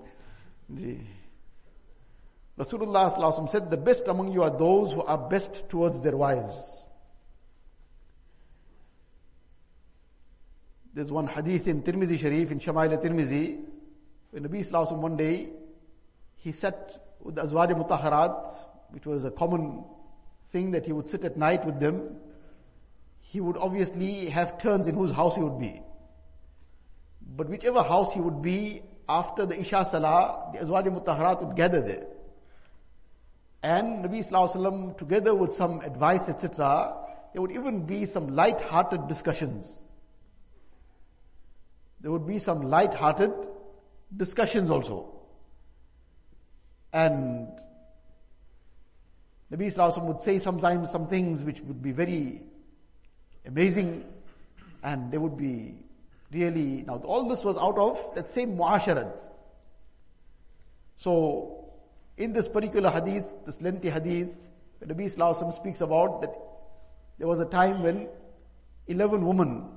Rasulullah 2.58 3.50
said, 3.50 3.70
the 3.70 3.76
best 3.76 4.08
among 4.08 4.32
you 4.32 4.42
are 4.42 4.50
those 4.50 4.92
who 4.92 5.02
are 5.02 5.18
best 5.18 5.68
towards 5.68 6.00
their 6.00 6.16
wives. 6.16 6.84
There's 10.92 11.12
one 11.12 11.28
hadith 11.28 11.68
in 11.68 11.82
Tirmizi 11.82 12.18
Sharif, 12.18 12.50
in 12.50 12.58
Shama'il 12.58 13.00
Tirmizi, 13.00 13.60
when 14.30 14.44
Nabi 14.44 14.60
Sallallahu 14.60 14.98
one 14.98 15.16
day, 15.16 15.50
he 16.36 16.52
sat 16.52 17.16
with 17.20 17.36
the 17.36 17.42
Azwaj 17.42 17.70
Mutaharat, 17.70 18.58
which 18.90 19.06
was 19.06 19.24
a 19.24 19.30
common 19.30 19.84
thing 20.50 20.72
that 20.72 20.86
he 20.86 20.92
would 20.92 21.08
sit 21.08 21.24
at 21.24 21.36
night 21.36 21.64
with 21.64 21.78
them, 21.78 22.16
he 23.20 23.40
would 23.40 23.56
obviously 23.56 24.26
have 24.26 24.58
turns 24.58 24.88
in 24.88 24.94
whose 24.96 25.12
house 25.12 25.36
he 25.36 25.42
would 25.42 25.60
be. 25.60 25.80
But 27.36 27.48
whichever 27.48 27.82
house 27.82 28.12
he 28.12 28.20
would 28.20 28.42
be, 28.42 28.82
after 29.08 29.46
the 29.46 29.60
Isha 29.60 29.84
Salah, 29.84 30.50
the 30.52 30.58
Azwaj 30.58 30.86
Mutaharat 30.86 31.44
would 31.44 31.56
gather 31.56 31.80
there. 31.80 32.06
And 33.62 34.04
Nabi 34.04 34.20
Sallallahu 34.20 34.96
together 34.98 35.34
with 35.34 35.54
some 35.54 35.80
advice, 35.80 36.28
etc., 36.28 36.96
there 37.32 37.42
would 37.42 37.52
even 37.52 37.86
be 37.86 38.06
some 38.06 38.34
light-hearted 38.34 39.06
discussions. 39.06 39.78
There 42.00 42.10
would 42.10 42.26
be 42.26 42.38
some 42.38 42.62
light-hearted 42.62 43.32
discussions 44.16 44.70
also. 44.70 45.12
And 46.92 47.48
Nabi 49.52 49.66
Sallallahu 49.66 50.04
would 50.04 50.22
say 50.22 50.38
sometimes 50.38 50.90
some 50.90 51.08
things 51.08 51.42
which 51.42 51.60
would 51.60 51.82
be 51.82 51.92
very 51.92 52.42
amazing 53.46 54.04
and 54.82 55.10
they 55.10 55.18
would 55.18 55.36
be 55.36 55.74
really, 56.32 56.84
now 56.86 56.96
all 57.04 57.28
this 57.28 57.44
was 57.44 57.56
out 57.58 57.78
of 57.78 58.14
that 58.14 58.30
same 58.30 58.56
muasharat. 58.56 59.18
So, 60.96 61.72
in 62.16 62.32
this 62.32 62.48
particular 62.48 62.90
hadith, 62.90 63.44
this 63.44 63.60
lengthy 63.60 63.90
hadith, 63.90 64.34
Nabi 64.84 65.06
Sallallahu 65.06 65.52
speaks 65.54 65.80
about 65.80 66.22
that 66.22 66.34
there 67.18 67.26
was 67.26 67.40
a 67.40 67.44
time 67.44 67.82
when 67.82 68.08
11 68.86 69.26
women, 69.26 69.68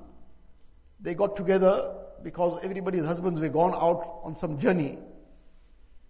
they 1.00 1.14
got 1.14 1.36
together 1.36 2.03
because 2.24 2.60
everybody's 2.64 3.06
husbands 3.06 3.40
were 3.40 3.50
gone 3.50 3.74
out 3.74 4.22
on 4.24 4.36
some 4.36 4.60
journey, 4.60 4.98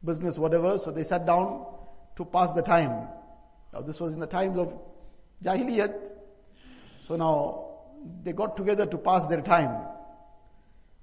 business, 0.04 0.38
whatever, 0.38 0.78
so 0.78 0.91
they 0.91 1.04
sat 1.04 1.26
down 1.26 1.65
to 2.15 2.26
pass 2.26 2.52
the 2.54 2.62
time. 2.62 3.08
Now 3.73 3.82
this 3.82 3.99
was 3.99 4.13
in 4.13 4.19
the 4.19 4.28
times 4.28 4.58
of 4.58 4.73
Jahiliyat. 5.43 6.12
So 7.06 7.15
now 7.15 7.71
they 8.23 8.32
got 8.32 8.56
together 8.56 8.86
to 8.86 8.97
pass 8.97 9.26
their 9.26 9.41
time. 9.41 9.88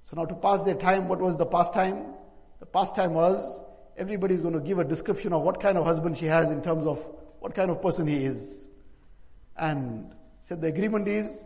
So 0.05 0.17
now 0.17 0.25
to 0.25 0.35
pass 0.35 0.63
their 0.63 0.75
time, 0.75 1.09
what 1.09 1.21
was 1.21 1.37
the 1.37 1.47
pastime? 1.47 2.15
The 2.61 2.67
pastime 2.67 3.15
was 3.15 3.65
everybody 3.97 4.35
is 4.35 4.41
going 4.41 4.55
to 4.55 4.61
give 4.61 4.79
a 4.79 4.85
description 4.85 5.33
of 5.33 5.43
what 5.43 5.61
kind 5.61 5.77
of 5.77 5.85
husband 5.85 6.17
she 6.17 6.27
has 6.27 6.51
in 6.51 6.63
terms 6.63 6.87
of 6.87 7.05
what 7.41 7.55
kind 7.55 7.71
of 7.71 7.83
person 7.83 8.07
he 8.07 8.25
is. 8.25 8.67
And 9.57 10.15
said 10.43 10.61
the 10.61 10.69
agreement 10.69 11.07
is 11.09 11.45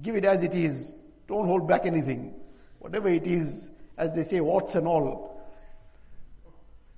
give 0.00 0.16
it 0.16 0.24
as 0.24 0.42
it 0.42 0.54
is. 0.54 0.94
Don't 1.28 1.46
hold 1.46 1.68
back 1.68 1.86
anything. 1.86 2.34
Whatever 2.82 3.08
it 3.10 3.28
is, 3.28 3.70
as 3.96 4.12
they 4.12 4.24
say, 4.24 4.40
what's 4.40 4.74
and 4.74 4.88
all. 4.88 5.40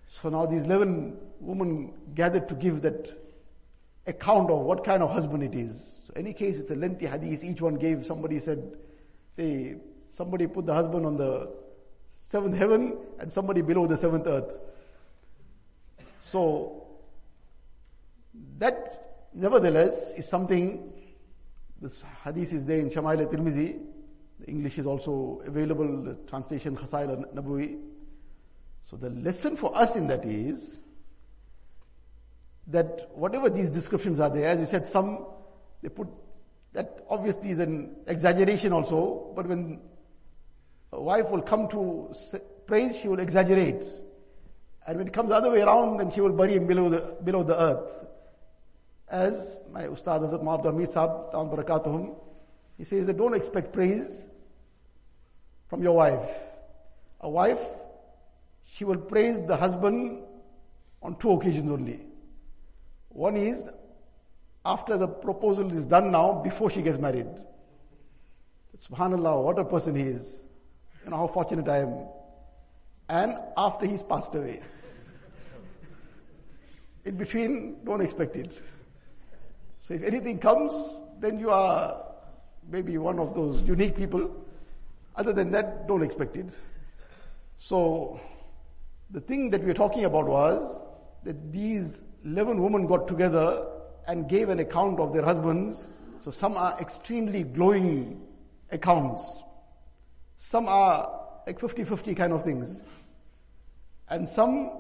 So 0.09 0.31
now 0.31 0.47
these 0.47 0.65
11 0.65 1.15
women 1.41 1.93
gathered 2.15 2.49
to 2.49 2.55
give 2.55 2.81
that 2.83 3.13
account 4.07 4.51
of 4.51 4.61
what 4.61 4.83
kind 4.83 5.03
of 5.03 5.11
husband 5.11 5.43
it 5.43 5.55
is. 5.55 6.01
So 6.07 6.15
any 6.17 6.33
case, 6.33 6.57
it's 6.57 6.71
a 6.71 6.75
lengthy 6.75 7.05
hadith. 7.05 7.45
Each 7.45 7.61
one 7.61 7.75
gave, 7.75 8.07
somebody 8.07 8.41
said, 8.41 8.79
they, 9.37 9.77
somebody 10.11 10.47
put 10.47 10.65
the 10.65 10.73
husband 10.73 11.05
on 11.05 11.19
the 11.19 11.51
seventh 12.29 12.57
heaven 12.57 12.97
and 13.19 13.31
somebody 13.31 13.61
below 13.61 13.87
the 13.87 13.99
seventh 13.99 14.27
earth. 14.27 14.59
So, 16.23 16.87
that 18.57 19.27
nevertheless 19.35 20.15
is 20.15 20.27
something, 20.27 20.95
this 21.79 22.07
hadith 22.25 22.55
is 22.55 22.65
there 22.65 22.79
in 22.79 22.89
Shama'il 22.89 23.21
al-Tirmizi, 23.21 23.83
English 24.47 24.79
is 24.79 24.87
also 24.87 25.43
available, 25.47 26.03
the 26.03 26.15
translation 26.29 26.77
Khasail 26.77 27.11
al-Nabawi. 27.11 27.79
So 28.91 28.97
the 28.97 29.11
lesson 29.11 29.57
for 29.57 29.77
us 29.77 29.97
in 29.97 30.09
that 30.09 30.25
is, 30.25 30.81
that 32.69 33.11
whatever 33.15 33.51
these 33.51 33.71
descriptions 33.71 34.21
are 34.21 34.31
there, 34.31 34.47
as 34.49 34.61
you 34.61 34.67
said, 34.67 34.87
some, 34.87 35.27
they 35.83 35.89
put, 35.89 36.09
that 36.73 37.05
obviously 37.09 37.51
is 37.51 37.59
an 37.59 37.95
exaggeration 38.07 38.73
also, 38.73 39.33
but 39.37 39.47
when 39.47 39.81
a 40.93 41.01
wife 41.01 41.31
will 41.31 41.43
come 41.43 41.69
to 41.69 42.15
praise, 42.67 42.97
she 42.99 43.09
will 43.09 43.21
exaggerate. 43.21 43.83
And 44.87 44.99
when 44.99 45.07
it 45.07 45.13
comes 45.13 45.31
the 45.31 45.37
other 45.37 45.51
way 45.51 45.61
around, 45.61 45.99
then 45.99 46.11
she 46.11 46.21
will 46.21 46.33
bury 46.33 46.55
him 46.55 46.67
below 46.67 46.89
the, 46.89 47.17
below 47.23 47.43
the 47.43 47.61
earth. 47.61 48.05
As 49.09 49.59
my 49.71 49.85
Ustad 49.85 50.23
Hazrat 50.23 50.65
Hamid 50.65 50.91
Sahib, 50.91 51.33
Barakatuhum, 51.33 52.17
he 52.77 52.85
says 52.85 53.07
that 53.07 53.17
don't 53.17 53.35
expect 53.35 53.73
praise 53.73 54.27
from 55.69 55.83
your 55.83 55.97
wife. 55.97 56.29
A 57.21 57.29
wife, 57.29 57.63
she 58.65 58.85
will 58.85 58.99
praise 58.99 59.43
the 59.43 59.57
husband 59.57 60.23
on 61.03 61.17
two 61.17 61.33
occasions 61.33 61.71
only. 61.71 62.01
One 63.09 63.37
is 63.37 63.69
after 64.65 64.97
the 64.97 65.07
proposal 65.07 65.71
is 65.77 65.87
done 65.87 66.11
now, 66.11 66.41
before 66.43 66.71
she 66.71 66.81
gets 66.83 66.99
married. 66.99 67.29
Subhanallah, 68.79 69.43
what 69.43 69.59
a 69.59 69.65
person 69.65 69.95
he 69.95 70.03
is. 70.03 70.45
You 71.05 71.11
know 71.11 71.19
how 71.19 71.27
fortunate 71.27 71.69
I 71.69 71.79
am. 71.79 72.07
And 73.09 73.37
after 73.57 73.87
he's 73.87 74.03
passed 74.03 74.35
away. 74.35 74.63
In 77.05 77.17
between, 77.17 77.85
don't 77.85 78.01
expect 78.01 78.37
it. 78.37 78.61
So 79.81 79.93
if 79.95 80.03
anything 80.03 80.39
comes, 80.39 80.73
then 81.21 81.39
you 81.39 81.51
are 81.51 82.14
maybe 82.71 82.99
one 82.99 83.19
of 83.19 83.35
those 83.35 83.61
unique 83.63 83.97
people. 83.97 84.31
Other 85.17 85.33
than 85.33 85.51
that, 85.53 85.87
don't 85.87 86.03
expect 86.03 86.37
it. 86.37 86.53
So, 87.59 88.21
the 89.11 89.21
thing 89.21 89.51
that 89.51 89.61
we 89.61 89.69
were 89.69 89.75
talking 89.75 90.05
about 90.05 90.27
was 90.27 90.85
that 91.25 91.53
these 91.53 92.03
11 92.25 92.63
women 92.63 92.87
got 92.87 93.07
together 93.07 93.67
and 94.07 94.29
gave 94.29 94.49
an 94.49 94.59
account 94.61 95.01
of 95.01 95.13
their 95.13 95.23
husbands. 95.23 95.89
So 96.23 96.31
some 96.31 96.57
are 96.57 96.77
extremely 96.81 97.43
glowing 97.43 98.21
accounts. 98.71 99.43
Some 100.37 100.69
are 100.69 101.21
like 101.47 101.59
50-50 101.59 102.17
kind 102.17 102.33
of 102.33 102.43
things. 102.43 102.83
And 104.09 104.29
some, 104.29 104.73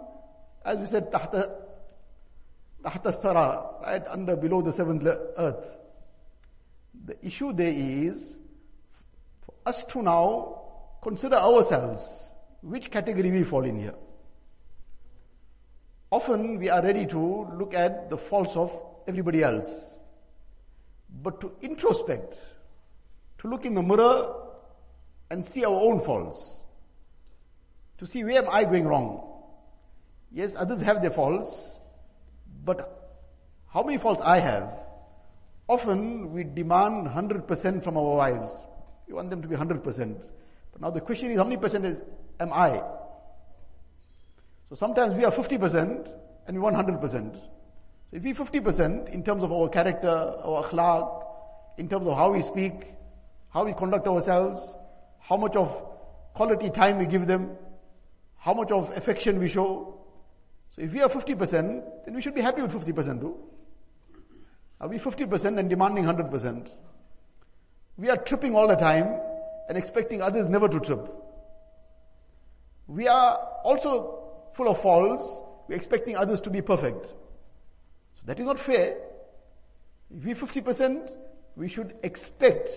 as 0.64 0.79
we 0.79 0.87
said, 0.87 1.11
tahta, 1.11 1.53
tahta 2.83 3.23
thara, 3.23 3.64
right 3.83 4.03
under, 4.09 4.37
below 4.37 4.62
the 4.62 4.73
seventh 4.73 5.05
earth. 5.07 5.77
The 7.05 7.27
issue 7.27 7.53
there 7.53 7.73
is, 7.73 8.38
for 9.45 9.55
us 9.67 9.85
to 9.85 10.03
now 10.03 10.62
consider 11.03 11.37
ourselves, 11.37 12.31
which 12.62 12.90
category 12.90 13.31
we 13.31 13.45
fall 13.45 13.64
in 13.64 13.79
here. 13.79 13.95
Often 16.11 16.59
we 16.59 16.71
are 16.71 16.83
ready 16.83 17.07
to 17.07 17.49
look 17.59 17.75
at 17.75 18.09
the 18.09 18.17
faults 18.17 18.57
of 18.57 18.75
everybody 19.07 19.43
else. 19.43 19.90
But 21.23 21.40
to 21.43 21.53
introspect, 21.61 22.37
to 23.38 23.49
look 23.49 23.67
in 23.67 23.75
the 23.75 23.83
mirror 23.83 24.35
and 25.31 25.45
see 25.45 25.64
our 25.64 25.75
own 25.75 26.01
faults, 26.01 26.61
to 27.99 28.07
see 28.07 28.25
where 28.25 28.38
am 28.38 28.49
I 28.51 28.64
going 28.64 28.87
wrong. 28.87 29.31
Yes, 30.33 30.57
others 30.57 30.81
have 30.81 31.03
their 31.03 31.11
faults, 31.11 31.79
but 32.64 33.21
how 33.69 33.83
many 33.83 33.99
faults 33.99 34.23
I 34.23 34.38
have? 34.38 34.84
Often 35.68 36.33
we 36.33 36.44
demand 36.44 37.07
100% 37.07 37.83
from 37.83 37.96
our 37.96 38.16
wives. 38.16 38.50
We 39.09 39.14
want 39.14 39.31
them 39.31 39.42
to 39.42 39.48
be 39.48 39.57
100%. 39.57 40.16
But 40.72 40.81
now 40.81 40.90
the 40.90 41.00
question 41.00 41.31
is 41.31 41.38
how 41.38 41.44
many 41.44 41.57
percent 41.57 41.87
is, 41.87 42.03
am 42.38 42.53
I? 42.53 42.83
So 44.68 44.74
sometimes 44.74 45.14
we 45.14 45.24
are 45.24 45.33
50% 45.33 46.09
and 46.46 46.57
we 46.57 46.62
want 46.62 46.77
100%. 46.77 47.35
So 47.35 47.40
if 48.12 48.22
we 48.22 48.35
50% 48.35 49.09
in 49.09 49.22
terms 49.22 49.42
of 49.42 49.53
our 49.53 49.68
character, 49.68 50.09
our 50.09 50.64
akhlaq, 50.64 51.24
in 51.79 51.88
terms 51.88 52.07
of 52.07 52.16
how 52.16 52.33
we 52.33 52.42
speak, 52.42 52.72
how 53.50 53.64
we 53.64 53.72
conduct 53.72 54.07
ourselves, 54.07 54.62
how 55.20 55.37
much 55.37 55.57
of 55.57 55.83
quality 56.35 56.70
time 56.70 56.98
we 56.98 57.07
give 57.07 57.27
them, 57.27 57.57
how 58.37 58.53
much 58.53 58.70
of 58.70 58.94
affection 58.96 59.38
we 59.38 59.48
show. 59.48 60.00
So 60.77 60.83
if 60.83 60.92
we 60.92 61.00
are 61.00 61.09
50%, 61.09 62.05
then 62.05 62.14
we 62.14 62.20
should 62.20 62.35
be 62.35 62.40
happy 62.40 62.61
with 62.61 62.72
50% 62.72 63.20
too. 63.20 63.37
Are 64.84 64.88
we 64.88 64.98
50% 64.98 65.60
and 65.60 65.69
demanding 65.69 66.06
100%? 66.06 66.69
We 67.98 68.10
are 68.10 68.17
tripping 68.17 68.56
all 68.56 68.67
the 68.67 68.76
time 68.76 69.19
and 69.67 69.78
expecting 69.78 70.22
others 70.22 70.48
never 70.48 70.69
to 70.69 70.80
trip. 70.80 71.13
We 72.88 73.08
are 73.08 73.36
also 73.63 74.19
full 74.54 74.69
of 74.69 74.82
faults, 74.82 75.43
we're 75.67 75.76
expecting 75.76 76.15
others 76.15 76.41
to 76.41 76.50
be 76.50 76.62
perfect. 76.62 77.06
So 77.06 78.22
that 78.26 78.39
is 78.39 78.45
not 78.45 78.58
fair. 78.58 78.98
If 80.15 80.26
we 80.26 80.34
50%, 80.34 81.13
we 81.56 81.67
should 81.67 81.95
expect 82.04 82.72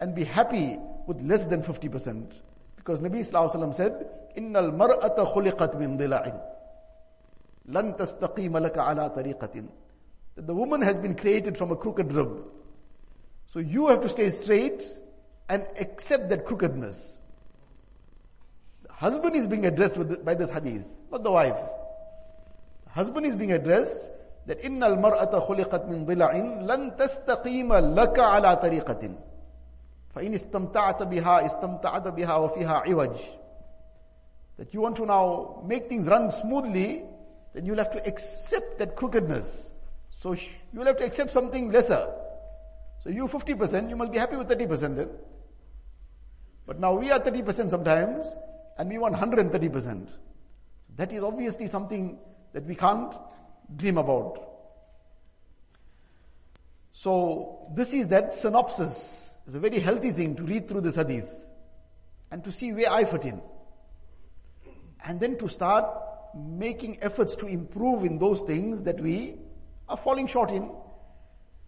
and 0.00 0.14
be 0.14 0.24
happy 0.24 0.78
with 1.06 1.20
less 1.22 1.44
than 1.44 1.62
50%. 1.62 2.32
Because 2.76 3.00
Nabi 3.00 3.20
Sallallahu 3.20 3.74
said, 3.74 4.08
إِنَّ 4.36 4.52
الْمَرْأَةَ 4.52 5.34
خُلِقَتْ 5.34 5.76
مِنْ 5.76 5.98
ضِلَعٍ 5.98 6.40
لَن 7.68 7.96
تَسْتَقِيمَ 7.96 8.58
لَكَ 8.58 8.76
عَلَى 8.76 9.14
طَرِيقَةٍ 9.14 9.68
That 10.36 10.46
the 10.46 10.54
woman 10.54 10.82
has 10.82 10.98
been 10.98 11.14
created 11.14 11.58
from 11.58 11.72
a 11.72 11.76
crooked 11.76 12.12
rib. 12.12 12.44
So 13.52 13.58
you 13.58 13.88
have 13.88 14.00
to 14.00 14.08
stay 14.08 14.30
straight 14.30 14.82
and 15.48 15.66
accept 15.78 16.30
that 16.30 16.44
crookedness. 16.46 17.16
The 18.84 18.92
husband 18.92 19.36
is 19.36 19.46
being 19.46 19.66
addressed 19.66 19.98
with, 19.98 20.24
by 20.24 20.34
this 20.34 20.50
hadith 20.50 20.88
not 21.12 21.22
the 21.22 21.30
wife. 21.30 21.60
Husband 22.88 23.26
is 23.26 23.36
being 23.36 23.52
addressed 23.52 24.10
that 24.46 24.64
إن 24.64 24.82
المرأة 24.82 25.38
خلقت 25.38 25.84
من 25.86 26.04
ضلع 26.04 26.32
لن 26.36 26.96
تستقيم 26.96 27.72
لك 27.72 28.18
على 28.18 28.56
طريقة 28.56 29.10
فإن 30.10 30.34
استمتعت 30.34 31.02
بها 31.02 31.46
استمتعت 31.46 32.08
بها 32.08 32.36
وفيها 32.36 32.82
عوج 32.86 33.16
that 34.58 34.74
you 34.74 34.80
want 34.80 34.96
to 34.96 35.06
now 35.06 35.62
make 35.64 35.88
things 35.88 36.06
run 36.06 36.30
smoothly 36.30 37.02
then 37.54 37.64
you'll 37.64 37.78
have 37.78 37.90
to 37.90 38.06
accept 38.06 38.78
that 38.78 38.96
crookedness 38.96 39.70
so 40.17 40.35
you'll 40.73 40.85
have 40.85 40.97
to 40.97 41.05
accept 41.05 41.31
something 41.31 41.71
lesser 41.71 42.07
so 43.03 43.09
you 43.09 43.27
50% 43.27 43.89
you 43.89 43.95
must 43.95 44.11
be 44.11 44.17
happy 44.17 44.35
with 44.35 44.47
30% 44.49 44.95
then 44.95 45.09
but 46.65 46.79
now 46.79 46.93
we 46.93 47.11
are 47.11 47.19
30% 47.19 47.69
sometimes 47.69 48.27
and 48.77 48.89
we 48.89 48.97
want 48.97 49.15
130% 49.15 50.07
that 50.97 51.13
is 51.13 51.23
obviously 51.23 51.67
something 51.67 52.17
that 52.53 52.65
we 52.65 52.75
can't 52.75 53.13
dream 53.75 53.97
about. 53.97 54.43
So 56.91 57.67
this 57.75 57.93
is 57.93 58.07
that 58.09 58.33
synopsis. 58.33 59.39
It's 59.45 59.55
a 59.55 59.59
very 59.59 59.79
healthy 59.79 60.11
thing 60.11 60.35
to 60.35 60.43
read 60.43 60.67
through 60.67 60.81
this 60.81 60.95
hadith 60.95 61.45
and 62.31 62.43
to 62.43 62.51
see 62.51 62.73
where 62.73 62.91
I 62.91 63.05
fit 63.05 63.25
in. 63.25 63.41
And 65.05 65.19
then 65.19 65.37
to 65.37 65.47
start 65.47 65.85
making 66.35 66.97
efforts 67.01 67.35
to 67.35 67.47
improve 67.47 68.03
in 68.03 68.17
those 68.17 68.41
things 68.41 68.83
that 68.83 68.99
we 68.99 69.35
are 69.87 69.97
falling 69.97 70.27
short 70.27 70.51
in. 70.51 70.69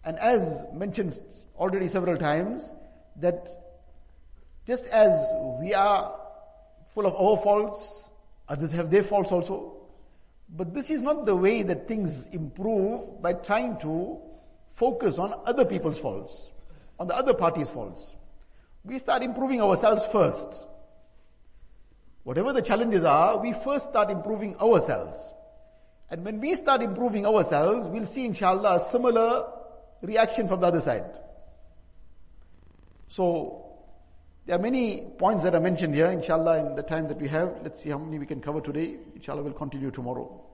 And 0.04 0.18
as 0.18 0.66
mentioned 0.72 1.18
already 1.56 1.88
several 1.88 2.16
times, 2.16 2.72
that 3.16 3.48
Just 4.70 4.86
as 4.86 5.10
we 5.60 5.74
are 5.74 6.16
full 6.94 7.04
of 7.04 7.14
our 7.16 7.36
faults, 7.42 8.08
others 8.48 8.70
have 8.70 8.88
their 8.88 9.02
faults 9.02 9.32
also. 9.32 9.76
But 10.48 10.74
this 10.74 10.90
is 10.90 11.02
not 11.02 11.26
the 11.26 11.34
way 11.34 11.64
that 11.64 11.88
things 11.88 12.26
improve 12.26 13.20
by 13.20 13.32
trying 13.32 13.78
to 13.78 14.20
focus 14.68 15.18
on 15.18 15.34
other 15.44 15.64
people's 15.64 15.98
faults, 15.98 16.52
on 17.00 17.08
the 17.08 17.16
other 17.16 17.34
party's 17.34 17.68
faults. 17.68 18.14
We 18.84 19.00
start 19.00 19.24
improving 19.24 19.60
ourselves 19.60 20.06
first. 20.06 20.66
Whatever 22.22 22.52
the 22.52 22.62
challenges 22.62 23.02
are, 23.02 23.38
we 23.38 23.52
first 23.52 23.90
start 23.90 24.10
improving 24.10 24.56
ourselves. 24.58 25.32
And 26.10 26.24
when 26.24 26.40
we 26.40 26.54
start 26.56 26.82
improving 26.82 27.24
ourselves, 27.24 27.86
we'll 27.88 28.06
see 28.06 28.24
inshallah 28.24 28.76
a 28.76 28.80
similar 28.80 29.46
reaction 30.02 30.48
from 30.48 30.60
the 30.60 30.66
other 30.66 30.80
side. 30.80 31.04
So, 33.08 33.66
there 34.46 34.56
are 34.56 34.62
many 34.62 35.02
points 35.18 35.44
that 35.44 35.54
are 35.54 35.60
mentioned 35.60 35.94
here, 35.94 36.06
inshallah, 36.06 36.66
in 36.66 36.74
the 36.74 36.82
time 36.82 37.06
that 37.08 37.20
we 37.20 37.28
have. 37.28 37.60
Let's 37.62 37.80
see 37.80 37.90
how 37.90 37.98
many 37.98 38.18
we 38.18 38.26
can 38.26 38.40
cover 38.40 38.60
today. 38.60 38.96
Inshallah, 39.14 39.42
we'll 39.42 39.52
continue 39.52 39.90
tomorrow. 39.90 40.44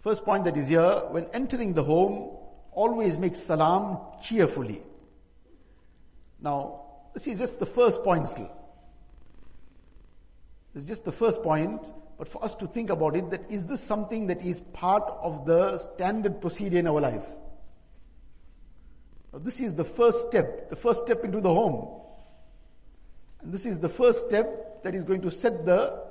First 0.00 0.24
point 0.24 0.44
that 0.46 0.56
is 0.56 0.68
here, 0.68 1.02
when 1.10 1.26
entering 1.32 1.74
the 1.74 1.84
home, 1.84 2.36
always 2.72 3.18
make 3.18 3.36
salam 3.36 3.98
cheerfully. 4.22 4.82
Now, 6.40 6.82
this 7.14 7.26
is 7.26 7.38
just 7.38 7.58
the 7.58 7.66
first 7.66 8.02
point 8.02 8.28
still. 8.28 8.50
This 10.74 10.84
is 10.84 10.88
just 10.88 11.04
the 11.04 11.12
first 11.12 11.42
point, 11.42 11.84
but 12.18 12.28
for 12.28 12.44
us 12.44 12.56
to 12.56 12.66
think 12.66 12.90
about 12.90 13.16
it, 13.16 13.30
that 13.30 13.48
is 13.48 13.66
this 13.66 13.80
something 13.80 14.26
that 14.26 14.42
is 14.42 14.58
part 14.58 15.04
of 15.22 15.46
the 15.46 15.78
standard 15.78 16.40
procedure 16.40 16.78
in 16.78 16.88
our 16.88 17.00
life? 17.00 17.22
Now, 19.32 19.38
this 19.38 19.60
is 19.60 19.76
the 19.76 19.84
first 19.84 20.26
step, 20.26 20.68
the 20.68 20.76
first 20.76 21.04
step 21.04 21.24
into 21.24 21.40
the 21.40 21.48
home. 21.48 22.00
And 23.40 23.52
this 23.52 23.66
is 23.66 23.78
the 23.78 23.88
first 23.88 24.26
step 24.26 24.82
that 24.82 24.96
is 24.96 25.04
going 25.04 25.22
to 25.22 25.30
set 25.30 25.64
the, 25.64 26.02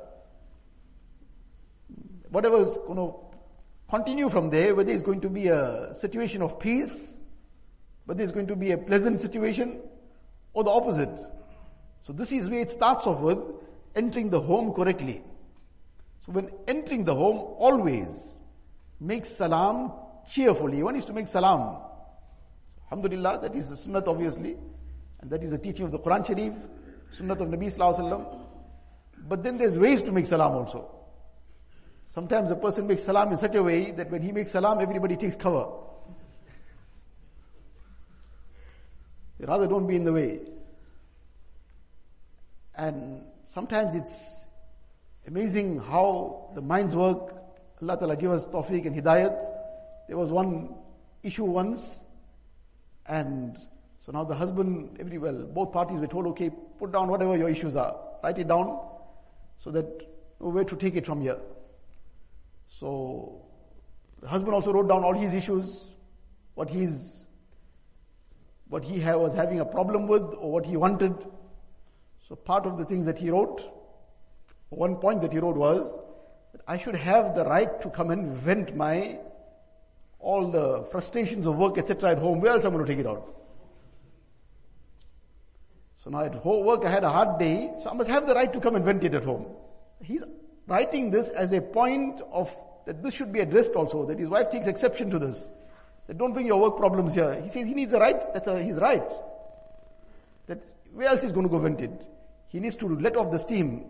whatever 2.29 2.61
is 2.61 2.77
going 2.87 2.95
to 2.95 3.13
continue 3.89 4.29
from 4.29 4.49
there, 4.49 4.75
whether 4.75 4.93
it's 4.93 5.01
going 5.01 5.21
to 5.21 5.29
be 5.29 5.47
a 5.47 5.93
situation 5.95 6.41
of 6.41 6.57
peace, 6.57 7.19
whether 8.05 8.23
it's 8.23 8.31
going 8.31 8.47
to 8.47 8.55
be 8.55 8.71
a 8.71 8.77
pleasant 8.77 9.19
situation, 9.19 9.81
or 10.53 10.63
the 10.63 10.69
opposite. 10.69 11.09
So 12.05 12.13
this 12.13 12.31
is 12.31 12.47
where 12.47 12.61
it 12.61 12.71
starts 12.71 13.07
off 13.07 13.19
with 13.19 13.39
entering 13.93 14.29
the 14.29 14.39
home 14.39 14.71
correctly. 14.73 15.21
So 16.27 16.33
when 16.33 16.49
entering 16.67 17.05
the 17.05 17.15
home, 17.15 17.37
always 17.57 18.37
make 18.99 19.25
salam 19.25 19.93
cheerfully. 20.29 20.83
One 20.83 20.97
is 20.97 21.05
to 21.05 21.13
make 21.13 21.29
salam. 21.29 21.77
Alhamdulillah, 22.91 23.39
that 23.43 23.55
is 23.55 23.69
the 23.69 23.77
sunnah 23.77 24.03
obviously. 24.05 24.57
And 25.21 25.31
that 25.31 25.41
is 25.41 25.51
the 25.51 25.57
teaching 25.57 25.85
of 25.85 25.91
the 25.91 25.99
Quran 25.99 26.27
Sharif, 26.27 26.53
sunnah 27.11 27.33
of 27.33 27.47
Nabi 27.47 27.67
Sallallahu 27.67 27.95
Alaihi 27.95 28.11
Wasallam. 28.11 28.39
But 29.29 29.41
then 29.43 29.57
there's 29.57 29.77
ways 29.77 30.03
to 30.03 30.11
make 30.11 30.25
salam 30.25 30.51
also. 30.51 30.93
Sometimes 32.09 32.51
a 32.51 32.57
person 32.57 32.87
makes 32.87 33.03
salam 33.03 33.31
in 33.31 33.37
such 33.37 33.55
a 33.55 33.63
way 33.63 33.91
that 33.91 34.11
when 34.11 34.21
he 34.21 34.33
makes 34.33 34.51
salam, 34.51 34.81
everybody 34.81 35.15
takes 35.15 35.37
cover. 35.37 35.67
They 39.39 39.45
rather 39.45 39.67
don't 39.67 39.87
be 39.87 39.95
in 39.95 40.03
the 40.03 40.11
way. 40.11 40.41
And 42.75 43.23
sometimes 43.45 43.95
it's 43.95 44.46
amazing 45.27 45.79
how 45.79 46.51
the 46.55 46.61
minds 46.61 46.95
work. 46.95 47.33
Allah 47.81 47.97
Ta'ala 47.97 48.15
give 48.15 48.31
us 48.31 48.47
tawfiq 48.47 48.85
and 48.85 48.95
hidayat. 48.95 49.37
There 50.07 50.17
was 50.17 50.31
one 50.31 50.73
issue 51.21 51.43
once 51.43 51.99
and 53.05 53.57
so 54.05 54.13
now 54.13 54.23
the 54.23 54.35
husband, 54.35 54.97
every 55.01 55.17
well, 55.17 55.43
both 55.43 55.73
parties 55.73 55.99
were 55.99 56.07
told, 56.07 56.27
okay, 56.27 56.49
put 56.79 56.93
down 56.93 57.09
whatever 57.09 57.35
your 57.35 57.49
issues 57.49 57.75
are. 57.75 57.97
Write 58.23 58.39
it 58.39 58.47
down 58.47 58.79
so 59.59 59.69
that 59.71 59.85
where 60.37 60.63
to 60.63 60.75
take 60.77 60.95
it 60.95 61.05
from 61.05 61.21
here. 61.21 61.37
So 62.69 63.41
the 64.21 64.27
husband 64.29 64.53
also 64.53 64.71
wrote 64.71 64.87
down 64.87 65.03
all 65.03 65.13
his 65.13 65.33
issues, 65.33 65.91
what 66.55 66.69
he's 66.69 67.25
what 68.69 68.83
he 68.83 68.99
was 68.99 69.33
having 69.33 69.59
a 69.59 69.65
problem 69.65 70.07
with 70.07 70.23
or 70.37 70.51
what 70.51 70.65
he 70.65 70.77
wanted. 70.77 71.13
So 72.27 72.35
part 72.35 72.65
of 72.65 72.77
the 72.77 72.85
things 72.85 73.05
that 73.05 73.17
he 73.17 73.29
wrote, 73.29 73.61
one 74.69 74.97
point 74.97 75.21
that 75.21 75.31
he 75.31 75.39
wrote 75.39 75.55
was 75.55 75.93
that 76.51 76.61
I 76.67 76.77
should 76.77 76.95
have 76.95 77.35
the 77.35 77.45
right 77.45 77.81
to 77.81 77.89
come 77.89 78.11
and 78.11 78.37
vent 78.37 78.75
my 78.75 79.19
all 80.19 80.49
the 80.49 80.83
frustrations 80.91 81.47
of 81.47 81.57
work, 81.57 81.77
etc. 81.77 82.11
at 82.11 82.17
home. 82.17 82.41
Where 82.41 82.53
else 82.53 82.65
am 82.65 82.71
I 82.71 82.75
going 82.75 82.85
to 82.85 82.91
take 82.91 82.99
it 82.99 83.07
out? 83.07 83.33
So 86.03 86.09
now 86.09 86.21
at 86.21 86.35
home, 86.35 86.65
work 86.65 86.83
I 86.85 86.89
had 86.89 87.03
a 87.03 87.09
hard 87.09 87.39
day, 87.39 87.71
so 87.83 87.89
I 87.89 87.93
must 87.93 88.09
have 88.09 88.27
the 88.27 88.33
right 88.33 88.51
to 88.51 88.59
come 88.59 88.75
and 88.75 88.83
vent 88.83 89.03
it 89.03 89.13
at 89.13 89.23
home. 89.23 89.45
He's 90.01 90.23
writing 90.67 91.11
this 91.11 91.29
as 91.29 91.51
a 91.53 91.61
point 91.61 92.21
of 92.31 92.55
that 92.85 93.03
this 93.03 93.13
should 93.13 93.33
be 93.33 93.41
addressed 93.41 93.73
also, 93.73 94.05
that 94.05 94.17
his 94.17 94.29
wife 94.29 94.49
takes 94.49 94.65
exception 94.65 95.09
to 95.09 95.19
this. 95.19 95.49
That 96.07 96.17
don't 96.17 96.33
bring 96.33 96.47
your 96.47 96.61
work 96.61 96.77
problems 96.77 97.13
here. 97.13 97.41
He 97.41 97.49
says 97.49 97.67
he 97.67 97.73
needs 97.73 97.91
a 97.93 97.99
right, 97.99 98.33
that's 98.33 98.47
a, 98.47 98.57
his 98.59 98.77
right. 98.77 99.11
That 100.47 100.59
where 100.93 101.09
else 101.09 101.23
is 101.23 101.33
going 101.33 101.45
to 101.45 101.49
go 101.49 101.59
vent 101.59 101.81
it? 101.81 102.07
He 102.47 102.61
needs 102.61 102.77
to 102.77 102.87
let 102.87 103.17
off 103.17 103.29
the 103.29 103.39
steam. 103.39 103.85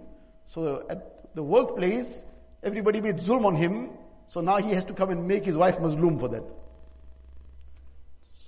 So 0.47 0.85
at 0.89 1.35
the 1.35 1.43
workplace, 1.43 2.25
everybody 2.63 3.01
made 3.01 3.17
zulm 3.17 3.45
on 3.45 3.55
him, 3.55 3.91
so 4.29 4.41
now 4.41 4.57
he 4.57 4.71
has 4.73 4.85
to 4.85 4.93
come 4.93 5.09
and 5.09 5.27
make 5.27 5.45
his 5.45 5.57
wife 5.57 5.77
mazloom 5.77 6.19
for 6.19 6.29
that. 6.29 6.43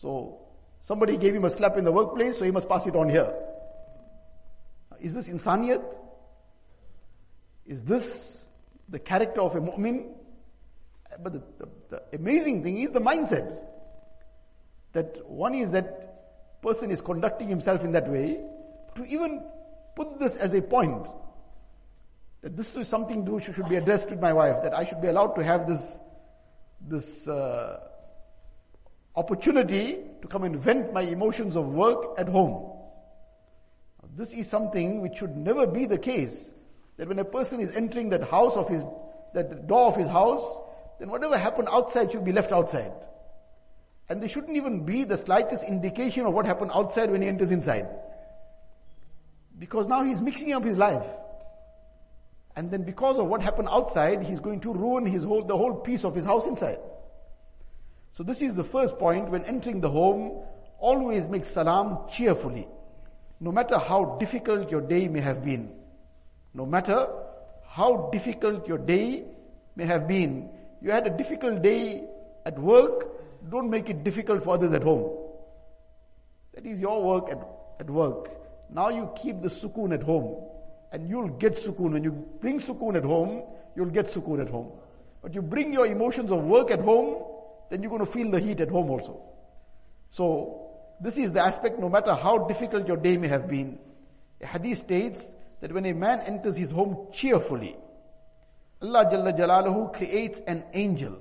So 0.01 0.39
somebody 0.81 1.17
gave 1.17 1.35
him 1.35 1.45
a 1.45 1.49
slap 1.49 1.77
in 1.77 1.83
the 1.83 1.91
workplace, 1.91 2.38
so 2.38 2.45
he 2.45 2.51
must 2.51 2.67
pass 2.67 2.88
it 2.88 2.95
on 2.95 3.09
here. 3.09 3.33
Is 4.99 5.13
this 5.13 5.29
insaniyat? 5.29 5.83
Is 7.65 7.83
this 7.83 8.47
the 8.89 8.99
character 8.99 9.41
of 9.41 9.55
a 9.55 9.62
mu'min? 9.62 10.13
But 11.21 11.33
the, 11.33 11.43
the, 11.57 11.69
the 11.89 12.17
amazing 12.17 12.63
thing 12.63 12.81
is 12.81 12.91
the 12.91 13.01
mindset. 13.01 13.57
That 14.93 15.29
one 15.29 15.53
is 15.53 15.71
that 15.71 16.62
person 16.62 16.91
is 16.91 17.01
conducting 17.01 17.47
himself 17.47 17.83
in 17.83 17.91
that 17.93 18.09
way 18.09 18.41
to 18.95 19.05
even 19.05 19.43
put 19.95 20.19
this 20.19 20.35
as 20.35 20.53
a 20.53 20.62
point 20.62 21.07
that 22.41 22.56
this 22.56 22.75
is 22.75 22.88
something 22.88 23.25
do 23.25 23.39
should 23.39 23.67
be 23.67 23.75
addressed 23.75 24.10
with 24.10 24.19
my 24.19 24.34
wife 24.34 24.63
that 24.63 24.73
I 24.73 24.86
should 24.86 25.02
be 25.02 25.08
allowed 25.08 25.36
to 25.36 25.43
have 25.43 25.67
this 25.67 25.99
this 26.88 27.28
uh, 27.28 27.80
opportunity 29.15 29.99
to 30.21 30.28
come 30.28 30.43
and 30.43 30.56
vent 30.56 30.93
my 30.93 31.02
emotions 31.02 31.56
of 31.58 31.67
work 31.67 32.17
at 32.17 32.30
home. 32.30 32.80
This 34.15 34.34
is 34.34 34.49
something 34.49 35.02
which 35.02 35.17
should 35.17 35.36
never 35.36 35.65
be 35.65 35.86
the 35.86 35.97
case. 35.97 36.52
That 36.97 37.08
when 37.08 37.19
a 37.19 37.25
person 37.25 37.62
is 37.62 37.73
entering 37.73 38.10
that 38.10 38.30
house 38.30 38.58
of 38.58 38.67
his, 38.67 38.84
that 39.34 39.67
door 39.67 39.88
of 39.88 39.95
his 39.95 40.08
house, 40.08 40.60
then 40.99 41.10
whatever 41.10 41.38
happened 41.38 41.69
outside 41.71 42.12
should 42.12 42.25
be 42.25 42.34
left 42.34 42.52
outside. 42.52 42.91
And 44.10 44.21
there 44.21 44.28
shouldn't 44.28 44.58
even 44.58 44.86
be 44.86 45.04
the 45.04 45.17
slightest 45.17 45.63
indication 45.63 46.25
of 46.25 46.34
what 46.34 46.45
happened 46.45 46.71
outside 46.73 47.12
when 47.12 47.21
he 47.21 47.28
enters 47.28 47.52
inside. 47.52 47.88
Because 49.58 49.88
now 49.88 50.04
he's 50.04 50.21
mixing 50.21 50.52
up 50.52 50.63
his 50.63 50.78
life. 50.78 51.06
And 52.55 52.71
then 52.71 52.83
because 52.83 53.17
of 53.17 53.27
what 53.27 53.41
happened 53.41 53.69
outside, 53.71 54.23
he's 54.23 54.39
going 54.39 54.59
to 54.62 54.73
ruin 54.73 55.05
his 55.05 55.23
whole, 55.23 55.43
the 55.43 55.55
whole 55.55 55.75
piece 55.75 56.03
of 56.03 56.15
his 56.15 56.25
house 56.25 56.45
inside. 56.45 56.79
So 58.13 58.23
this 58.23 58.41
is 58.41 58.55
the 58.55 58.63
first 58.63 58.97
point. 58.97 59.29
When 59.29 59.45
entering 59.45 59.81
the 59.81 59.89
home, 59.89 60.43
always 60.79 61.27
make 61.27 61.45
salam 61.45 62.09
cheerfully. 62.12 62.67
No 63.39 63.51
matter 63.51 63.77
how 63.77 64.17
difficult 64.19 64.69
your 64.69 64.81
day 64.81 65.07
may 65.07 65.21
have 65.21 65.43
been. 65.43 65.71
No 66.53 66.65
matter 66.65 67.07
how 67.67 68.09
difficult 68.12 68.67
your 68.67 68.77
day 68.77 69.23
may 69.75 69.85
have 69.85 70.07
been. 70.07 70.49
You 70.81 70.91
had 70.91 71.07
a 71.07 71.15
difficult 71.15 71.62
day 71.62 72.03
at 72.45 72.57
work, 72.57 73.07
don't 73.49 73.69
make 73.69 73.89
it 73.89 74.03
difficult 74.03 74.43
for 74.43 74.55
others 74.55 74.73
at 74.73 74.83
home. 74.83 75.17
That 76.53 76.65
is 76.65 76.79
your 76.79 77.01
work 77.03 77.31
at, 77.31 77.39
at 77.79 77.89
work. 77.89 78.29
Now 78.69 78.89
you 78.89 79.09
keep 79.15 79.41
the 79.41 79.49
sukoon 79.49 79.93
at 79.93 80.03
home. 80.03 80.43
And 80.91 81.08
you'll 81.08 81.30
get 81.30 81.54
sukoon. 81.56 81.93
When 81.93 82.04
you 82.04 82.12
bring 82.12 82.60
sukoon 82.60 82.95
at 82.95 83.04
home, 83.04 83.43
you'll 83.75 83.91
get 83.91 84.08
sukoon 84.08 84.41
at 84.41 84.49
home. 84.49 84.71
But 85.21 85.36
you 85.36 85.41
bring 85.41 85.73
your 85.73 85.86
emotions 85.86 86.32
of 86.32 86.43
work 86.43 86.71
at 86.71 86.80
home, 86.80 87.23
then 87.69 87.84
you're 87.84 87.91
going 87.91 88.06
to 88.06 88.12
feel 88.12 88.32
the 88.32 88.39
heat 88.39 88.62
at 88.62 88.69
home 88.69 88.89
also. 88.89 89.21
So, 90.10 90.69
this 91.02 91.17
is 91.17 91.34
the 91.34 91.41
aspect 91.41 91.80
no 91.80 91.89
matter 91.89 92.13
how 92.13 92.47
difficult 92.47 92.88
your 92.88 92.97
day 92.97 93.17
may 93.17 93.28
have 93.28 93.47
been. 93.47 93.80
A 94.41 94.47
hadith 94.47 94.80
states 94.80 95.36
that 95.62 95.71
when 95.71 95.86
a 95.86 95.93
man 95.93 96.21
enters 96.21 96.56
his 96.56 96.71
home 96.71 97.08
cheerfully, 97.13 97.78
Allah 98.82 99.06
Jalla 99.06 99.38
Jalaluhu 99.38 99.93
creates 99.93 100.39
an 100.39 100.63
angel 100.73 101.17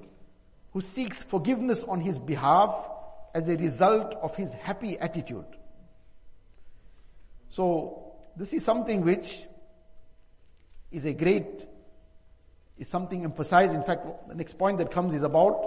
who 0.72 0.80
seeks 0.80 1.22
forgiveness 1.22 1.82
on 1.82 2.00
his 2.00 2.18
behalf 2.18 2.74
as 3.34 3.48
a 3.48 3.56
result 3.56 4.14
of 4.22 4.34
his 4.36 4.52
happy 4.54 4.98
attitude. 4.98 5.46
So, 7.50 8.12
this 8.36 8.52
is 8.52 8.64
something 8.64 9.02
which 9.02 9.42
is 10.90 11.04
a 11.04 11.12
great, 11.12 11.66
is 12.78 12.88
something 12.88 13.24
emphasized. 13.24 13.74
In 13.74 13.82
fact, 13.82 14.06
the 14.28 14.34
next 14.34 14.58
point 14.58 14.78
that 14.78 14.90
comes 14.90 15.14
is 15.14 15.22
about 15.22 15.60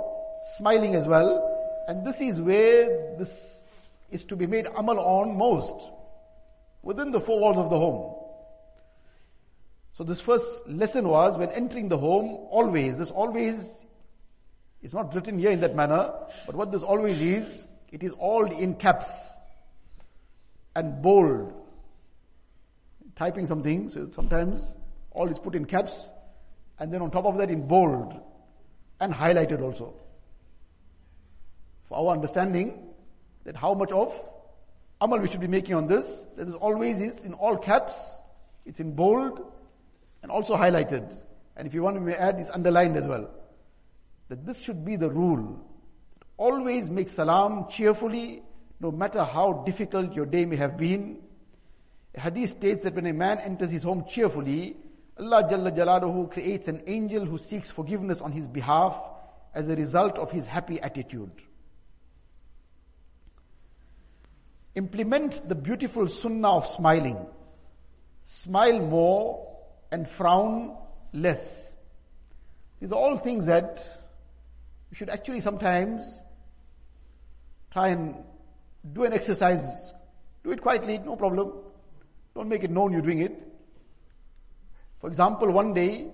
smiling 0.58 0.96
as 0.96 1.08
well. 1.08 1.84
And 1.88 2.06
this 2.06 2.22
is 2.22 2.42
where 2.42 3.16
this 3.18 3.66
is 4.10 4.26
to 4.26 4.36
be 4.36 4.48
made 4.48 4.68
amal 4.68 5.00
on 5.00 5.38
most. 5.38 5.76
within 6.84 7.12
the 7.12 7.20
four 7.20 7.40
walls 7.40 7.58
of 7.58 7.70
the 7.70 7.78
home. 7.78 8.16
So 9.98 10.04
this 10.04 10.22
first 10.22 10.68
lesson 10.68 11.08
was 11.08 11.38
when 11.38 11.50
entering 11.50 11.90
the 11.90 11.98
home, 11.98 12.48
always, 12.50 12.98
this 12.98 13.12
always 13.12 13.86
is 14.82 14.94
not 14.94 15.14
written 15.14 15.38
here 15.38 15.52
in 15.52 15.60
that 15.62 15.76
manner, 15.76 16.12
but 16.46 16.56
what 16.56 16.72
this 16.72 16.82
always 16.82 17.22
is, 17.22 17.66
it 17.92 18.04
is 18.04 18.12
all 18.14 18.46
in 18.46 18.76
caps 18.76 19.30
and 20.76 21.02
bold. 21.02 21.54
Typing 23.16 23.46
something, 23.46 23.90
so 23.90 24.10
sometimes 24.14 24.64
all 25.12 25.30
is 25.30 25.40
put 25.40 25.56
in 25.56 25.66
caps 25.66 26.10
and 26.80 26.92
then 26.92 27.02
on 27.02 27.12
top 27.12 27.26
of 27.26 27.38
that 27.38 27.50
in 27.50 27.68
bold 27.68 28.20
and 29.00 29.14
highlighted 29.14 29.62
also. 29.62 29.94
For 31.88 31.98
our 31.98 32.16
understanding 32.16 32.90
that 33.44 33.56
how 33.56 33.74
much 33.74 33.92
of 33.92 34.14
amal 35.00 35.20
we 35.20 35.28
should 35.28 35.42
be 35.42 35.48
making 35.48 35.76
on 35.76 35.88
this, 35.88 36.28
that 36.38 36.48
is 36.48 36.56
always 36.56 37.02
is 37.02 37.24
in 37.24 37.34
all 37.34 37.58
caps, 37.58 38.16
it's 38.66 38.80
in 38.80 38.96
bold 38.96 39.52
and 40.22 40.32
also 40.32 40.56
highlighted. 40.56 41.18
And 41.58 41.68
if 41.68 41.74
you 41.74 41.84
want 41.84 42.06
to 42.06 42.22
add, 42.22 42.40
it's 42.40 42.50
underlined 42.50 42.96
as 42.96 43.06
well. 43.06 43.30
That 44.30 44.46
this 44.46 44.62
should 44.62 44.86
be 44.86 44.96
the 44.96 45.10
rule. 45.10 45.60
Always 46.38 46.90
make 46.90 47.10
salam 47.10 47.68
cheerfully, 47.70 48.42
no 48.80 48.92
matter 48.92 49.24
how 49.24 49.64
difficult 49.66 50.14
your 50.14 50.26
day 50.26 50.46
may 50.46 50.56
have 50.56 50.78
been. 50.78 51.20
A 52.16 52.22
hadith 52.22 52.52
states 52.52 52.84
that 52.84 52.96
when 52.96 53.06
a 53.06 53.14
man 53.14 53.40
enters 53.40 53.72
his 53.72 53.84
home 53.84 54.06
cheerfully, 54.10 54.78
Allah 55.22 55.44
Jalla 55.44 55.72
Jalaluhu 55.72 56.32
creates 56.32 56.68
an 56.68 56.82
angel 56.88 57.26
who 57.26 57.38
seeks 57.38 57.70
forgiveness 57.70 58.22
on 58.22 58.32
his 58.32 58.48
behalf 58.48 59.00
as 59.54 59.70
a 59.70 59.76
result 59.76 60.18
of 60.18 60.32
his 60.32 60.48
happy 60.48 60.82
attitude. 60.82 61.32
Implement 64.74 65.48
the 65.48 65.54
beautiful 65.54 66.08
sunnah 66.08 66.56
of 66.58 66.66
smiling. 66.66 67.24
Smile 68.26 68.80
more 68.80 69.48
and 69.92 70.10
frown 70.10 70.76
less. 71.14 71.76
These 72.80 72.92
are 72.92 72.98
all 72.98 73.18
things 73.18 73.46
that 73.46 73.86
we 74.90 74.96
should 74.96 75.10
actually 75.10 75.42
sometimes 75.42 76.20
try 77.72 77.90
and 77.90 78.16
do 78.92 79.04
an 79.04 79.14
exercise. 79.14 79.94
Do 80.44 80.52
it 80.52 80.64
quietly, 80.64 80.98
no 80.98 81.16
problem. 81.16 81.54
Don't 82.34 82.50
make 82.50 82.64
it 82.64 82.72
known 82.72 82.92
you're 82.94 83.04
doing 83.04 83.20
it. 83.20 83.51
For 85.02 85.08
example, 85.08 85.52
one 85.52 85.74
day, 85.74 86.08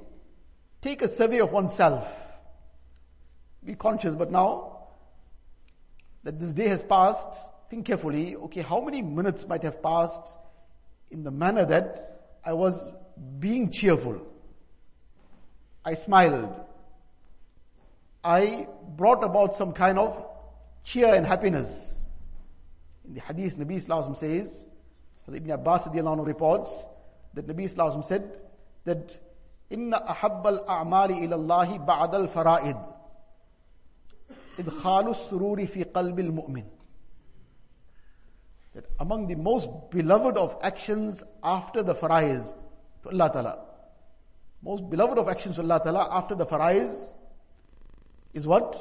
take 0.82 1.02
a 1.02 1.10
survey 1.10 1.40
of 1.40 1.52
oneself. 1.52 2.10
Be 3.64 3.76
conscious, 3.76 4.16
but 4.16 4.32
now 4.32 4.88
that 6.24 6.40
this 6.40 6.54
day 6.54 6.70
has 6.70 6.82
passed, 6.82 7.28
think 7.70 7.86
carefully, 7.86 8.38
okay, 8.38 8.62
how 8.62 8.80
many 8.80 9.02
minutes 9.02 9.46
might 9.46 9.64
have 9.64 9.84
passed 9.84 10.26
in 11.12 11.24
the 11.24 11.32
manner 11.32 11.66
that 11.66 12.22
I 12.46 12.54
was 12.54 12.90
being 13.40 13.72
cheerful. 13.72 14.22
I 15.84 15.96
smiled. 15.96 16.56
I 18.24 18.68
brought 18.96 19.24
about 19.24 19.56
some 19.56 19.74
kind 19.74 20.00
of 20.00 20.26
cheer 20.84 21.14
and 21.14 21.26
happiness. 21.26 21.94
In 23.06 23.16
the 23.16 23.22
hadith, 23.22 23.58
Nabi 23.58 23.76
Islam 23.76 24.16
says, 24.16 24.66
Ibn 25.28 25.52
Abbas 25.52 25.90
reports 25.94 26.86
that 27.34 27.48
Nabi 27.48 27.66
Islam 27.66 28.02
said 28.04 28.47
that 28.88 29.18
Inna 29.70 30.00
ahabbal 30.00 30.66
a'mali 30.66 31.20
ilallahi 31.26 31.86
ba'dal 31.86 32.30
fara'id. 32.30 32.78
Idkhalu 34.58 35.14
sururi 35.14 35.68
fi 35.70 35.84
qalbil 35.84 36.32
mu'min. 36.32 36.66
That 38.74 38.86
among 39.00 39.28
the 39.28 39.36
most 39.36 39.68
beloved 39.92 40.38
of 40.38 40.58
actions 40.64 41.22
after 41.44 41.84
the 41.84 41.94
fara'is, 41.94 42.54
to 43.04 43.10
Allah 43.10 43.30
Ta'ala. 43.34 43.66
Most 44.64 44.90
beloved 44.90 45.18
of 45.18 45.28
actions 45.28 45.56
to 45.58 45.62
Allah 45.64 45.82
Ta'ala 45.84 46.08
after 46.10 46.36
the 46.36 46.46
faraiz 46.46 47.14
is 48.34 48.48
what? 48.48 48.74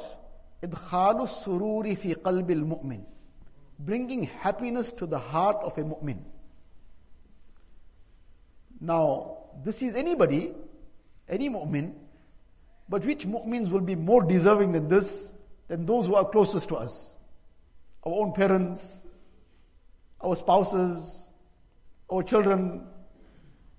Idkhalu 0.63 1.27
sururi 1.27 1.97
fi 1.97 2.15
qalbil 2.15 2.63
mu'min. 2.65 3.03
Bringing 3.77 4.23
happiness 4.23 4.91
to 4.93 5.05
the 5.05 5.19
heart 5.19 5.57
of 5.63 5.77
a 5.77 5.83
mu'min. 5.83 6.23
Now, 8.79 9.36
this 9.63 9.81
is 9.81 9.95
anybody, 9.95 10.53
any 11.27 11.49
mu'min, 11.49 11.93
but 12.89 13.05
which 13.05 13.25
mu'mins 13.25 13.69
will 13.69 13.81
be 13.81 13.95
more 13.95 14.23
deserving 14.23 14.71
than 14.71 14.87
this, 14.87 15.31
than 15.67 15.85
those 15.85 16.05
who 16.05 16.15
are 16.15 16.25
closest 16.25 16.69
to 16.69 16.77
us? 16.77 17.13
Our 18.03 18.13
own 18.13 18.33
parents, 18.33 18.97
our 20.21 20.35
spouses, 20.35 21.25
our 22.11 22.23
children, 22.23 22.87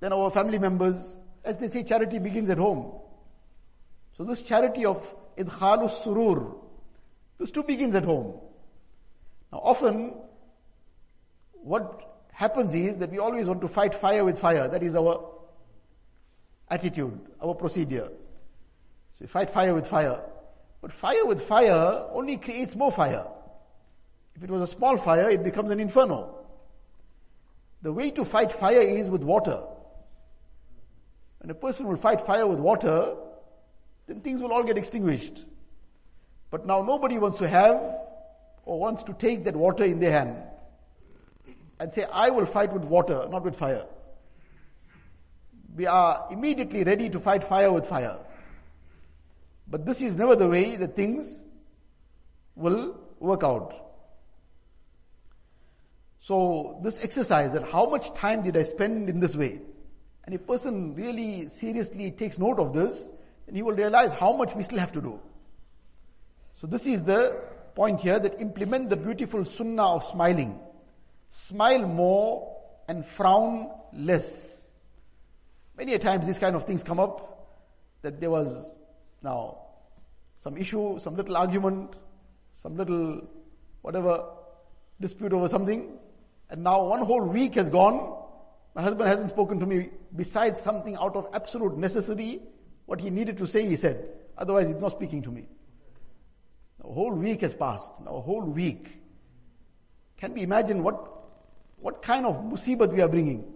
then 0.01 0.13
our 0.13 0.31
family 0.31 0.59
members. 0.59 1.17
As 1.45 1.57
they 1.57 1.69
say, 1.69 1.83
charity 1.83 2.19
begins 2.19 2.51
at 2.51 2.59
home. 2.59 2.93
So 4.17 4.25
this 4.25 4.43
charity 4.43 4.85
of 4.85 5.15
idkhalus 5.37 6.03
surur, 6.05 6.55
this 7.39 7.51
too 7.51 7.63
begins 7.63 7.95
at 7.95 8.05
home. 8.05 8.41
Now 9.53 9.61
often, 9.63 10.15
what 11.53 12.27
happens 12.33 12.75
is 12.75 12.99
that 12.99 13.11
we 13.11 13.19
always 13.19 13.47
want 13.47 13.61
to 13.63 13.69
fight 13.69 13.95
fire 13.95 14.25
with 14.25 14.39
fire. 14.39 14.69
That 14.69 14.83
is 14.83 14.95
our 14.95 15.38
attitude, 16.71 17.19
our 17.43 17.55
procedure. 17.55 18.09
So 18.09 19.23
we 19.23 19.27
fight 19.27 19.51
fire 19.51 19.75
with 19.75 19.87
fire. 19.87 20.21
But 20.81 20.93
fire 20.93 21.25
with 21.25 21.43
fire 21.43 22.07
only 22.13 22.37
creates 22.37 22.77
more 22.77 22.93
fire. 22.93 23.27
If 24.37 24.45
it 24.45 24.51
was 24.51 24.63
a 24.63 24.67
small 24.67 24.97
fire, 24.97 25.31
it 25.31 25.43
becomes 25.43 25.71
an 25.71 25.81
inferno. 25.81 26.35
The 27.83 27.93
way 27.93 28.11
to 28.13 28.25
fight 28.25 28.53
fire 28.53 28.81
is 28.81 29.11
with 29.11 29.23
water. 29.23 29.61
When 31.41 31.51
a 31.51 31.55
person 31.55 31.87
will 31.87 31.97
fight 31.97 32.27
fire 32.27 32.47
with 32.47 32.61
water, 32.61 33.17
then 34.07 34.21
things 34.21 34.41
will 34.43 34.53
all 34.53 34.63
get 34.63 34.79
extinguished. 34.79 35.45
But 36.51 36.67
now 36.67 36.83
nobody 36.83 37.19
wants 37.19 37.39
to 37.39 37.49
have 37.49 37.77
or 38.65 38.79
wants 38.79 39.05
to 39.05 39.13
take 39.13 39.45
that 39.45 39.57
water 39.57 39.85
in 39.85 39.99
their 39.99 40.13
hand 40.13 40.37
and 41.81 41.93
say, 41.93 42.05
I 42.11 42.31
will 42.31 42.47
fight 42.47 42.73
with 42.73 42.85
water, 42.85 43.27
not 43.31 43.45
with 43.45 43.57
fire. 43.57 43.85
We 45.75 45.87
are 45.87 46.29
immediately 46.31 46.85
ready 46.85 47.09
to 47.11 47.21
fight 47.21 47.45
fire 47.45 47.73
with 47.73 47.87
fire. 47.87 48.19
But 49.69 49.85
this 49.85 50.01
is 50.01 50.17
never 50.17 50.35
the 50.35 50.49
way 50.49 50.77
that 50.77 50.97
things 50.97 51.45
will 52.55 52.99
work 53.21 53.45
out. 53.45 53.75
So 56.21 56.81
this 56.83 56.99
exercise 57.03 57.53
that 57.53 57.65
how 57.65 57.89
much 57.89 58.13
time 58.15 58.43
did 58.43 58.57
I 58.57 58.63
spend 58.63 59.09
in 59.09 59.21
this 59.21 59.37
way? 59.37 59.61
and 60.29 60.47
person 60.47 60.95
really 60.95 61.49
seriously 61.49 62.11
takes 62.11 62.39
note 62.39 62.59
of 62.59 62.75
this, 62.75 63.11
then 63.47 63.55
he 63.55 63.63
will 63.63 63.73
realize 63.73 64.13
how 64.13 64.37
much 64.37 64.55
we 64.55 64.63
still 64.63 64.79
have 64.79 64.93
to 64.93 65.01
do. 65.01 65.19
So 66.61 66.67
this 66.67 66.87
is 66.87 67.03
the 67.03 67.41
point 67.75 68.01
here 68.01 68.19
that 68.19 68.39
implement 68.39 68.91
the 68.91 68.97
beautiful 68.97 69.47
sunnah 69.47 69.95
of 69.95 70.05
smiling. 70.05 70.61
Smile 71.31 71.87
more 71.87 72.59
and 72.89 73.07
frown 73.07 73.71
less. 73.95 74.58
Many 75.79 75.95
a 75.95 75.99
times 75.99 76.27
these 76.27 76.39
kind 76.39 76.55
of 76.57 76.65
things 76.65 76.83
come 76.83 77.01
up 77.01 77.49
that 78.03 78.21
there 78.21 78.31
was 78.31 78.71
now 79.23 79.59
some 80.39 80.57
issue, 80.57 80.99
some 80.99 81.17
little 81.17 81.37
argument, 81.37 81.95
some 82.55 82.77
little 82.77 83.23
whatever 83.83 84.25
dispute 85.01 85.33
over 85.33 85.49
something, 85.49 85.89
and 86.51 86.63
now 86.63 86.85
one 86.85 87.01
whole 87.01 87.25
week 87.25 87.55
has 87.55 87.71
gone 87.71 88.19
my 88.79 88.85
husband 88.85 89.09
hasn't 89.09 89.31
spoken 89.31 89.59
to 89.59 89.67
me 89.67 89.91
besides 90.15 90.61
something 90.61 90.95
out 90.95 91.17
of 91.17 91.27
absolute 91.33 91.77
necessity. 91.77 92.41
What 92.87 93.01
he 93.01 93.11
needed 93.11 93.37
to 93.39 93.47
say, 93.49 93.67
he 93.67 93.75
said. 93.75 94.09
Otherwise, 94.37 94.69
he's 94.69 94.77
not 94.77 94.93
speaking 94.93 95.21
to 95.23 95.33
me. 95.33 95.49
A 96.85 96.93
whole 96.93 97.13
week 97.13 97.41
has 97.41 97.57
passed. 97.57 97.91
Now, 98.05 98.15
a 98.15 98.21
whole 98.21 98.45
week. 98.45 98.87
Can 100.17 100.33
we 100.33 100.43
imagine 100.43 100.85
what, 100.85 101.09
what 101.81 102.03
kind 102.03 102.25
of 102.25 102.37
musibat 102.37 102.93
we 102.93 103.01
are 103.01 103.09
bringing? 103.09 103.53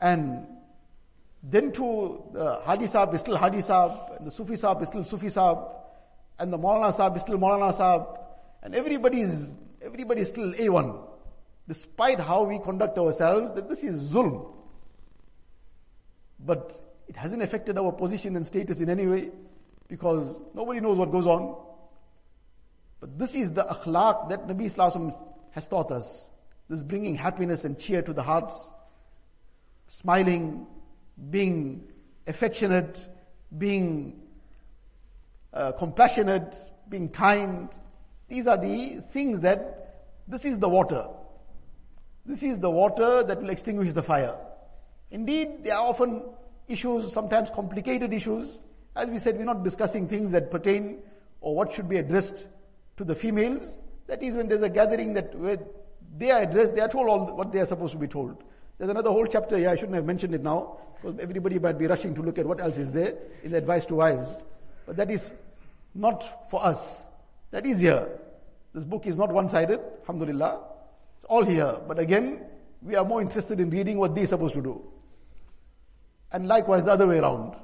And 0.00 0.46
then 1.42 1.72
to 1.72 2.22
the 2.32 2.60
Haji 2.64 2.86
Sahib 2.86 3.14
is 3.14 3.20
still 3.20 3.36
Haji 3.36 3.60
Sahib, 3.62 4.18
and 4.18 4.26
the 4.26 4.30
Sufi 4.30 4.56
Sahib 4.56 4.82
is 4.82 4.88
still 4.88 5.04
Sufi 5.04 5.28
Sahib, 5.28 5.58
and 6.38 6.52
the 6.52 6.58
Maulana 6.58 6.92
Sahib 6.92 7.16
is 7.16 7.22
still 7.22 7.38
Maulana 7.38 7.72
Sahib, 7.72 8.02
and 8.62 8.74
everybody 8.74 9.20
is, 9.20 9.56
everybody 9.82 10.22
is 10.22 10.28
still 10.28 10.52
A1 10.52 11.14
despite 11.68 12.20
how 12.20 12.42
we 12.44 12.58
conduct 12.58 12.98
ourselves, 12.98 13.52
that 13.52 13.68
this 13.68 13.84
is 13.84 14.12
zulm. 14.12 14.52
But 16.38 16.80
it 17.08 17.16
hasn't 17.16 17.42
affected 17.42 17.78
our 17.78 17.92
position 17.92 18.36
and 18.36 18.46
status 18.46 18.80
in 18.80 18.90
any 18.90 19.06
way 19.06 19.30
because 19.88 20.40
nobody 20.54 20.80
knows 20.80 20.98
what 20.98 21.10
goes 21.10 21.26
on. 21.26 21.56
But 23.00 23.18
this 23.18 23.34
is 23.34 23.52
the 23.52 23.64
akhlaq 23.64 24.30
that 24.30 24.46
Nabi 24.46 24.66
Islam 24.66 25.14
has 25.52 25.66
taught 25.66 25.90
us. 25.90 26.26
This 26.68 26.82
bringing 26.82 27.14
happiness 27.14 27.64
and 27.64 27.78
cheer 27.78 28.02
to 28.02 28.12
the 28.12 28.22
hearts, 28.22 28.68
smiling, 29.88 30.66
being 31.30 31.84
affectionate, 32.26 32.98
being 33.56 34.20
uh, 35.52 35.72
compassionate, 35.72 36.56
being 36.88 37.08
kind. 37.08 37.68
These 38.28 38.46
are 38.46 38.56
the 38.56 39.02
things 39.10 39.40
that, 39.40 40.04
this 40.26 40.44
is 40.44 40.58
the 40.58 40.68
water. 40.68 41.06
This 42.26 42.42
is 42.42 42.58
the 42.58 42.70
water 42.70 43.22
that 43.22 43.42
will 43.42 43.50
extinguish 43.50 43.92
the 43.92 44.02
fire. 44.02 44.34
Indeed, 45.10 45.64
there 45.64 45.74
are 45.74 45.84
often 45.86 46.22
issues, 46.66 47.12
sometimes 47.12 47.50
complicated 47.50 48.12
issues. 48.12 48.48
As 48.96 49.08
we 49.08 49.18
said, 49.18 49.36
we're 49.36 49.44
not 49.44 49.62
discussing 49.62 50.08
things 50.08 50.32
that 50.32 50.50
pertain 50.50 51.02
or 51.40 51.54
what 51.54 51.72
should 51.72 51.88
be 51.88 51.98
addressed 51.98 52.46
to 52.96 53.04
the 53.04 53.14
females. 53.14 53.80
That 54.06 54.22
is 54.22 54.34
when 54.34 54.48
there's 54.48 54.62
a 54.62 54.68
gathering 54.68 55.14
that 55.14 55.34
where 55.38 55.58
they 56.16 56.30
are 56.30 56.42
addressed, 56.42 56.74
they 56.74 56.80
are 56.80 56.88
told 56.88 57.08
all 57.08 57.36
what 57.36 57.52
they 57.52 57.60
are 57.60 57.66
supposed 57.66 57.92
to 57.92 57.98
be 57.98 58.08
told. 58.08 58.42
There's 58.78 58.90
another 58.90 59.10
whole 59.10 59.26
chapter 59.26 59.56
here, 59.56 59.70
I 59.70 59.76
shouldn't 59.76 59.94
have 59.94 60.04
mentioned 60.04 60.34
it 60.34 60.42
now, 60.42 60.78
because 61.00 61.18
everybody 61.20 61.58
might 61.58 61.78
be 61.78 61.86
rushing 61.86 62.14
to 62.14 62.22
look 62.22 62.38
at 62.38 62.46
what 62.46 62.60
else 62.60 62.76
is 62.76 62.92
there 62.92 63.14
in 63.42 63.52
the 63.52 63.58
advice 63.58 63.86
to 63.86 63.94
wives. 63.94 64.42
But 64.86 64.96
that 64.96 65.10
is 65.10 65.30
not 65.94 66.50
for 66.50 66.64
us. 66.64 67.06
That 67.50 67.66
is 67.66 67.78
here. 67.78 68.08
This 68.74 68.84
book 68.84 69.06
is 69.06 69.16
not 69.16 69.32
one-sided, 69.32 69.80
alhamdulillah. 70.00 70.60
It's 71.16 71.24
all 71.26 71.44
here. 71.44 71.78
But 71.86 72.00
again, 72.00 72.40
we 72.82 72.96
are 72.96 73.04
more 73.04 73.22
interested 73.22 73.60
in 73.60 73.70
reading 73.70 73.98
what 73.98 74.14
they're 74.14 74.26
supposed 74.26 74.54
to 74.54 74.62
do. 74.62 74.82
And 76.32 76.48
likewise 76.48 76.84
the 76.84 76.92
other 76.92 77.06
way 77.06 77.18
around. 77.18 77.54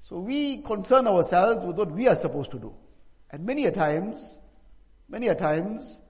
So 0.00 0.18
we 0.18 0.58
concern 0.58 1.06
ourselves 1.06 1.66
with 1.66 1.76
what 1.76 1.92
we 1.92 2.08
are 2.08 2.16
supposed 2.16 2.50
to 2.52 2.58
do. 2.58 2.72
And 3.30 3.44
many 3.44 3.66
a 3.66 3.70
times, 3.70 4.38
many 5.08 5.28
a 5.28 5.34
times, 5.34 6.00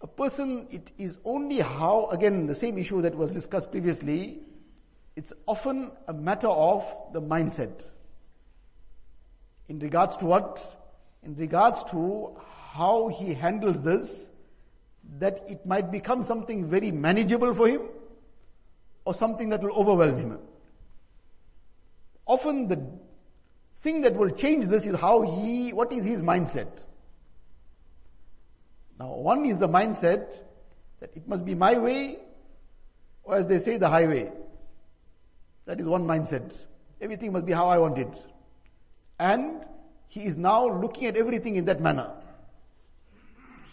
a 0.00 0.06
person, 0.06 0.68
it 0.70 0.92
is 0.96 1.18
only 1.24 1.58
how, 1.58 2.08
again, 2.10 2.46
the 2.46 2.54
same 2.54 2.78
issue 2.78 3.02
that 3.02 3.14
was 3.14 3.32
discussed 3.32 3.70
previously, 3.70 4.40
it's 5.16 5.32
often 5.46 5.90
a 6.06 6.12
matter 6.12 6.48
of 6.48 6.84
the 7.12 7.20
mindset. 7.20 7.82
In 9.68 9.80
regards 9.80 10.16
to 10.18 10.26
what? 10.26 10.60
In 11.24 11.34
regards 11.34 11.82
to 11.90 12.36
how 12.70 13.08
he 13.08 13.34
handles 13.34 13.82
this, 13.82 14.30
that 15.18 15.44
it 15.48 15.66
might 15.66 15.90
become 15.90 16.22
something 16.22 16.66
very 16.68 16.92
manageable 16.92 17.52
for 17.52 17.66
him, 17.66 17.82
or 19.04 19.14
something 19.14 19.48
that 19.48 19.62
will 19.62 19.72
overwhelm 19.72 20.16
him. 20.16 20.38
Often 22.26 22.68
the 22.68 22.86
thing 23.80 24.02
that 24.02 24.14
will 24.14 24.30
change 24.30 24.66
this 24.66 24.86
is 24.86 24.94
how 24.94 25.22
he, 25.22 25.72
what 25.72 25.92
is 25.92 26.04
his 26.04 26.22
mindset. 26.22 26.84
Now 28.98 29.14
one 29.14 29.46
is 29.46 29.58
the 29.58 29.68
mindset 29.68 30.32
that 31.00 31.10
it 31.14 31.28
must 31.28 31.44
be 31.44 31.54
my 31.54 31.78
way, 31.78 32.18
or 33.22 33.36
as 33.36 33.46
they 33.46 33.58
say, 33.58 33.76
the 33.76 33.88
highway. 33.88 34.32
That 35.66 35.80
is 35.80 35.86
one 35.86 36.04
mindset. 36.04 36.52
Everything 37.00 37.32
must 37.32 37.46
be 37.46 37.52
how 37.52 37.68
I 37.68 37.78
want 37.78 37.98
it. 37.98 38.08
And 39.18 39.64
he 40.08 40.24
is 40.24 40.36
now 40.38 40.68
looking 40.68 41.06
at 41.06 41.16
everything 41.16 41.56
in 41.56 41.66
that 41.66 41.80
manner. 41.80 42.10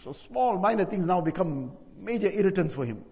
So 0.02 0.12
small, 0.12 0.58
minor 0.58 0.84
things 0.84 1.06
now 1.06 1.20
become 1.20 1.72
major 1.98 2.30
irritants 2.30 2.74
for 2.74 2.84
him. 2.84 3.04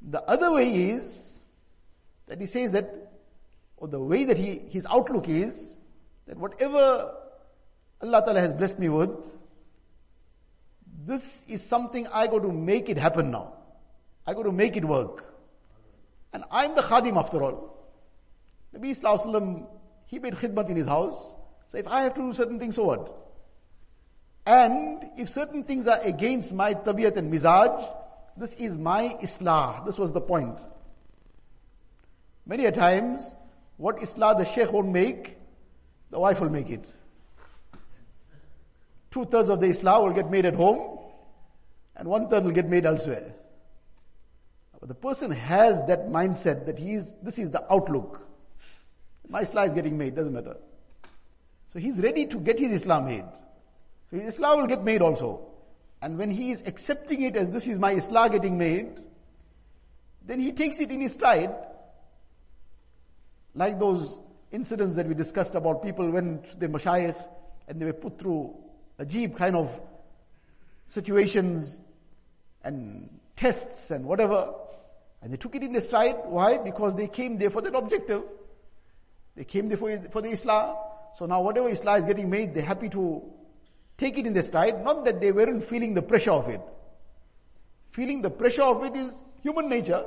The 0.00 0.22
other 0.22 0.52
way 0.52 0.90
is 0.90 1.40
that 2.28 2.40
he 2.40 2.46
says 2.46 2.72
that, 2.72 3.12
or 3.76 3.88
the 3.88 4.00
way 4.00 4.24
that 4.24 4.38
he, 4.38 4.60
his 4.70 4.86
outlook 4.88 5.28
is, 5.28 5.74
that 6.26 6.38
whatever 6.38 7.17
Allah 8.00 8.22
Ta'ala 8.24 8.40
has 8.40 8.54
blessed 8.54 8.78
me 8.78 8.88
with, 8.88 9.36
this 11.04 11.44
is 11.48 11.62
something 11.64 12.06
I 12.12 12.26
got 12.26 12.42
to 12.42 12.52
make 12.52 12.88
it 12.88 12.98
happen 12.98 13.30
now. 13.30 13.54
I 14.26 14.34
got 14.34 14.42
to 14.42 14.52
make 14.52 14.76
it 14.76 14.84
work. 14.84 15.24
And 16.32 16.44
I'm 16.50 16.74
the 16.74 16.82
khadim 16.82 17.16
after 17.16 17.42
all. 17.42 17.88
Nabi 18.74 18.90
Sallallahu 18.90 19.66
he 20.06 20.18
made 20.18 20.34
khidmat 20.34 20.68
in 20.68 20.76
his 20.76 20.86
house. 20.86 21.18
So 21.70 21.78
if 21.78 21.86
I 21.88 22.02
have 22.02 22.14
to 22.14 22.20
do 22.20 22.32
certain 22.32 22.58
things, 22.58 22.76
so 22.76 22.84
what? 22.84 23.14
And 24.46 25.10
if 25.18 25.28
certain 25.28 25.64
things 25.64 25.86
are 25.86 26.00
against 26.00 26.52
my 26.52 26.74
tabiyat 26.74 27.16
and 27.16 27.32
mizaj, 27.32 27.90
this 28.36 28.54
is 28.54 28.76
my 28.76 29.18
islah. 29.22 29.84
This 29.84 29.98
was 29.98 30.12
the 30.12 30.20
point. 30.20 30.58
Many 32.46 32.64
a 32.64 32.72
times, 32.72 33.34
what 33.76 33.98
islah 33.98 34.38
the 34.38 34.44
sheikh 34.44 34.72
won't 34.72 34.88
make, 34.88 35.36
the 36.10 36.18
wife 36.18 36.40
will 36.40 36.48
make 36.48 36.70
it. 36.70 36.84
Two 39.10 39.24
thirds 39.24 39.48
of 39.48 39.60
the 39.60 39.66
islah 39.66 40.02
will 40.02 40.12
get 40.12 40.30
made 40.30 40.44
at 40.44 40.54
home, 40.54 40.98
and 41.96 42.08
one 42.08 42.28
third 42.28 42.44
will 42.44 42.52
get 42.52 42.68
made 42.68 42.84
elsewhere. 42.84 43.34
But 44.78 44.88
the 44.88 44.94
person 44.94 45.30
has 45.30 45.82
that 45.86 46.08
mindset 46.08 46.66
that 46.66 46.78
he 46.78 46.94
is, 46.94 47.14
this 47.22 47.38
is 47.38 47.50
the 47.50 47.64
outlook. 47.72 48.26
My 49.28 49.42
islah 49.42 49.68
is 49.68 49.74
getting 49.74 49.98
made, 49.98 50.14
doesn't 50.14 50.32
matter. 50.32 50.56
So 51.72 51.78
he's 51.78 51.98
ready 51.98 52.26
to 52.26 52.38
get 52.38 52.58
his 52.58 52.82
islah 52.82 53.04
made. 53.04 53.24
So 54.10 54.18
his 54.18 54.36
islah 54.36 54.56
will 54.60 54.66
get 54.66 54.84
made 54.84 55.02
also. 55.02 55.46
And 56.00 56.16
when 56.16 56.30
he 56.30 56.52
is 56.52 56.62
accepting 56.66 57.22
it 57.22 57.36
as 57.36 57.50
this 57.50 57.66
is 57.66 57.78
my 57.78 57.94
islah 57.94 58.30
getting 58.30 58.56
made, 58.56 58.88
then 60.24 60.38
he 60.38 60.52
takes 60.52 60.78
it 60.80 60.90
in 60.90 61.00
his 61.00 61.14
stride. 61.14 61.54
Like 63.54 63.78
those 63.78 64.20
incidents 64.52 64.94
that 64.96 65.06
we 65.06 65.14
discussed 65.14 65.54
about 65.54 65.82
people 65.82 66.08
went 66.10 66.48
to 66.50 66.56
the 66.56 66.68
mashayikh 66.68 67.20
and 67.66 67.80
they 67.80 67.86
were 67.86 67.92
put 67.92 68.18
through 68.18 68.54
a 68.98 69.06
jeep 69.06 69.36
kind 69.36 69.56
of 69.56 69.70
situations 70.88 71.80
and 72.64 73.08
tests 73.36 73.90
and 73.90 74.04
whatever. 74.04 74.52
And 75.22 75.32
they 75.32 75.36
took 75.36 75.54
it 75.54 75.62
in 75.62 75.72
their 75.72 75.82
stride. 75.82 76.16
Why? 76.24 76.58
Because 76.58 76.94
they 76.94 77.08
came 77.08 77.38
there 77.38 77.50
for 77.50 77.60
that 77.62 77.74
objective. 77.74 78.22
They 79.36 79.44
came 79.44 79.68
there 79.68 79.76
for, 79.76 79.96
for 80.10 80.22
the 80.22 80.30
islah. 80.30 80.76
So 81.16 81.26
now 81.26 81.42
whatever 81.42 81.68
islah 81.68 82.00
is 82.00 82.06
getting 82.06 82.30
made, 82.30 82.54
they're 82.54 82.64
happy 82.64 82.88
to 82.90 83.22
take 83.96 84.18
it 84.18 84.26
in 84.26 84.32
their 84.32 84.42
stride. 84.42 84.84
Not 84.84 85.04
that 85.04 85.20
they 85.20 85.32
weren't 85.32 85.64
feeling 85.64 85.94
the 85.94 86.02
pressure 86.02 86.32
of 86.32 86.48
it. 86.48 86.60
Feeling 87.90 88.22
the 88.22 88.30
pressure 88.30 88.62
of 88.62 88.84
it 88.84 88.96
is 88.96 89.22
human 89.42 89.68
nature. 89.68 90.04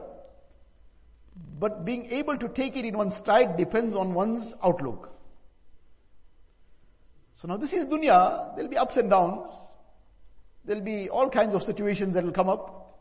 But 1.60 1.86
being 1.86 2.08
able 2.12 2.38
to 2.38 2.50
take 2.50 2.76
it 2.76 2.86
in 2.86 2.98
one's 2.98 3.16
stride 3.16 3.58
depends 3.58 3.96
on 3.96 4.14
one's 4.14 4.56
outlook. 4.64 5.11
So 7.42 7.48
now 7.48 7.58
this 7.58 7.74
is 7.74 7.88
dunya. 7.88 8.56
There'll 8.56 8.70
be 8.70 8.78
ups 8.78 8.98
and 8.98 9.10
downs. 9.10 9.50
There'll 10.64 10.84
be 10.84 11.10
all 11.10 11.28
kinds 11.28 11.56
of 11.56 11.64
situations 11.64 12.14
that 12.14 12.24
will 12.24 12.32
come 12.32 12.50
up. 12.50 13.00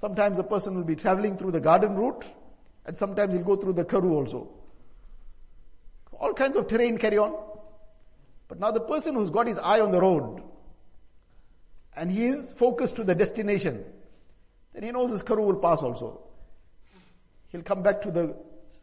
Sometimes 0.00 0.36
a 0.40 0.42
person 0.42 0.74
will 0.74 0.82
be 0.82 0.96
traveling 0.96 1.36
through 1.36 1.52
the 1.52 1.60
garden 1.60 1.94
route 1.94 2.24
and 2.86 2.98
sometimes 2.98 3.32
he'll 3.32 3.44
go 3.44 3.54
through 3.54 3.74
the 3.74 3.84
Karoo 3.84 4.14
also. 4.14 4.48
All 6.18 6.34
kinds 6.34 6.56
of 6.56 6.66
terrain 6.66 6.98
carry 6.98 7.18
on. 7.18 7.36
But 8.48 8.58
now 8.58 8.72
the 8.72 8.80
person 8.80 9.14
who's 9.14 9.30
got 9.30 9.46
his 9.46 9.58
eye 9.58 9.80
on 9.80 9.92
the 9.92 10.00
road 10.00 10.42
and 11.94 12.10
he 12.10 12.26
is 12.26 12.52
focused 12.54 12.96
to 12.96 13.04
the 13.04 13.14
destination, 13.14 13.84
then 14.74 14.82
he 14.82 14.90
knows 14.90 15.12
his 15.12 15.22
Karoo 15.22 15.42
will 15.42 15.60
pass 15.60 15.82
also. 15.82 16.20
He'll 17.50 17.62
come 17.62 17.84
back 17.84 18.02
to 18.02 18.10
the 18.10 18.34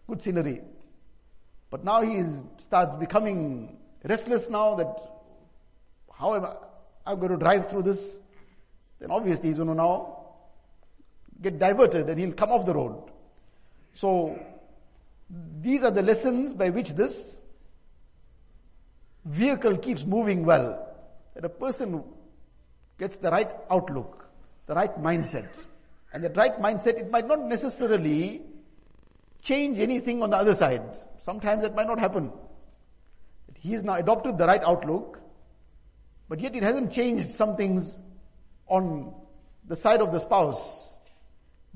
good 0.08 0.22
scenery. 0.22 0.62
But 1.70 1.84
now 1.84 2.00
he 2.00 2.24
starts 2.60 2.96
becoming 2.96 3.80
restless 4.06 4.50
now 4.50 4.76
that 4.76 4.88
how 6.18 6.36
am 6.36 6.46
I, 6.46 6.56
I'm 7.06 7.20
going 7.20 7.32
to 7.32 7.38
drive 7.38 7.70
through 7.70 7.84
this? 7.84 8.18
Then 9.00 9.12
obviously 9.12 9.50
he's 9.50 9.58
going 9.58 9.70
to 9.70 9.76
now 9.76 10.26
get 11.42 11.60
diverted 11.60 12.10
and 12.10 12.20
he'll 12.20 12.34
come 12.34 12.52
off 12.52 12.66
the 12.66 12.74
road. 12.74 13.12
So, 13.94 14.40
these 15.62 15.84
are 15.84 15.92
the 15.92 16.02
lessons 16.02 16.54
by 16.54 16.70
which 16.70 16.92
this 16.92 17.38
vehicle 19.26 19.78
keeps 19.78 20.04
moving 20.04 20.46
well. 20.46 20.88
That 21.34 21.46
a 21.46 21.50
person 21.50 22.04
gets 22.98 23.18
the 23.18 23.32
right 23.32 23.52
outlook, 23.70 24.30
the 24.68 24.76
right 24.76 25.02
mindset. 25.02 25.50
And 26.14 26.24
that 26.24 26.38
right 26.38 26.58
mindset, 26.62 26.98
it 27.00 27.12
might 27.12 27.28
not 27.28 27.42
necessarily 27.42 28.42
change 29.42 29.80
anything 29.80 30.24
on 30.24 30.30
the 30.30 30.38
other 30.38 30.56
side. 30.56 30.84
Sometimes 31.20 31.62
that 31.64 31.76
might 31.76 31.88
not 31.88 32.00
happen. 32.00 32.32
He 33.66 33.74
has 33.74 33.84
now 33.84 33.96
adopted 33.96 34.38
the 34.38 34.46
right 34.46 34.64
outlook, 34.64 35.20
but 36.30 36.40
yet 36.40 36.56
it 36.56 36.64
hasn't 36.64 36.92
changed 36.92 37.32
some 37.32 37.56
things 37.56 38.00
on 38.68 39.14
the 39.68 39.76
side 39.76 40.02
of 40.02 40.12
the 40.12 40.20
spouse 40.20 40.86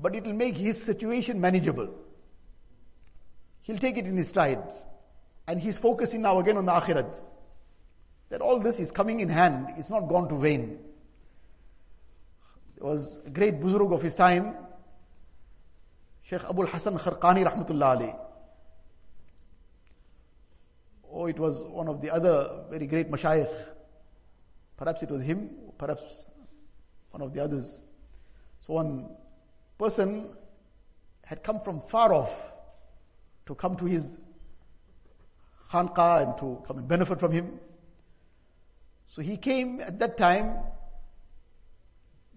but 0.00 0.14
it 0.14 0.24
will 0.24 0.32
make 0.32 0.56
his 0.56 0.82
situation 0.82 1.40
manageable. 1.40 1.88
He'll 3.62 3.78
take 3.78 3.98
it 3.98 4.06
in 4.06 4.16
his 4.16 4.28
stride. 4.28 4.62
And 5.46 5.60
he's 5.60 5.78
focusing 5.78 6.22
now 6.22 6.38
again 6.38 6.56
on 6.56 6.64
the 6.64 6.72
akhirat. 6.72 7.18
That 8.30 8.40
all 8.40 8.60
this 8.60 8.80
is 8.80 8.90
coming 8.90 9.20
in 9.20 9.28
hand, 9.28 9.74
it's 9.76 9.90
not 9.90 10.08
gone 10.08 10.28
to 10.28 10.36
vain. 10.36 10.78
There 12.76 12.88
was 12.88 13.18
a 13.26 13.30
great 13.30 13.60
buzurg 13.60 13.92
of 13.92 14.00
his 14.00 14.14
time, 14.14 14.54
Sheikh 16.22 16.48
Abul 16.48 16.66
Hasan 16.66 16.96
Kharqani 16.96 17.44
rahmatullah 17.44 17.96
alayhi. 17.96 18.18
Oh, 21.12 21.26
it 21.26 21.38
was 21.38 21.58
one 21.58 21.88
of 21.88 22.00
the 22.00 22.10
other 22.10 22.64
very 22.70 22.86
great 22.86 23.10
mashayikh. 23.10 23.52
Perhaps 24.76 25.02
it 25.02 25.10
was 25.10 25.22
him, 25.22 25.50
perhaps 25.76 26.02
one 27.10 27.22
of 27.22 27.32
the 27.32 27.40
others. 27.40 27.82
So 28.66 28.74
one 28.74 29.08
person 29.78 30.28
had 31.24 31.42
come 31.42 31.60
from 31.60 31.80
far 31.80 32.12
off 32.12 32.32
to 33.46 33.54
come 33.54 33.76
to 33.76 33.84
his 33.84 34.18
khanqa 35.70 36.22
and 36.22 36.38
to 36.38 36.62
come 36.66 36.78
and 36.78 36.88
benefit 36.88 37.18
from 37.20 37.32
him. 37.32 37.58
So 39.08 39.22
he 39.22 39.36
came 39.36 39.80
at 39.80 39.98
that 39.98 40.16
time 40.16 40.56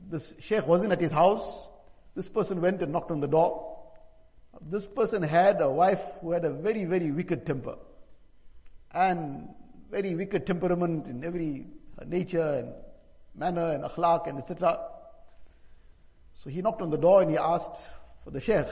this 0.09 0.33
sheikh 0.39 0.67
wasn't 0.67 0.91
at 0.91 1.01
his 1.01 1.11
house. 1.11 1.69
This 2.15 2.29
person 2.29 2.61
went 2.61 2.81
and 2.81 2.91
knocked 2.91 3.11
on 3.11 3.19
the 3.19 3.27
door. 3.27 3.77
This 4.61 4.85
person 4.85 5.23
had 5.23 5.61
a 5.61 5.69
wife 5.69 6.01
who 6.21 6.31
had 6.31 6.45
a 6.45 6.51
very, 6.51 6.85
very 6.85 7.11
wicked 7.11 7.45
temper. 7.45 7.77
And 8.93 9.49
very 9.89 10.15
wicked 10.15 10.45
temperament 10.45 11.07
in 11.07 11.23
every 11.23 11.67
uh, 11.99 12.05
nature 12.05 12.41
and 12.41 12.73
manner 13.35 13.71
and 13.71 13.83
akhlaq 13.83 14.27
and 14.27 14.39
etc. 14.39 14.79
So 16.43 16.49
he 16.49 16.61
knocked 16.61 16.81
on 16.81 16.89
the 16.89 16.97
door 16.97 17.21
and 17.21 17.31
he 17.31 17.37
asked 17.37 17.87
for 18.23 18.31
the 18.31 18.41
sheikh. 18.41 18.67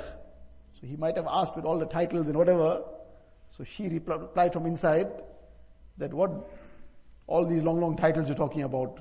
So 0.79 0.87
he 0.87 0.95
might 0.95 1.15
have 1.15 1.27
asked 1.29 1.55
with 1.55 1.65
all 1.65 1.77
the 1.77 1.85
titles 1.85 2.27
and 2.27 2.35
whatever. 2.35 2.83
So 3.57 3.63
she 3.63 3.87
replied 3.87 4.53
from 4.53 4.65
inside 4.65 5.09
that 5.97 6.13
what 6.13 6.31
all 7.27 7.45
these 7.45 7.63
long, 7.63 7.79
long 7.79 7.95
titles 7.97 8.27
you're 8.27 8.35
talking 8.35 8.63
about. 8.63 8.99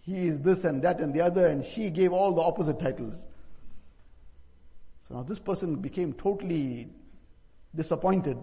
He 0.00 0.26
is 0.26 0.40
this 0.40 0.64
and 0.64 0.82
that 0.82 1.00
and 1.00 1.14
the 1.14 1.20
other 1.20 1.46
and 1.46 1.64
she 1.64 1.90
gave 1.90 2.12
all 2.12 2.32
the 2.32 2.40
opposite 2.40 2.78
titles. 2.78 3.14
So 5.08 5.16
now 5.16 5.22
this 5.22 5.38
person 5.38 5.76
became 5.76 6.14
totally 6.14 6.88
disappointed 7.74 8.38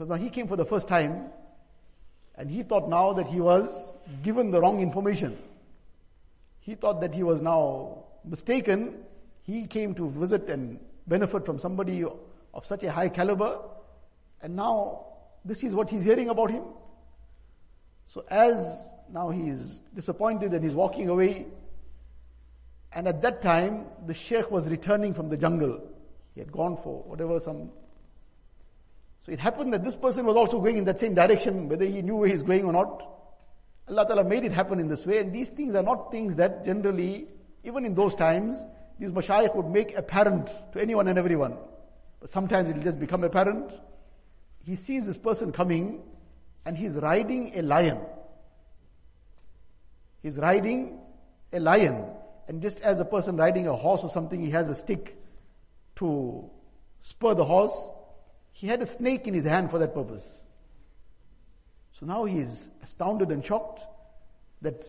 because 0.00 0.18
now 0.18 0.24
he 0.24 0.30
came 0.30 0.48
for 0.48 0.56
the 0.56 0.64
first 0.64 0.88
time 0.88 1.26
and 2.34 2.50
he 2.50 2.62
thought 2.62 2.88
now 2.88 3.12
that 3.12 3.26
he 3.26 3.38
was 3.38 3.92
given 4.22 4.50
the 4.50 4.58
wrong 4.58 4.80
information. 4.80 5.36
He 6.60 6.74
thought 6.74 7.02
that 7.02 7.14
he 7.14 7.22
was 7.22 7.42
now 7.42 8.04
mistaken. 8.24 8.94
He 9.42 9.66
came 9.66 9.94
to 9.96 10.08
visit 10.08 10.48
and 10.48 10.80
benefit 11.06 11.44
from 11.44 11.58
somebody 11.58 12.02
of 12.02 12.64
such 12.64 12.82
a 12.82 12.90
high 12.90 13.10
caliber 13.10 13.60
and 14.40 14.56
now 14.56 15.04
this 15.44 15.62
is 15.62 15.74
what 15.74 15.90
he's 15.90 16.04
hearing 16.04 16.30
about 16.30 16.50
him. 16.50 16.64
So 18.06 18.24
as 18.30 18.90
now 19.12 19.28
he 19.28 19.50
is 19.50 19.82
disappointed 19.94 20.54
and 20.54 20.64
he's 20.64 20.74
walking 20.74 21.10
away, 21.10 21.46
and 22.94 23.06
at 23.06 23.20
that 23.20 23.42
time 23.42 23.84
the 24.06 24.14
sheikh 24.14 24.50
was 24.50 24.66
returning 24.66 25.12
from 25.12 25.28
the 25.28 25.36
jungle. 25.36 25.82
He 26.34 26.40
had 26.40 26.50
gone 26.50 26.78
for 26.78 27.02
whatever 27.02 27.38
some. 27.38 27.70
So 29.26 29.32
it 29.32 29.40
happened 29.40 29.72
that 29.72 29.84
this 29.84 29.96
person 29.96 30.24
was 30.26 30.36
also 30.36 30.60
going 30.60 30.78
in 30.78 30.84
that 30.84 30.98
same 30.98 31.14
direction, 31.14 31.68
whether 31.68 31.84
he 31.84 32.02
knew 32.02 32.16
where 32.16 32.28
he's 32.28 32.42
going 32.42 32.64
or 32.64 32.72
not. 32.72 33.06
Allah 33.88 34.06
Ta'ala 34.06 34.24
made 34.24 34.44
it 34.44 34.52
happen 34.52 34.78
in 34.78 34.88
this 34.88 35.04
way, 35.04 35.18
and 35.18 35.32
these 35.32 35.48
things 35.48 35.74
are 35.74 35.82
not 35.82 36.10
things 36.10 36.36
that 36.36 36.64
generally, 36.64 37.26
even 37.64 37.84
in 37.84 37.94
those 37.94 38.14
times, 38.14 38.58
these 38.98 39.10
mashayikh 39.10 39.54
would 39.56 39.66
make 39.66 39.96
apparent 39.96 40.48
to 40.72 40.80
anyone 40.80 41.08
and 41.08 41.18
everyone. 41.18 41.56
But 42.20 42.30
sometimes 42.30 42.70
it 42.70 42.76
will 42.76 42.82
just 42.82 43.00
become 43.00 43.24
apparent. 43.24 43.72
He 44.64 44.76
sees 44.76 45.06
this 45.06 45.16
person 45.16 45.52
coming, 45.52 46.02
and 46.64 46.76
he's 46.76 46.94
riding 46.96 47.52
a 47.58 47.62
lion. 47.62 47.98
He's 50.22 50.38
riding 50.38 50.98
a 51.52 51.60
lion. 51.60 52.04
And 52.46 52.62
just 52.62 52.80
as 52.80 53.00
a 53.00 53.04
person 53.04 53.36
riding 53.36 53.66
a 53.66 53.74
horse 53.74 54.02
or 54.02 54.10
something, 54.10 54.44
he 54.44 54.50
has 54.50 54.68
a 54.68 54.74
stick 54.74 55.16
to 55.96 56.50
spur 57.00 57.34
the 57.34 57.44
horse. 57.44 57.90
He 58.60 58.66
had 58.66 58.82
a 58.82 58.86
snake 58.86 59.26
in 59.26 59.32
his 59.32 59.46
hand 59.46 59.70
for 59.70 59.78
that 59.78 59.94
purpose. 59.94 60.38
So 61.98 62.04
now 62.04 62.26
he 62.26 62.40
is 62.40 62.68
astounded 62.82 63.30
and 63.30 63.42
shocked 63.42 63.80
that 64.60 64.84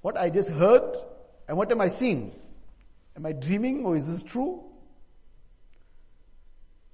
what 0.00 0.16
I 0.16 0.30
just 0.30 0.48
heard 0.48 0.96
and 1.46 1.58
what 1.58 1.70
am 1.70 1.82
I 1.82 1.88
seeing? 1.88 2.32
Am 3.18 3.26
I 3.26 3.32
dreaming 3.32 3.84
or 3.84 3.98
is 3.98 4.08
this 4.08 4.22
true? 4.22 4.64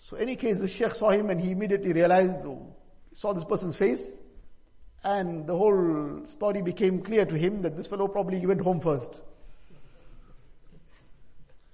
So 0.00 0.16
any 0.16 0.34
case, 0.34 0.58
the 0.58 0.66
sheikh 0.66 0.92
saw 0.92 1.10
him 1.10 1.30
and 1.30 1.40
he 1.40 1.52
immediately 1.52 1.92
realized, 1.92 2.40
oh, 2.44 2.74
saw 3.14 3.32
this 3.32 3.44
person's 3.44 3.76
face, 3.76 4.16
and 5.04 5.46
the 5.46 5.56
whole 5.56 6.22
story 6.26 6.62
became 6.62 7.00
clear 7.00 7.24
to 7.24 7.36
him 7.36 7.62
that 7.62 7.76
this 7.76 7.86
fellow 7.86 8.08
probably 8.08 8.44
went 8.44 8.60
home 8.60 8.80
first. 8.80 9.20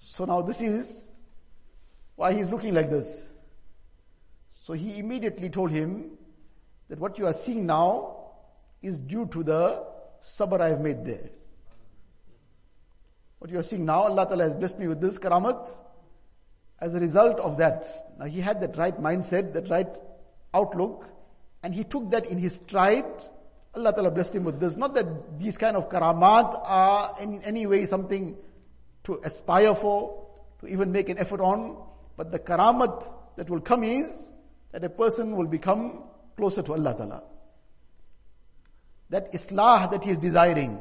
So 0.02 0.26
now 0.26 0.42
this 0.42 0.60
is 0.60 1.08
why 2.14 2.34
he's 2.34 2.50
looking 2.50 2.74
like 2.74 2.90
this. 2.90 3.32
So 4.66 4.72
he 4.72 4.98
immediately 4.98 5.48
told 5.48 5.70
him 5.70 6.18
that 6.88 6.98
what 6.98 7.18
you 7.18 7.26
are 7.28 7.32
seeing 7.32 7.66
now 7.66 8.32
is 8.82 8.98
due 8.98 9.26
to 9.26 9.44
the 9.44 9.84
sabr 10.20 10.60
I 10.60 10.70
have 10.70 10.80
made 10.80 11.04
there. 11.04 11.30
What 13.38 13.52
you 13.52 13.60
are 13.60 13.62
seeing 13.62 13.84
now, 13.84 14.00
Allah 14.00 14.26
Ta'ala 14.26 14.42
has 14.42 14.56
blessed 14.56 14.80
me 14.80 14.88
with 14.88 15.00
this 15.00 15.20
karamat. 15.20 15.70
As 16.80 16.96
a 16.96 16.98
result 16.98 17.38
of 17.38 17.58
that, 17.58 17.86
now 18.18 18.24
he 18.24 18.40
had 18.40 18.60
that 18.60 18.76
right 18.76 19.00
mindset, 19.00 19.52
that 19.52 19.70
right 19.70 19.96
outlook, 20.52 21.08
and 21.62 21.72
he 21.72 21.84
took 21.84 22.10
that 22.10 22.26
in 22.26 22.36
his 22.36 22.56
stride. 22.56 23.04
Allah 23.72 23.92
Ta'ala 23.92 24.10
blessed 24.10 24.34
him 24.34 24.42
with 24.42 24.58
this. 24.58 24.76
Not 24.76 24.96
that 24.96 25.38
these 25.38 25.56
kind 25.56 25.76
of 25.76 25.88
karamat 25.88 26.60
are 26.64 27.14
in 27.20 27.40
any 27.44 27.66
way 27.66 27.86
something 27.86 28.36
to 29.04 29.20
aspire 29.22 29.76
for, 29.76 30.26
to 30.58 30.66
even 30.66 30.90
make 30.90 31.08
an 31.08 31.18
effort 31.18 31.40
on, 31.40 31.80
but 32.16 32.32
the 32.32 32.40
karamat 32.40 33.04
that 33.36 33.48
will 33.48 33.60
come 33.60 33.84
is 33.84 34.32
that 34.76 34.84
a 34.84 34.90
person 34.90 35.34
will 35.38 35.46
become 35.46 36.02
closer 36.36 36.60
to 36.60 36.74
Allah 36.74 36.94
Ta'ala. 36.94 37.22
That 39.08 39.32
islah 39.32 39.90
that 39.90 40.04
he 40.04 40.10
is 40.10 40.18
desiring, 40.18 40.78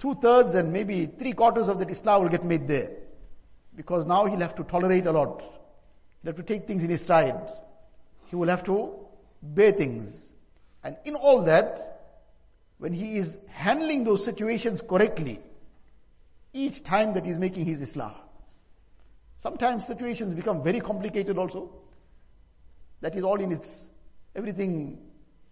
two 0.00 0.16
thirds 0.16 0.56
and 0.56 0.72
maybe 0.72 1.06
three 1.06 1.34
quarters 1.34 1.68
of 1.68 1.78
that 1.78 1.86
islah 1.86 2.20
will 2.20 2.28
get 2.28 2.44
made 2.44 2.66
there. 2.66 2.90
Because 3.76 4.06
now 4.06 4.24
he'll 4.24 4.40
have 4.40 4.56
to 4.56 4.64
tolerate 4.64 5.06
a 5.06 5.12
lot. 5.12 5.40
He'll 5.40 6.30
have 6.30 6.36
to 6.36 6.42
take 6.42 6.66
things 6.66 6.82
in 6.82 6.90
his 6.90 7.02
stride. 7.02 7.48
He 8.24 8.34
will 8.34 8.48
have 8.48 8.64
to 8.64 9.06
bear 9.40 9.70
things. 9.70 10.32
And 10.82 10.96
in 11.04 11.14
all 11.14 11.42
that, 11.42 12.18
when 12.78 12.92
he 12.92 13.18
is 13.18 13.38
handling 13.50 14.02
those 14.02 14.24
situations 14.24 14.82
correctly, 14.82 15.38
each 16.52 16.82
time 16.82 17.14
that 17.14 17.24
he's 17.24 17.38
making 17.38 17.66
his 17.66 17.80
islah, 17.82 18.14
sometimes 19.38 19.86
situations 19.86 20.34
become 20.34 20.64
very 20.64 20.80
complicated 20.80 21.38
also. 21.38 21.85
That 23.00 23.14
is 23.16 23.24
all 23.24 23.40
in 23.40 23.52
its, 23.52 23.86
everything 24.34 24.98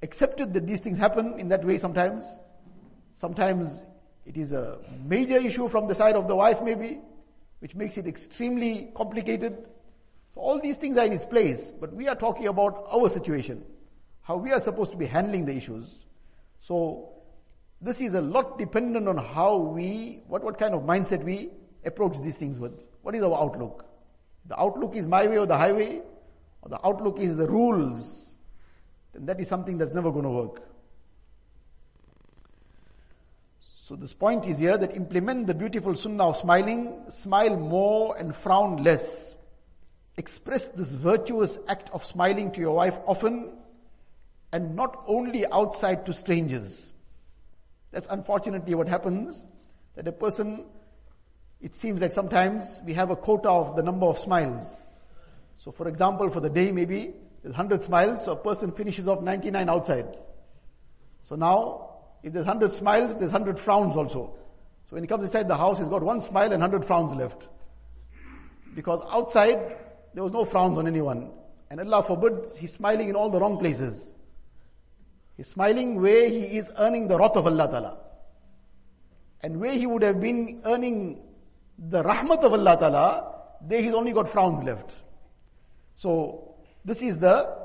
accepted 0.03 0.55
that 0.55 0.67
these 0.67 0.81
things 0.81 0.99
happen 0.99 1.39
in 1.39 1.49
that 1.49 1.65
way 1.65 1.79
sometimes. 1.79 2.25
Sometimes 3.15 3.85
it 4.27 4.37
is 4.37 4.53
a 4.53 4.79
major 5.05 5.37
issue 5.37 5.69
from 5.69 5.87
the 5.87 5.95
side 5.95 6.17
of 6.17 6.29
the 6.29 6.37
wife 6.37 6.63
maybe, 6.63 7.01
which 7.61 7.75
makes 7.75 7.99
it 7.99 8.07
extremely 8.07 8.91
complicated. 8.95 9.57
So 10.35 10.41
all 10.41 10.61
these 10.61 10.79
things 10.79 10.97
are 10.97 11.05
in 11.05 11.13
its 11.13 11.27
place, 11.27 11.71
but 11.71 11.93
we 11.93 12.09
are 12.09 12.17
talking 12.17 12.49
about 12.49 12.87
our 12.91 13.09
situation 13.09 13.65
how 14.25 14.37
we 14.37 14.53
are 14.53 14.61
supposed 14.61 14.91
to 14.91 14.97
be 14.97 15.07
handling 15.07 15.45
the 15.45 15.55
issues. 15.55 15.99
So, 16.61 17.11
this 17.81 18.01
is 18.01 18.15
a 18.15 18.23
lot 18.23 18.59
dependent 18.59 19.07
on 19.07 19.19
how 19.19 19.57
we, 19.57 20.23
what, 20.27 20.43
what 20.43 20.59
kind 20.59 20.75
of 20.75 20.83
mindset 20.83 21.23
we 21.23 21.51
approach 21.85 22.19
these 22.23 22.35
things 22.35 22.59
with. 22.59 22.87
What 23.03 23.15
is 23.15 23.23
our 23.23 23.39
outlook? 23.39 23.85
The 24.47 24.59
outlook 24.59 24.97
is 24.97 25.07
my 25.07 25.27
way 25.27 25.39
or 25.39 25.47
the 25.47 25.59
highway, 25.59 26.01
the 26.69 26.85
outlook 26.87 27.19
is 27.19 27.37
the 27.37 27.49
rules, 27.49 28.31
then 29.13 29.27
that 29.27 29.41
is 29.41 29.49
something 29.49 29.79
that's 29.79 29.93
never 29.93 30.11
going 30.11 30.25
to 30.25 30.31
work. 30.31 30.63
So 33.83 33.97
this 33.97 34.15
point 34.15 34.47
is 34.47 34.59
here 34.59 34.79
that 34.79 34.97
implement 34.97 35.47
the 35.47 35.53
beautiful 35.53 35.95
sunnah 35.95 36.29
of 36.29 36.39
smiling, 36.39 37.05
smile 37.11 37.55
more 37.57 38.17
and 38.17 38.35
frown 38.35 38.83
less. 38.83 39.35
Express 40.17 40.69
this 40.69 40.95
virtuous 40.95 41.59
act 41.69 41.91
of 41.93 42.03
smiling 42.03 42.51
to 42.53 42.61
your 42.61 42.75
wife 42.75 42.99
often 43.07 43.59
and 44.53 44.75
not 44.75 45.05
only 45.07 45.45
outside 45.47 46.07
to 46.07 46.15
strangers. 46.15 46.93
That's 47.91 48.07
unfortunately 48.09 48.75
what 48.75 48.89
happens, 48.89 49.47
that 49.97 50.09
a 50.09 50.13
person, 50.13 50.65
it 51.61 51.75
seems 51.75 52.01
like 52.01 52.13
sometimes 52.13 52.81
we 52.87 52.95
have 52.95 53.11
a 53.11 53.17
quota 53.17 53.51
of 53.51 53.77
the 53.77 53.83
number 53.83 54.07
of 54.07 54.19
smiles. 54.19 54.75
So 55.65 55.71
for 55.71 55.89
example, 55.89 56.29
for 56.29 56.41
the 56.41 56.51
day 56.51 56.73
maybe, 56.73 57.15
there's 57.43 57.55
100 57.55 57.83
smiles, 57.83 58.27
so 58.27 58.33
a 58.33 58.37
person 58.37 58.71
finishes 58.71 59.09
off 59.09 59.23
99 59.23 59.71
outside. 59.71 60.15
So 61.23 61.37
now, 61.37 62.01
if 62.23 62.35
there's 62.35 62.45
100 62.45 62.71
smiles, 62.71 63.17
there's 63.17 63.33
100 63.33 63.59
frowns 63.59 63.97
also. 63.97 64.37
So 64.91 64.97
when 64.97 65.03
he 65.03 65.07
comes 65.07 65.23
inside 65.23 65.49
the 65.49 65.57
house, 65.57 65.79
he's 65.79 65.89
got 65.89 66.03
one 66.03 66.21
smile 66.21 66.53
and 66.53 66.61
100 66.61 66.85
frowns 66.85 67.15
left. 67.15 67.49
Because 68.75 69.01
outside, 69.11 69.79
there 70.13 70.23
was 70.23 70.33
no 70.33 70.45
frowns 70.45 70.77
on 70.77 70.87
anyone. 70.87 71.31
And 71.71 71.81
Allah 71.81 72.03
forbid, 72.03 72.51
he's 72.59 72.75
smiling 72.75 73.09
in 73.09 73.17
all 73.17 73.31
the 73.31 73.41
wrong 73.41 73.57
places. 73.57 74.13
He's 75.39 75.49
smiling 75.49 75.99
where 75.99 76.29
he 76.29 76.59
is 76.59 76.71
earning 76.77 77.09
the 77.09 77.17
wrath 77.17 77.37
of 77.37 77.47
Allah 77.47 77.69
Ta'ala. 77.69 77.99
And 79.43 79.61
where 79.61 79.73
he 79.73 79.87
would 79.87 80.03
have 80.03 80.21
been 80.21 80.61
earning 80.67 81.23
the 81.79 82.03
rahmat 82.03 82.43
of 82.43 82.53
Allah 82.53 82.77
Ta'ala, 82.79 83.35
there 83.67 83.81
he's 83.81 83.95
only 83.95 84.13
got 84.13 84.29
frowns 84.29 84.63
left. 84.63 84.95
So, 85.97 86.55
this 86.85 87.03
is 87.03 87.19
the 87.19 87.57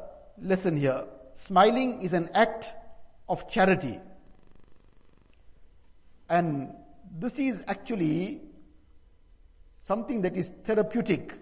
lesson 0.42 0.78
here. 0.78 1.06
Smiling 1.34 2.02
is 2.02 2.14
an 2.14 2.30
act 2.34 2.68
of 3.28 3.50
charity. 3.50 4.00
And 6.30 6.74
this 7.18 7.40
is 7.40 7.64
actually 7.68 8.42
something 9.82 10.22
that 10.22 10.38
is 10.38 10.50
therapeutic. 10.64 11.34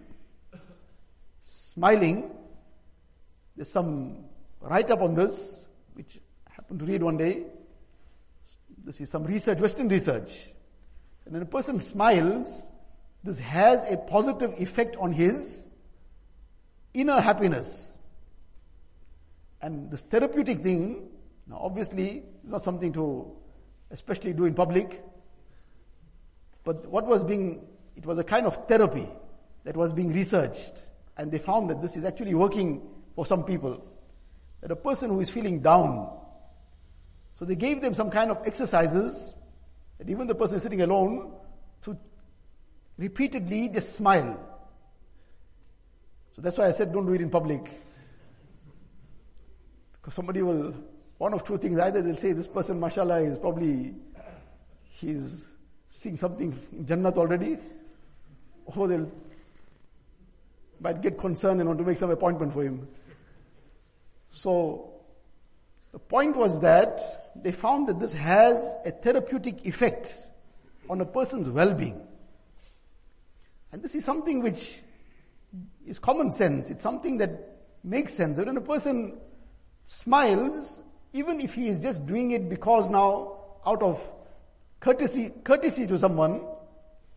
Smiling, 1.41 2.31
there's 3.55 3.71
some 3.71 4.25
write 4.61 4.89
up 4.89 5.01
on 5.01 5.13
this 5.13 5.65
which 5.93 6.19
I 6.47 6.53
happened 6.53 6.79
to 6.79 6.85
read 6.85 7.03
one 7.03 7.17
day. 7.17 7.43
This 8.83 9.01
is 9.01 9.09
some 9.09 9.25
research, 9.25 9.59
Western 9.59 9.89
research. 9.89 10.31
And 11.25 11.33
when 11.33 11.43
a 11.43 11.45
person 11.45 11.79
smiles, 11.79 12.69
this 13.23 13.39
has 13.39 13.85
a 13.91 13.97
positive 13.97 14.53
effect 14.61 14.95
on 14.95 15.11
his 15.11 15.66
inner 16.97 17.21
happiness. 17.21 17.93
And 19.61 19.89
this 19.91 20.01
therapeutic 20.01 20.61
thing, 20.61 21.09
now 21.47 21.59
obviously, 21.61 22.23
not 22.43 22.63
something 22.63 22.93
to 22.93 23.31
especially 23.91 24.33
do 24.33 24.45
in 24.45 24.53
public, 24.53 25.03
but 26.63 26.85
what 26.87 27.07
was 27.07 27.23
being, 27.23 27.65
it 27.95 28.05
was 28.05 28.17
a 28.17 28.23
kind 28.23 28.45
of 28.45 28.67
therapy 28.67 29.07
that 29.63 29.77
was 29.77 29.93
being 29.93 30.11
researched. 30.11 30.73
And 31.17 31.31
they 31.31 31.39
found 31.39 31.69
that 31.69 31.81
this 31.81 31.95
is 31.95 32.03
actually 32.03 32.33
working 32.33 32.81
for 33.15 33.25
some 33.25 33.43
people. 33.43 33.83
That 34.61 34.71
a 34.71 34.75
person 34.75 35.09
who 35.09 35.19
is 35.21 35.29
feeling 35.29 35.61
down, 35.61 36.09
so 37.39 37.45
they 37.45 37.55
gave 37.55 37.81
them 37.81 37.93
some 37.93 38.09
kind 38.09 38.31
of 38.31 38.45
exercises 38.45 39.33
that 39.97 40.09
even 40.09 40.27
the 40.27 40.35
person 40.35 40.59
sitting 40.59 40.81
alone 40.81 41.31
to 41.83 41.97
repeatedly 42.97 43.69
just 43.69 43.95
smile. 43.95 44.56
So 46.37 46.43
that's 46.43 46.57
why 46.59 46.67
I 46.67 46.71
said 46.71 46.93
don't 46.93 47.07
do 47.07 47.13
it 47.13 47.21
in 47.21 47.31
public. 47.31 47.65
Because 49.93 50.13
somebody 50.13 50.43
will, 50.43 50.71
one 51.17 51.33
of 51.33 51.43
two 51.43 51.57
things, 51.57 51.79
either 51.79 52.03
they'll 52.03 52.15
say 52.15 52.31
this 52.31 52.47
person, 52.47 52.79
mashallah, 52.79 53.21
is 53.21 53.39
probably, 53.39 53.95
he's 54.91 55.47
seeing 55.89 56.15
something 56.15 56.55
in 56.71 56.85
Jannat 56.85 57.17
already, 57.17 57.57
or 58.67 58.87
they'll 58.87 59.11
might 60.79 61.01
get 61.01 61.17
concerned 61.17 61.59
and 61.59 61.67
want 61.67 61.79
to 61.79 61.85
make 61.85 61.97
some 61.97 62.11
appointment 62.11 62.53
for 62.53 62.63
him. 62.63 62.87
So, 64.29 64.93
the 65.91 65.97
point 65.97 66.37
was 66.37 66.61
that 66.61 67.33
they 67.35 67.51
found 67.51 67.89
that 67.89 67.99
this 67.99 68.13
has 68.13 68.77
a 68.85 68.91
therapeutic 68.91 69.65
effect 69.65 70.13
on 70.87 71.01
a 71.01 71.05
person's 71.05 71.49
well-being. 71.49 71.99
And 73.71 73.81
this 73.81 73.95
is 73.95 74.05
something 74.05 74.43
which 74.43 74.81
is 75.87 75.99
common 75.99 76.31
sense. 76.31 76.69
It's 76.69 76.83
something 76.83 77.17
that 77.17 77.57
makes 77.83 78.13
sense. 78.13 78.37
When 78.37 78.55
a 78.57 78.61
person 78.61 79.17
smiles, 79.85 80.81
even 81.13 81.39
if 81.39 81.53
he 81.53 81.69
is 81.69 81.79
just 81.79 82.05
doing 82.05 82.31
it 82.31 82.49
because 82.49 82.89
now 82.89 83.37
out 83.65 83.81
of 83.81 84.01
courtesy, 84.79 85.31
courtesy 85.43 85.87
to 85.87 85.97
someone, 85.97 86.41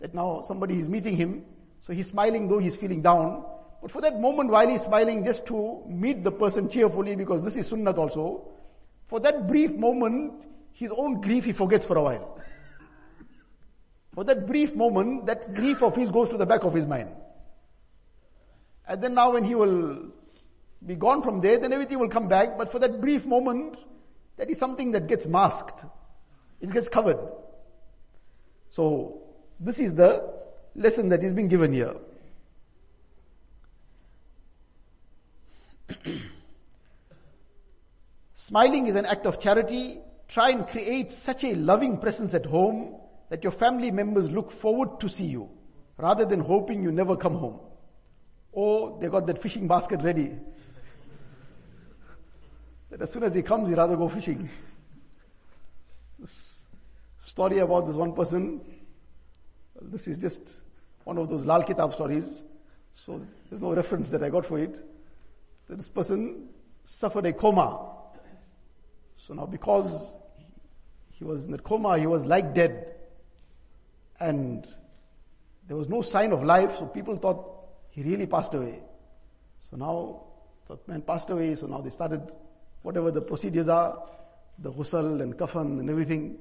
that 0.00 0.14
now 0.14 0.42
somebody 0.46 0.78
is 0.78 0.88
meeting 0.88 1.16
him, 1.16 1.44
so 1.86 1.92
he's 1.92 2.08
smiling 2.08 2.48
though 2.48 2.58
he's 2.58 2.76
feeling 2.76 3.02
down. 3.02 3.44
But 3.82 3.90
for 3.90 4.00
that 4.02 4.20
moment 4.20 4.50
while 4.50 4.68
he's 4.68 4.82
smiling 4.82 5.24
just 5.24 5.46
to 5.46 5.82
meet 5.86 6.22
the 6.22 6.32
person 6.32 6.68
cheerfully 6.68 7.16
because 7.16 7.44
this 7.44 7.56
is 7.56 7.70
sunnat 7.70 7.98
also, 7.98 8.48
for 9.06 9.20
that 9.20 9.48
brief 9.48 9.74
moment, 9.74 10.46
his 10.72 10.92
own 10.92 11.20
grief 11.20 11.44
he 11.44 11.52
forgets 11.52 11.84
for 11.84 11.96
a 11.96 12.02
while. 12.02 12.40
For 14.14 14.24
that 14.24 14.46
brief 14.46 14.74
moment, 14.74 15.26
that 15.26 15.54
grief 15.54 15.82
of 15.82 15.96
his 15.96 16.10
goes 16.10 16.28
to 16.30 16.36
the 16.36 16.46
back 16.46 16.64
of 16.64 16.74
his 16.74 16.86
mind. 16.86 17.10
And 18.90 19.00
then 19.00 19.14
now 19.14 19.32
when 19.34 19.44
he 19.44 19.54
will 19.54 20.10
be 20.84 20.96
gone 20.96 21.22
from 21.22 21.40
there, 21.40 21.58
then 21.58 21.72
everything 21.72 22.00
will 22.00 22.08
come 22.08 22.26
back. 22.26 22.58
But 22.58 22.72
for 22.72 22.80
that 22.80 23.00
brief 23.00 23.24
moment, 23.24 23.76
that 24.36 24.50
is 24.50 24.58
something 24.58 24.90
that 24.90 25.06
gets 25.06 25.28
masked. 25.28 25.84
It 26.60 26.72
gets 26.72 26.88
covered. 26.88 27.20
So, 28.70 29.22
this 29.60 29.78
is 29.78 29.94
the 29.94 30.28
lesson 30.74 31.10
that 31.10 31.22
is 31.22 31.32
being 31.32 31.46
given 31.46 31.72
here. 31.72 31.94
Smiling 38.34 38.88
is 38.88 38.96
an 38.96 39.06
act 39.06 39.24
of 39.24 39.38
charity. 39.38 40.00
Try 40.26 40.50
and 40.50 40.66
create 40.66 41.12
such 41.12 41.44
a 41.44 41.54
loving 41.54 41.98
presence 41.98 42.34
at 42.34 42.44
home 42.44 42.96
that 43.28 43.44
your 43.44 43.52
family 43.52 43.92
members 43.92 44.28
look 44.28 44.50
forward 44.50 44.98
to 44.98 45.08
see 45.08 45.26
you 45.26 45.48
rather 45.96 46.24
than 46.24 46.40
hoping 46.40 46.82
you 46.82 46.90
never 46.90 47.16
come 47.16 47.36
home. 47.36 47.60
Or 48.52 48.98
they 49.00 49.08
got 49.08 49.26
that 49.26 49.40
fishing 49.40 49.68
basket 49.68 50.02
ready. 50.02 50.32
that 52.90 53.00
as 53.00 53.12
soon 53.12 53.22
as 53.22 53.34
he 53.34 53.42
comes, 53.42 53.68
he 53.68 53.74
rather 53.74 53.96
go 53.96 54.08
fishing. 54.08 54.48
This 56.18 56.66
story 57.20 57.58
about 57.58 57.86
this 57.86 57.96
one 57.96 58.12
person, 58.12 58.60
this 59.80 60.08
is 60.08 60.18
just 60.18 60.62
one 61.04 61.16
of 61.16 61.28
those 61.28 61.44
Lal 61.44 61.62
Kitab 61.62 61.94
stories. 61.94 62.42
So 62.94 63.20
there's 63.48 63.62
no 63.62 63.72
reference 63.72 64.10
that 64.10 64.22
I 64.22 64.30
got 64.30 64.44
for 64.44 64.58
it. 64.58 64.74
That 65.68 65.76
this 65.76 65.88
person 65.88 66.48
suffered 66.84 67.26
a 67.26 67.32
coma. 67.32 67.86
So 69.16 69.34
now 69.34 69.46
because 69.46 69.90
he 71.12 71.24
was 71.24 71.44
in 71.44 71.52
the 71.52 71.58
coma, 71.58 71.98
he 71.98 72.06
was 72.06 72.26
like 72.26 72.54
dead. 72.54 72.94
And 74.18 74.66
there 75.68 75.76
was 75.76 75.88
no 75.88 76.02
sign 76.02 76.32
of 76.32 76.42
life, 76.42 76.76
so 76.78 76.86
people 76.86 77.16
thought 77.16 77.59
he 77.90 78.02
really 78.02 78.26
passed 78.26 78.54
away. 78.54 78.80
So 79.70 79.76
now, 79.76 80.22
the 80.66 80.78
man 80.86 81.02
passed 81.02 81.30
away, 81.30 81.56
so 81.56 81.66
now 81.66 81.80
they 81.80 81.90
started 81.90 82.22
whatever 82.82 83.10
the 83.10 83.20
procedures 83.20 83.68
are, 83.68 84.02
the 84.58 84.70
ghusl 84.70 85.22
and 85.22 85.36
kafan 85.36 85.80
and 85.80 85.90
everything. 85.90 86.38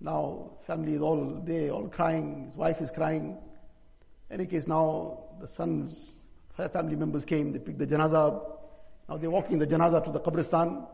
Now 0.00 0.52
family 0.66 0.94
is 0.94 1.02
all 1.02 1.42
there, 1.44 1.70
all 1.70 1.88
crying, 1.88 2.44
his 2.46 2.56
wife 2.56 2.80
is 2.80 2.90
crying. 2.90 3.38
In 4.28 4.40
any 4.40 4.46
case 4.46 4.66
now 4.66 5.24
the 5.40 5.48
sons, 5.48 6.16
family 6.56 6.96
members 6.96 7.24
came, 7.24 7.52
they 7.52 7.58
picked 7.58 7.78
the 7.78 7.86
janazah 7.86 8.26
up. 8.28 8.56
Now 9.08 9.16
they're 9.16 9.30
walking 9.30 9.58
the 9.58 9.66
janazah 9.66 10.04
to 10.04 10.12
the 10.12 10.20
qabristan. 10.20 10.86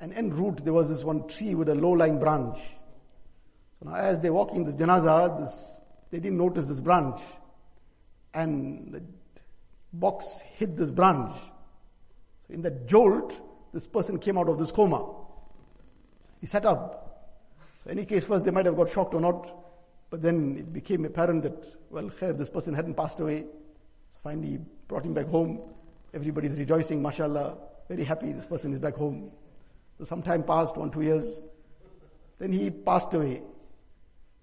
And 0.00 0.12
en 0.14 0.30
route 0.30 0.64
there 0.64 0.72
was 0.72 0.88
this 0.88 1.04
one 1.04 1.28
tree 1.28 1.54
with 1.54 1.68
a 1.68 1.74
low-lying 1.74 2.18
branch. 2.18 2.58
So 3.78 3.90
now 3.90 3.96
as 3.96 4.20
they're 4.20 4.32
walking 4.32 4.64
the 4.64 4.72
janazah, 4.72 5.40
this, 5.40 5.78
they 6.10 6.18
didn't 6.18 6.38
notice 6.38 6.66
this 6.66 6.80
branch. 6.80 7.20
And 8.34 8.92
the 8.92 9.02
box 9.92 10.40
hit 10.56 10.76
this 10.76 10.90
branch. 10.90 11.32
In 12.48 12.62
that 12.62 12.86
jolt, 12.86 13.38
this 13.72 13.86
person 13.86 14.18
came 14.18 14.38
out 14.38 14.48
of 14.48 14.58
this 14.58 14.70
coma. 14.70 15.04
He 16.40 16.46
sat 16.46 16.66
up. 16.66 16.98
Any 17.88 18.04
case 18.04 18.24
first 18.24 18.44
they 18.44 18.50
might 18.50 18.66
have 18.66 18.76
got 18.76 18.90
shocked 18.90 19.14
or 19.14 19.20
not, 19.20 19.54
but 20.10 20.22
then 20.22 20.56
it 20.58 20.72
became 20.72 21.04
apparent 21.04 21.42
that, 21.42 21.66
well, 21.90 22.04
khair, 22.04 22.36
this 22.36 22.48
person 22.48 22.74
hadn't 22.74 22.94
passed 22.94 23.18
away. 23.20 23.44
Finally 24.22 24.60
brought 24.88 25.04
him 25.04 25.14
back 25.14 25.26
home. 25.26 25.60
Everybody's 26.14 26.56
rejoicing, 26.58 27.02
mashallah, 27.02 27.56
very 27.88 28.04
happy 28.04 28.32
this 28.32 28.46
person 28.46 28.72
is 28.72 28.78
back 28.78 28.94
home. 28.94 29.30
So 29.98 30.04
some 30.04 30.22
time 30.22 30.42
passed, 30.42 30.76
one, 30.76 30.90
two 30.90 31.02
years. 31.02 31.40
Then 32.38 32.52
he 32.52 32.70
passed 32.70 33.14
away. 33.14 33.42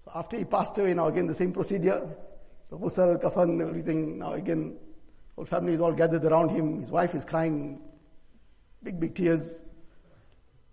So 0.04 0.12
after 0.14 0.36
he 0.36 0.44
passed 0.44 0.76
away, 0.78 0.94
now 0.94 1.08
again 1.08 1.26
the 1.26 1.34
same 1.34 1.52
procedure. 1.52 2.08
The 2.70 2.78
ghusl, 2.78 3.20
kafan, 3.20 3.60
everything, 3.66 4.18
now 4.18 4.32
again, 4.32 4.76
whole 5.40 5.46
family 5.46 5.72
is 5.72 5.80
all 5.80 5.92
gathered 5.94 6.22
around 6.26 6.50
him. 6.50 6.80
His 6.80 6.90
wife 6.90 7.14
is 7.14 7.24
crying, 7.24 7.80
big, 8.82 9.00
big 9.00 9.14
tears. 9.14 9.64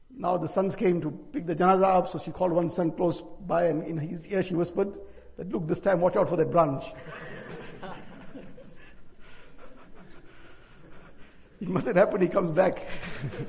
Now 0.10 0.36
the 0.36 0.50
sons 0.50 0.76
came 0.76 1.00
to 1.00 1.10
pick 1.10 1.46
the 1.46 1.56
janazah 1.56 1.96
up, 1.96 2.10
so 2.10 2.20
she 2.20 2.32
called 2.32 2.52
one 2.52 2.70
son 2.70 2.92
close 2.92 3.24
by 3.46 3.68
and 3.68 3.82
in 3.86 3.98
his 3.98 4.28
ear 4.28 4.44
she 4.44 4.56
whispered 4.56 4.94
that 5.38 5.50
look, 5.54 5.70
this 5.70 5.80
time 5.80 6.02
watch 6.02 6.18
out 6.18 6.28
for 6.28 6.36
that 6.36 6.52
branch. 6.52 6.84
it 11.62 11.70
mustn't 11.70 11.96
happen, 11.96 12.20
he 12.20 12.28
comes 12.28 12.52
back. 12.52 12.86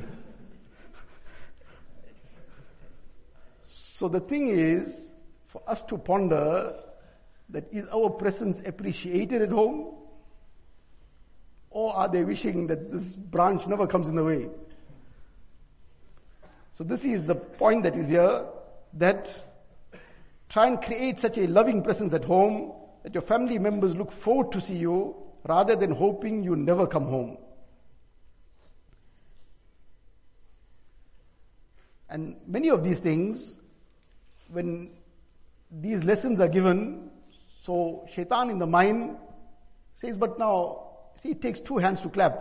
so 3.72 4.06
the 4.06 4.20
thing 4.20 4.50
is, 4.50 5.10
for 5.48 5.62
us 5.66 5.82
to 5.82 5.98
ponder 5.98 6.76
that 7.48 7.64
is 7.72 7.88
our 7.88 8.08
presence 8.08 8.62
appreciated 8.64 9.42
at 9.42 9.50
home? 9.50 9.97
Or 11.70 11.94
are 11.94 12.08
they 12.08 12.24
wishing 12.24 12.66
that 12.68 12.90
this 12.90 13.14
branch 13.14 13.66
never 13.66 13.86
comes 13.86 14.08
in 14.08 14.16
the 14.16 14.24
way? 14.24 14.48
So 16.72 16.84
this 16.84 17.04
is 17.04 17.24
the 17.24 17.34
point 17.34 17.82
that 17.82 17.96
is 17.96 18.08
here, 18.08 18.46
that 18.94 19.30
try 20.48 20.66
and 20.66 20.80
create 20.80 21.20
such 21.20 21.36
a 21.36 21.46
loving 21.46 21.82
presence 21.82 22.14
at 22.14 22.24
home 22.24 22.72
that 23.02 23.14
your 23.14 23.22
family 23.22 23.58
members 23.58 23.96
look 23.96 24.10
forward 24.10 24.52
to 24.52 24.60
see 24.60 24.76
you 24.76 25.14
rather 25.44 25.76
than 25.76 25.90
hoping 25.90 26.42
you 26.42 26.56
never 26.56 26.86
come 26.86 27.04
home. 27.04 27.38
And 32.10 32.36
many 32.46 32.70
of 32.70 32.84
these 32.84 33.00
things, 33.00 33.54
when 34.48 34.90
these 35.70 36.04
lessons 36.04 36.40
are 36.40 36.48
given, 36.48 37.10
so 37.62 38.06
shaitan 38.14 38.50
in 38.50 38.58
the 38.58 38.66
mind 38.66 39.16
says, 39.94 40.16
but 40.16 40.38
now 40.38 40.87
See, 41.18 41.30
it 41.30 41.42
takes 41.42 41.60
two 41.60 41.76
hands 41.76 42.00
to 42.02 42.08
clap. 42.08 42.32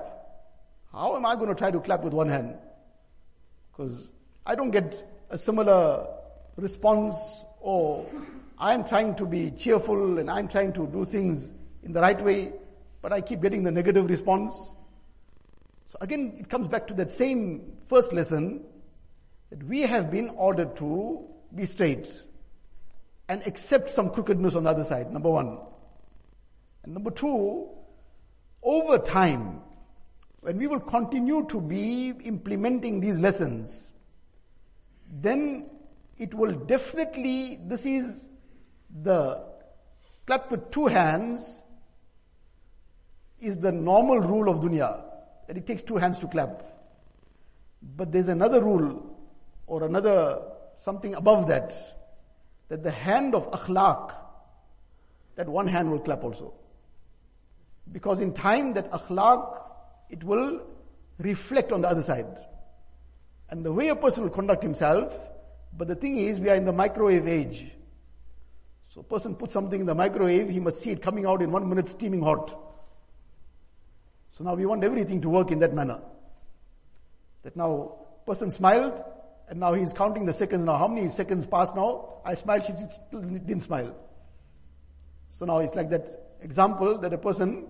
How 0.91 1.15
am 1.15 1.25
I 1.25 1.35
going 1.35 1.49
to 1.49 1.55
try 1.55 1.71
to 1.71 1.79
clap 1.79 2.03
with 2.03 2.13
one 2.13 2.29
hand? 2.29 2.55
Because 3.71 4.07
I 4.45 4.55
don't 4.55 4.71
get 4.71 4.95
a 5.29 5.37
similar 5.37 6.07
response 6.55 7.15
or 7.59 8.05
I'm 8.57 8.87
trying 8.87 9.15
to 9.15 9.25
be 9.25 9.51
cheerful 9.51 10.19
and 10.19 10.29
I'm 10.29 10.47
trying 10.47 10.73
to 10.73 10.87
do 10.87 11.05
things 11.05 11.53
in 11.83 11.91
the 11.93 12.01
right 12.01 12.23
way, 12.23 12.53
but 13.01 13.11
I 13.11 13.21
keep 13.21 13.41
getting 13.41 13.63
the 13.63 13.71
negative 13.71 14.09
response. 14.09 14.55
So 15.89 15.97
again, 16.01 16.35
it 16.39 16.49
comes 16.49 16.67
back 16.67 16.87
to 16.87 16.93
that 16.95 17.11
same 17.11 17.73
first 17.87 18.13
lesson 18.13 18.63
that 19.49 19.63
we 19.63 19.81
have 19.81 20.09
been 20.11 20.29
ordered 20.29 20.75
to 20.77 21.25
be 21.53 21.65
straight. 21.65 22.07
and 23.29 23.45
accept 23.45 23.89
some 23.89 24.09
crookedness 24.09 24.55
on 24.55 24.63
the 24.63 24.69
other 24.69 24.85
side, 24.85 25.11
number 25.11 25.29
one. 25.29 25.59
And 26.83 26.93
number 26.93 27.11
two, 27.11 27.67
over 28.63 28.97
time, 28.97 29.61
when 30.41 30.57
we 30.57 30.67
will 30.67 30.79
continue 30.79 31.45
to 31.49 31.59
be 31.59 32.09
implementing 32.23 32.99
these 32.99 33.17
lessons, 33.17 33.91
then 35.11 35.69
it 36.17 36.33
will 36.33 36.53
definitely, 36.53 37.59
this 37.61 37.85
is 37.85 38.29
the 39.03 39.43
clap 40.25 40.51
with 40.51 40.71
two 40.71 40.87
hands 40.87 41.63
is 43.39 43.59
the 43.59 43.71
normal 43.71 44.19
rule 44.19 44.49
of 44.49 44.59
dunya. 44.59 45.03
That 45.47 45.57
it 45.57 45.67
takes 45.67 45.83
two 45.83 45.95
hands 45.95 46.19
to 46.19 46.27
clap. 46.27 46.63
But 47.81 48.11
there's 48.11 48.27
another 48.27 48.61
rule 48.63 49.17
or 49.67 49.83
another 49.83 50.41
something 50.77 51.13
above 51.15 51.47
that. 51.47 51.73
That 52.69 52.83
the 52.83 52.91
hand 52.91 53.35
of 53.35 53.49
akhlaq, 53.51 54.13
that 55.35 55.47
one 55.47 55.67
hand 55.67 55.91
will 55.91 55.99
clap 55.99 56.23
also. 56.23 56.53
Because 57.91 58.19
in 58.19 58.33
time 58.33 58.73
that 58.73 58.91
akhlaq, 58.91 59.61
it 60.09 60.23
will 60.23 60.61
reflect 61.17 61.71
on 61.71 61.81
the 61.81 61.89
other 61.89 62.01
side. 62.01 62.27
And 63.49 63.65
the 63.65 63.71
way 63.71 63.89
a 63.89 63.95
person 63.95 64.23
will 64.23 64.29
conduct 64.29 64.61
himself, 64.61 65.17
but 65.75 65.87
the 65.87 65.95
thing 65.95 66.17
is 66.17 66.39
we 66.39 66.49
are 66.49 66.55
in 66.55 66.65
the 66.65 66.73
microwave 66.73 67.27
age. 67.27 67.65
So 68.89 69.01
a 69.01 69.03
person 69.03 69.35
puts 69.35 69.53
something 69.53 69.79
in 69.79 69.85
the 69.85 69.95
microwave, 69.95 70.49
he 70.49 70.59
must 70.59 70.81
see 70.81 70.91
it 70.91 71.01
coming 71.01 71.25
out 71.25 71.41
in 71.41 71.51
one 71.51 71.67
minute 71.69 71.87
steaming 71.87 72.21
hot. 72.21 72.57
So 74.37 74.43
now 74.43 74.53
we 74.53 74.65
want 74.65 74.83
everything 74.83 75.21
to 75.21 75.29
work 75.29 75.51
in 75.51 75.59
that 75.59 75.73
manner. 75.73 75.99
That 77.43 77.55
now 77.55 78.07
person 78.25 78.51
smiled 78.51 79.01
and 79.49 79.59
now 79.59 79.73
he's 79.73 79.93
counting 79.93 80.25
the 80.25 80.33
seconds 80.33 80.63
now. 80.63 80.77
How 80.77 80.87
many 80.87 81.09
seconds 81.09 81.45
passed 81.45 81.75
now? 81.75 82.21
I 82.25 82.35
smiled, 82.35 82.65
she 82.65 82.73
didn't 83.11 83.61
smile. 83.61 83.95
So 85.29 85.45
now 85.45 85.59
it's 85.59 85.75
like 85.75 85.89
that 85.91 86.33
example 86.41 86.97
that 86.99 87.13
a 87.13 87.17
person, 87.17 87.67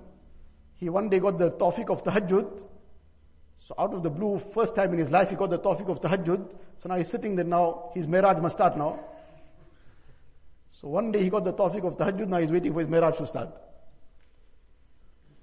he 0.78 0.90
one 0.90 1.10
day 1.10 1.20
got 1.20 1.38
the 1.38 1.52
tawfiq 1.52 1.90
of 1.90 2.04
tahajjud. 2.04 2.64
So 3.66 3.76
out 3.78 3.94
of 3.94 4.04
the 4.04 4.10
blue, 4.10 4.40
first 4.40 4.76
time 4.76 4.94
in 4.94 5.00
his 5.00 5.10
life 5.10 5.30
he 5.30 5.36
got 5.36 5.50
the 5.50 5.60
tawfiq 5.60 5.90
of 5.90 6.02
tahajjud. 6.02 6.50
So 6.80 6.90
now 6.90 6.96
he's 6.96 7.10
sitting 7.10 7.36
there 7.36 7.46
now, 7.46 7.92
his 7.94 8.08
miraj 8.08 8.42
must 8.42 8.56
start 8.56 8.78
now. 8.78 9.00
So 10.80 10.88
one 10.88 11.12
day 11.12 11.24
he 11.24 11.30
got 11.30 11.44
the 11.44 11.54
tawfiq 11.54 11.84
of 11.86 11.98
tahajjud, 11.98 12.28
now 12.28 12.38
he's 12.38 12.52
waiting 12.52 12.74
for 12.74 12.80
his 12.80 12.88
miraj 12.88 13.18
to 13.18 13.28
start. 13.28 13.50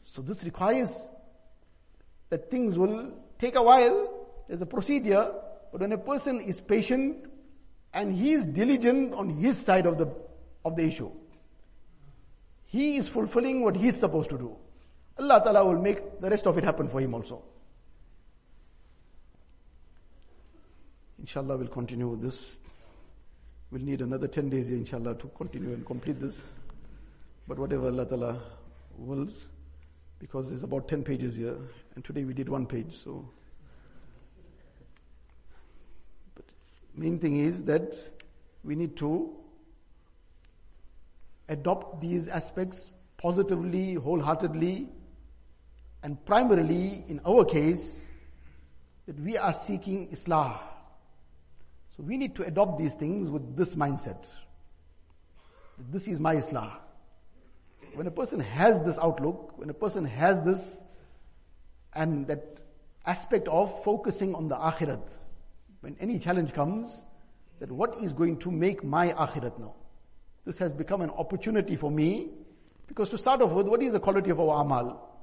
So 0.02 0.22
this 0.22 0.44
requires 0.44 1.10
that 2.30 2.50
things 2.50 2.78
will 2.78 3.10
take 3.40 3.56
a 3.56 3.62
while. 3.62 4.26
There's 4.46 4.62
a 4.62 4.66
procedure, 4.66 5.32
but 5.72 5.80
when 5.80 5.90
a 5.92 5.98
person 5.98 6.40
is 6.40 6.60
patient 6.60 7.26
and 7.92 8.14
he 8.14 8.32
is 8.32 8.46
diligent 8.46 9.12
on 9.14 9.28
his 9.28 9.58
side 9.58 9.86
of 9.86 9.98
the, 9.98 10.06
of 10.64 10.76
the 10.76 10.84
issue, 10.84 11.10
he 12.66 12.96
is 12.96 13.08
fulfilling 13.08 13.62
what 13.62 13.76
he 13.76 13.88
is 13.88 13.98
supposed 13.98 14.30
to 14.30 14.38
do. 14.38 14.56
Allah 15.18 15.40
Ta'ala 15.44 15.64
will 15.64 15.80
make 15.80 16.20
the 16.20 16.28
rest 16.28 16.46
of 16.46 16.58
it 16.58 16.64
happen 16.64 16.88
for 16.88 17.00
him 17.00 17.14
also. 17.14 17.42
Inshallah 21.18 21.56
we'll 21.56 21.68
continue 21.68 22.08
with 22.08 22.20
this. 22.20 22.58
We'll 23.70 23.82
need 23.82 24.00
another 24.00 24.28
10 24.28 24.50
days 24.50 24.68
here 24.68 24.76
inshallah 24.76 25.14
to 25.16 25.28
continue 25.36 25.72
and 25.72 25.86
complete 25.86 26.20
this. 26.20 26.42
But 27.46 27.58
whatever 27.58 27.86
Allah 27.86 28.06
Ta'ala 28.06 28.42
wills, 28.98 29.48
because 30.18 30.48
there's 30.48 30.62
about 30.62 30.88
10 30.88 31.02
pages 31.04 31.34
here, 31.34 31.56
and 31.94 32.04
today 32.04 32.24
we 32.24 32.34
did 32.34 32.48
one 32.48 32.66
page, 32.66 32.94
so. 32.94 33.28
But 36.34 36.44
main 36.94 37.18
thing 37.18 37.36
is 37.36 37.64
that 37.64 37.94
we 38.62 38.74
need 38.74 38.96
to 38.96 39.34
adopt 41.48 42.00
these 42.00 42.28
aspects 42.28 42.90
positively, 43.18 43.94
wholeheartedly, 43.94 44.88
and 46.04 46.22
primarily 46.26 47.02
in 47.08 47.18
our 47.26 47.46
case, 47.46 48.06
that 49.06 49.18
we 49.18 49.38
are 49.38 49.54
seeking 49.54 50.10
Islah. 50.10 50.60
So 51.96 52.02
we 52.02 52.18
need 52.18 52.36
to 52.36 52.44
adopt 52.44 52.78
these 52.78 52.94
things 52.94 53.30
with 53.30 53.56
this 53.56 53.74
mindset. 53.74 54.26
This 55.90 56.06
is 56.06 56.20
my 56.20 56.36
Islah. 56.36 56.72
When 57.94 58.06
a 58.06 58.10
person 58.10 58.38
has 58.40 58.80
this 58.82 58.98
outlook, 58.98 59.54
when 59.56 59.70
a 59.70 59.74
person 59.74 60.04
has 60.04 60.42
this 60.42 60.84
and 61.94 62.26
that 62.26 62.60
aspect 63.06 63.48
of 63.48 63.82
focusing 63.82 64.34
on 64.34 64.48
the 64.48 64.56
akhirat, 64.56 65.10
when 65.80 65.96
any 66.00 66.18
challenge 66.18 66.52
comes, 66.52 67.06
that 67.60 67.72
what 67.72 67.96
is 68.02 68.12
going 68.12 68.38
to 68.40 68.50
make 68.50 68.84
my 68.84 69.08
akhirat 69.12 69.58
now? 69.58 69.74
This 70.44 70.58
has 70.58 70.74
become 70.74 71.00
an 71.00 71.10
opportunity 71.10 71.76
for 71.76 71.90
me 71.90 72.30
because 72.88 73.08
to 73.08 73.16
start 73.16 73.40
off 73.40 73.52
with, 73.52 73.68
what 73.68 73.82
is 73.82 73.92
the 73.92 74.00
quality 74.00 74.28
of 74.28 74.38
our 74.38 74.60
amal? 74.60 75.13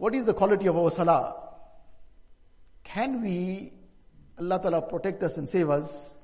What 0.00 0.14
is 0.14 0.24
the 0.24 0.32
quality 0.32 0.66
of 0.66 0.78
our 0.78 0.90
salah? 0.90 1.36
Can 2.84 3.22
we, 3.22 3.70
Allah 4.38 4.58
Ta'ala 4.58 4.80
protect 4.80 5.22
us 5.22 5.36
and 5.36 5.46
save 5.46 5.68
us? 5.68 6.16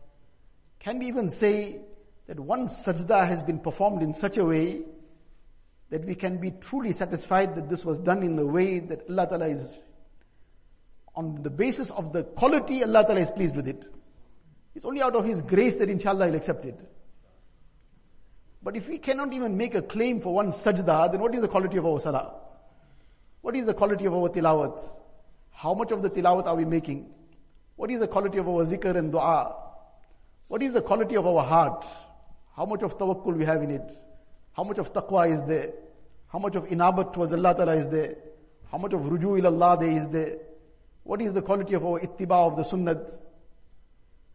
Can 0.79 0.99
we 0.99 1.09
even 1.09 1.29
say 1.29 1.83
that 2.27 2.41
one 2.41 2.69
sajda 2.69 3.29
has 3.29 3.43
been 3.43 3.59
performed 3.59 4.01
in 4.01 4.15
such 4.15 4.39
a 4.39 4.45
way 4.47 4.81
that 5.91 6.07
we 6.07 6.15
can 6.15 6.39
be 6.39 6.53
truly 6.53 6.93
satisfied 6.93 7.55
that 7.57 7.69
this 7.69 7.85
was 7.85 7.99
done 7.99 8.23
in 8.23 8.35
the 8.37 8.47
way 8.47 8.79
that 8.79 9.11
Allah 9.11 9.27
Ta'ala 9.29 9.49
is 9.49 9.77
on 11.15 11.43
the 11.43 11.51
basis 11.51 11.91
of 11.91 12.15
the 12.15 12.25
quality 12.25 12.83
Allah 12.83 13.05
Ta'ala 13.05 13.21
is 13.21 13.31
pleased 13.31 13.57
with 13.57 13.69
it. 13.69 13.87
It's 14.75 14.87
only 14.87 15.03
out 15.03 15.17
of 15.17 15.27
His 15.27 15.43
grace 15.43 15.77
that 15.77 15.91
inshallah 15.91 16.25
He'll 16.25 16.37
accept 16.37 16.65
it. 16.65 16.81
But 18.63 18.75
if 18.75 18.89
we 18.89 18.97
cannot 18.97 19.35
even 19.35 19.59
make 19.59 19.75
a 19.75 19.83
claim 19.83 20.23
for 20.23 20.33
one 20.33 20.53
sajda, 20.53 21.13
then 21.13 21.21
what 21.21 21.35
is 21.35 21.43
the 21.43 21.49
quality 21.49 21.77
of 21.77 21.85
our 21.85 22.01
salah? 22.01 22.46
What 23.47 23.55
is 23.55 23.67
the 23.67 23.75
quality 23.75 24.07
of 24.07 24.13
our 24.13 24.29
tilawat? 24.29 24.83
How 25.53 25.73
much 25.73 25.93
of 25.93 26.03
the 26.03 26.11
tilawat 26.11 26.47
are 26.47 26.57
we 26.57 26.65
making? 26.65 27.09
What 27.77 27.93
is 27.93 28.01
the 28.01 28.09
quality 28.09 28.39
of 28.39 28.49
our 28.49 28.65
zikr 28.65 28.97
and 28.97 29.13
dua? 29.13 29.55
What 30.49 30.65
is 30.65 30.73
the 30.73 30.83
quality 30.83 31.17
of 31.17 31.29
our 31.29 31.45
heart? 31.45 31.87
How 32.57 32.67
much 32.67 32.83
of 32.83 32.99
tawakkul 32.99 33.37
we 33.37 33.45
have 33.45 33.63
in 33.63 33.71
it? 33.71 33.89
How 34.53 34.65
much 34.65 34.79
of 34.79 34.93
taqwa 34.93 35.33
is 35.33 35.45
there? 35.45 35.75
How 36.27 36.41
much 36.41 36.57
of 36.57 36.65
inabat 36.65 37.13
towards 37.13 37.33
Allah 37.33 37.55
Ta'ala 37.55 37.77
is 37.77 37.89
there? 37.89 38.17
How 38.73 38.79
much 38.79 38.93
of 38.95 39.03
ruju 39.03 39.47
Allah 39.47 39.77
there 39.79 39.97
is 39.97 40.09
there? 40.09 40.39
What 41.05 41.23
is 41.23 41.33
the 41.33 41.43
quality 41.43 41.75
of 41.75 41.87
our 41.87 42.01
ittiba 42.01 42.33
of 42.33 42.57
the 42.57 42.65
sunnat? 42.65 43.17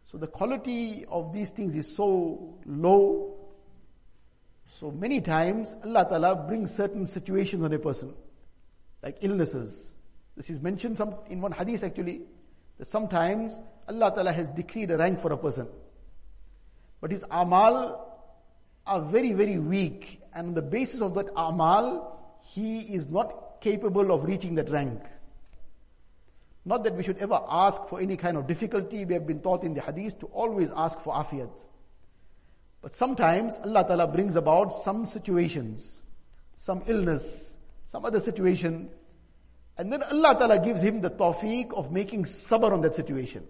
So 0.10 0.20
the 0.20 0.28
quality 0.28 1.04
of 1.10 1.34
these 1.34 1.50
things 1.50 1.76
is 1.76 1.94
so 1.94 2.60
low. 2.66 3.36
So 4.80 4.90
many 4.90 5.20
times 5.20 5.76
Allah 5.84 6.08
Ta'ala 6.10 6.36
brings 6.48 6.74
certain 6.74 7.08
situations 7.08 7.62
on 7.62 7.74
a 7.74 7.80
person, 7.80 8.14
like 9.04 9.18
illnesses. 9.22 9.96
This 10.36 10.50
is 10.50 10.62
mentioned 10.62 10.98
some, 10.98 11.16
in 11.30 11.42
one 11.42 11.52
hadith 11.52 11.84
actually, 11.84 12.22
that 12.78 12.88
sometimes 12.88 13.60
Allah 13.88 14.12
Ta'ala 14.14 14.32
has 14.32 14.50
decreed 14.50 14.92
a 14.92 14.98
rank 14.98 15.20
for 15.20 15.32
a 15.32 15.38
person. 15.38 15.68
But 17.00 17.12
his 17.12 17.26
amal 17.30 18.08
are 18.86 19.02
very, 19.02 19.34
very 19.34 19.58
weak. 19.58 20.22
And 20.34 20.50
on 20.50 20.54
the 20.54 20.62
basis 20.62 21.02
of 21.02 21.16
that 21.16 21.28
amal, 21.36 22.40
he 22.44 22.80
is 22.80 23.10
not 23.10 23.62
capable 23.62 24.12
of 24.12 24.24
reaching 24.24 24.56
that 24.56 24.70
rank. 24.70 25.02
Not 26.64 26.84
that 26.84 26.96
we 26.96 27.04
should 27.04 27.18
ever 27.18 27.42
ask 27.50 27.88
for 27.88 28.00
any 28.00 28.18
kind 28.18 28.38
of 28.38 28.48
difficulty. 28.48 29.04
We 29.04 29.16
have 29.16 29.26
been 29.26 29.42
taught 29.42 29.64
in 29.64 29.74
the 29.74 29.82
hadith 29.82 30.20
to 30.20 30.28
always 30.28 30.72
ask 30.76 31.00
for 31.00 31.14
afiyat. 31.14 31.52
But 32.82 32.94
sometimes 32.94 33.60
Allah 33.64 33.84
Ta'ala 33.88 34.08
brings 34.08 34.36
about 34.36 34.74
some 34.74 35.06
situations, 35.06 36.02
some 36.56 36.84
illness, 36.88 37.58
some 37.92 38.06
other 38.06 38.22
situation, 38.22 38.90
and 39.78 39.92
then 39.92 40.02
Allah 40.02 40.36
Ta'ala 40.40 40.60
gives 40.64 40.82
him 40.82 41.02
the 41.02 41.10
tawfiq 41.10 41.74
of 41.74 41.92
making 41.92 42.24
sabr 42.24 42.72
on 42.72 42.82
that 42.82 42.96
situation. 42.96 43.46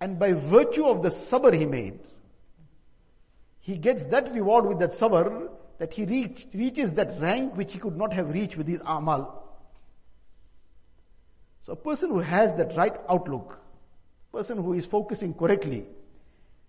And 0.00 0.18
by 0.18 0.32
virtue 0.32 0.86
of 0.86 1.02
the 1.02 1.10
sabr 1.10 1.52
he 1.52 1.66
made, 1.66 1.98
he 3.60 3.76
gets 3.76 4.06
that 4.06 4.32
reward 4.32 4.64
with 4.66 4.78
that 4.78 4.90
sabr 4.90 5.50
that 5.76 5.92
he 5.92 6.06
reach, 6.06 6.46
reaches 6.54 6.94
that 6.94 7.20
rank 7.20 7.56
which 7.56 7.74
he 7.74 7.78
could 7.78 7.96
not 7.96 8.14
have 8.14 8.32
reached 8.32 8.56
with 8.56 8.66
his 8.66 8.80
amal. 8.86 9.44
So 11.64 11.74
a 11.74 11.76
person 11.76 12.08
who 12.08 12.20
has 12.20 12.54
that 12.54 12.74
right 12.74 12.96
outlook, 13.10 13.60
person 14.32 14.56
who 14.56 14.72
is 14.72 14.86
focusing 14.86 15.34
correctly, 15.34 15.84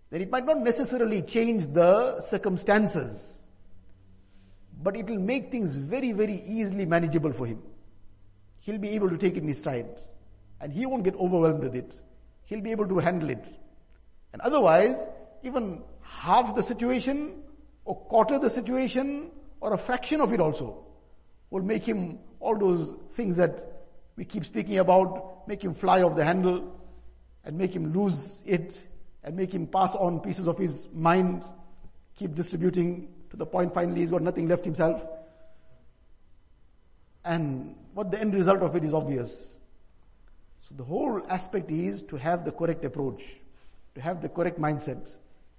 then 0.10 0.22
it 0.22 0.30
might 0.30 0.46
not 0.46 0.58
necessarily 0.58 1.22
change 1.22 1.68
the 1.68 2.20
circumstances, 2.22 3.39
but 4.82 4.96
it 4.96 5.08
will 5.08 5.20
make 5.20 5.52
things 5.52 5.76
very, 5.76 6.12
very 6.12 6.42
easily 6.46 6.86
manageable 6.86 7.34
for 7.34 7.46
him. 7.46 7.62
He'll 8.60 8.78
be 8.78 8.90
able 8.90 9.10
to 9.10 9.18
take 9.18 9.36
it 9.36 9.44
in 9.44 9.48
his 9.48 9.60
stride, 9.60 9.90
and 10.62 10.72
he 10.72 10.86
won't 10.86 11.04
get 11.04 11.16
overwhelmed 11.16 11.64
with 11.64 11.76
it. 11.76 11.94
He'll 12.46 12.62
be 12.62 12.72
able 12.72 12.88
to 12.88 13.00
handle 13.00 13.30
it. 13.30 13.46
And 14.32 14.42
otherwise, 14.42 15.08
even 15.44 15.84
half 16.02 16.56
the 16.56 16.64
situation 16.64 17.44
or 17.86 17.96
quarter 17.96 18.40
the 18.40 18.50
situation 18.50 19.32
or 19.60 19.74
a 19.74 19.78
fraction 19.78 20.22
of 20.22 20.34
it 20.34 20.40
also 20.40 20.86
will 21.50 21.64
make 21.64 21.86
him 21.86 22.20
all 22.40 22.58
those 22.58 22.94
things 23.12 23.38
that 23.38 23.64
we 24.16 24.26
keep 24.26 24.46
speaking 24.46 24.78
about, 24.78 25.48
make 25.48 25.64
him 25.64 25.74
fly 25.74 26.02
off 26.02 26.16
the 26.16 26.24
handle 26.24 26.76
and 27.44 27.58
make 27.58 27.76
him 27.76 27.94
lose 27.94 28.42
it 28.46 28.82
and 29.24 29.36
make 29.36 29.54
him 29.54 29.68
pass 29.68 29.96
on 29.96 30.20
pieces 30.20 30.48
of 30.48 30.58
his 30.58 30.88
mind, 30.94 31.44
keep 32.16 32.36
distributing 32.36 33.08
to 33.31 33.37
the 33.37 33.47
point 33.47 33.75
finally 33.75 34.01
he's 34.01 34.11
got 34.11 34.23
nothing 34.23 34.49
left 34.49 34.65
himself. 34.65 35.03
And 37.25 37.75
what 37.95 38.11
the 38.11 38.21
end 38.21 38.35
result 38.35 38.63
of 38.63 38.77
it 38.77 38.85
is 38.85 38.93
obvious. 38.93 39.57
So 40.69 40.75
the 40.77 40.85
whole 40.85 41.23
aspect 41.29 41.71
is 41.71 42.03
to 42.03 42.17
have 42.17 42.45
the 42.45 42.53
correct 42.53 42.85
approach, 42.85 43.23
to 43.95 44.01
have 44.01 44.21
the 44.21 44.29
correct 44.29 44.59
mindset, 44.59 45.15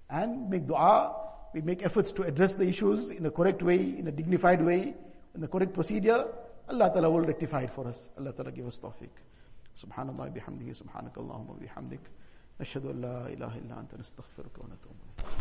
and 0.08 0.48
make 0.50 0.66
dua. 0.66 1.14
We 1.54 1.62
make 1.62 1.84
efforts 1.84 2.10
to 2.12 2.22
address 2.22 2.54
the 2.54 2.68
issues 2.68 3.10
in 3.10 3.22
the 3.22 3.30
correct 3.30 3.62
way, 3.62 3.76
in 3.76 4.06
a 4.06 4.12
dignified 4.12 4.64
way, 4.64 4.94
in 5.34 5.40
the 5.40 5.48
correct 5.48 5.72
procedure. 5.72 6.26
Allah 6.68 6.90
Ta'ala 6.92 7.10
will 7.10 7.22
rectify 7.22 7.62
it 7.62 7.70
for 7.70 7.86
us. 7.86 8.08
Allah 8.18 8.32
Ta'ala 8.32 8.52
give 8.52 8.66
us 8.66 8.78
tawfiq. 8.78 9.08
Subhanallah 9.80 10.30
bihamdihi, 10.34 10.82
subhanakallahumma 10.82 11.58
bihamdik. 11.60 12.00
نشهد 12.60 12.86
أن 12.86 13.00
لا 13.00 13.28
إله 13.28 13.58
إلا 13.58 13.80
أنت 13.80 13.94
نستغفرك 13.94 14.58
ونتوب 14.58 14.96
إليك 15.20 15.36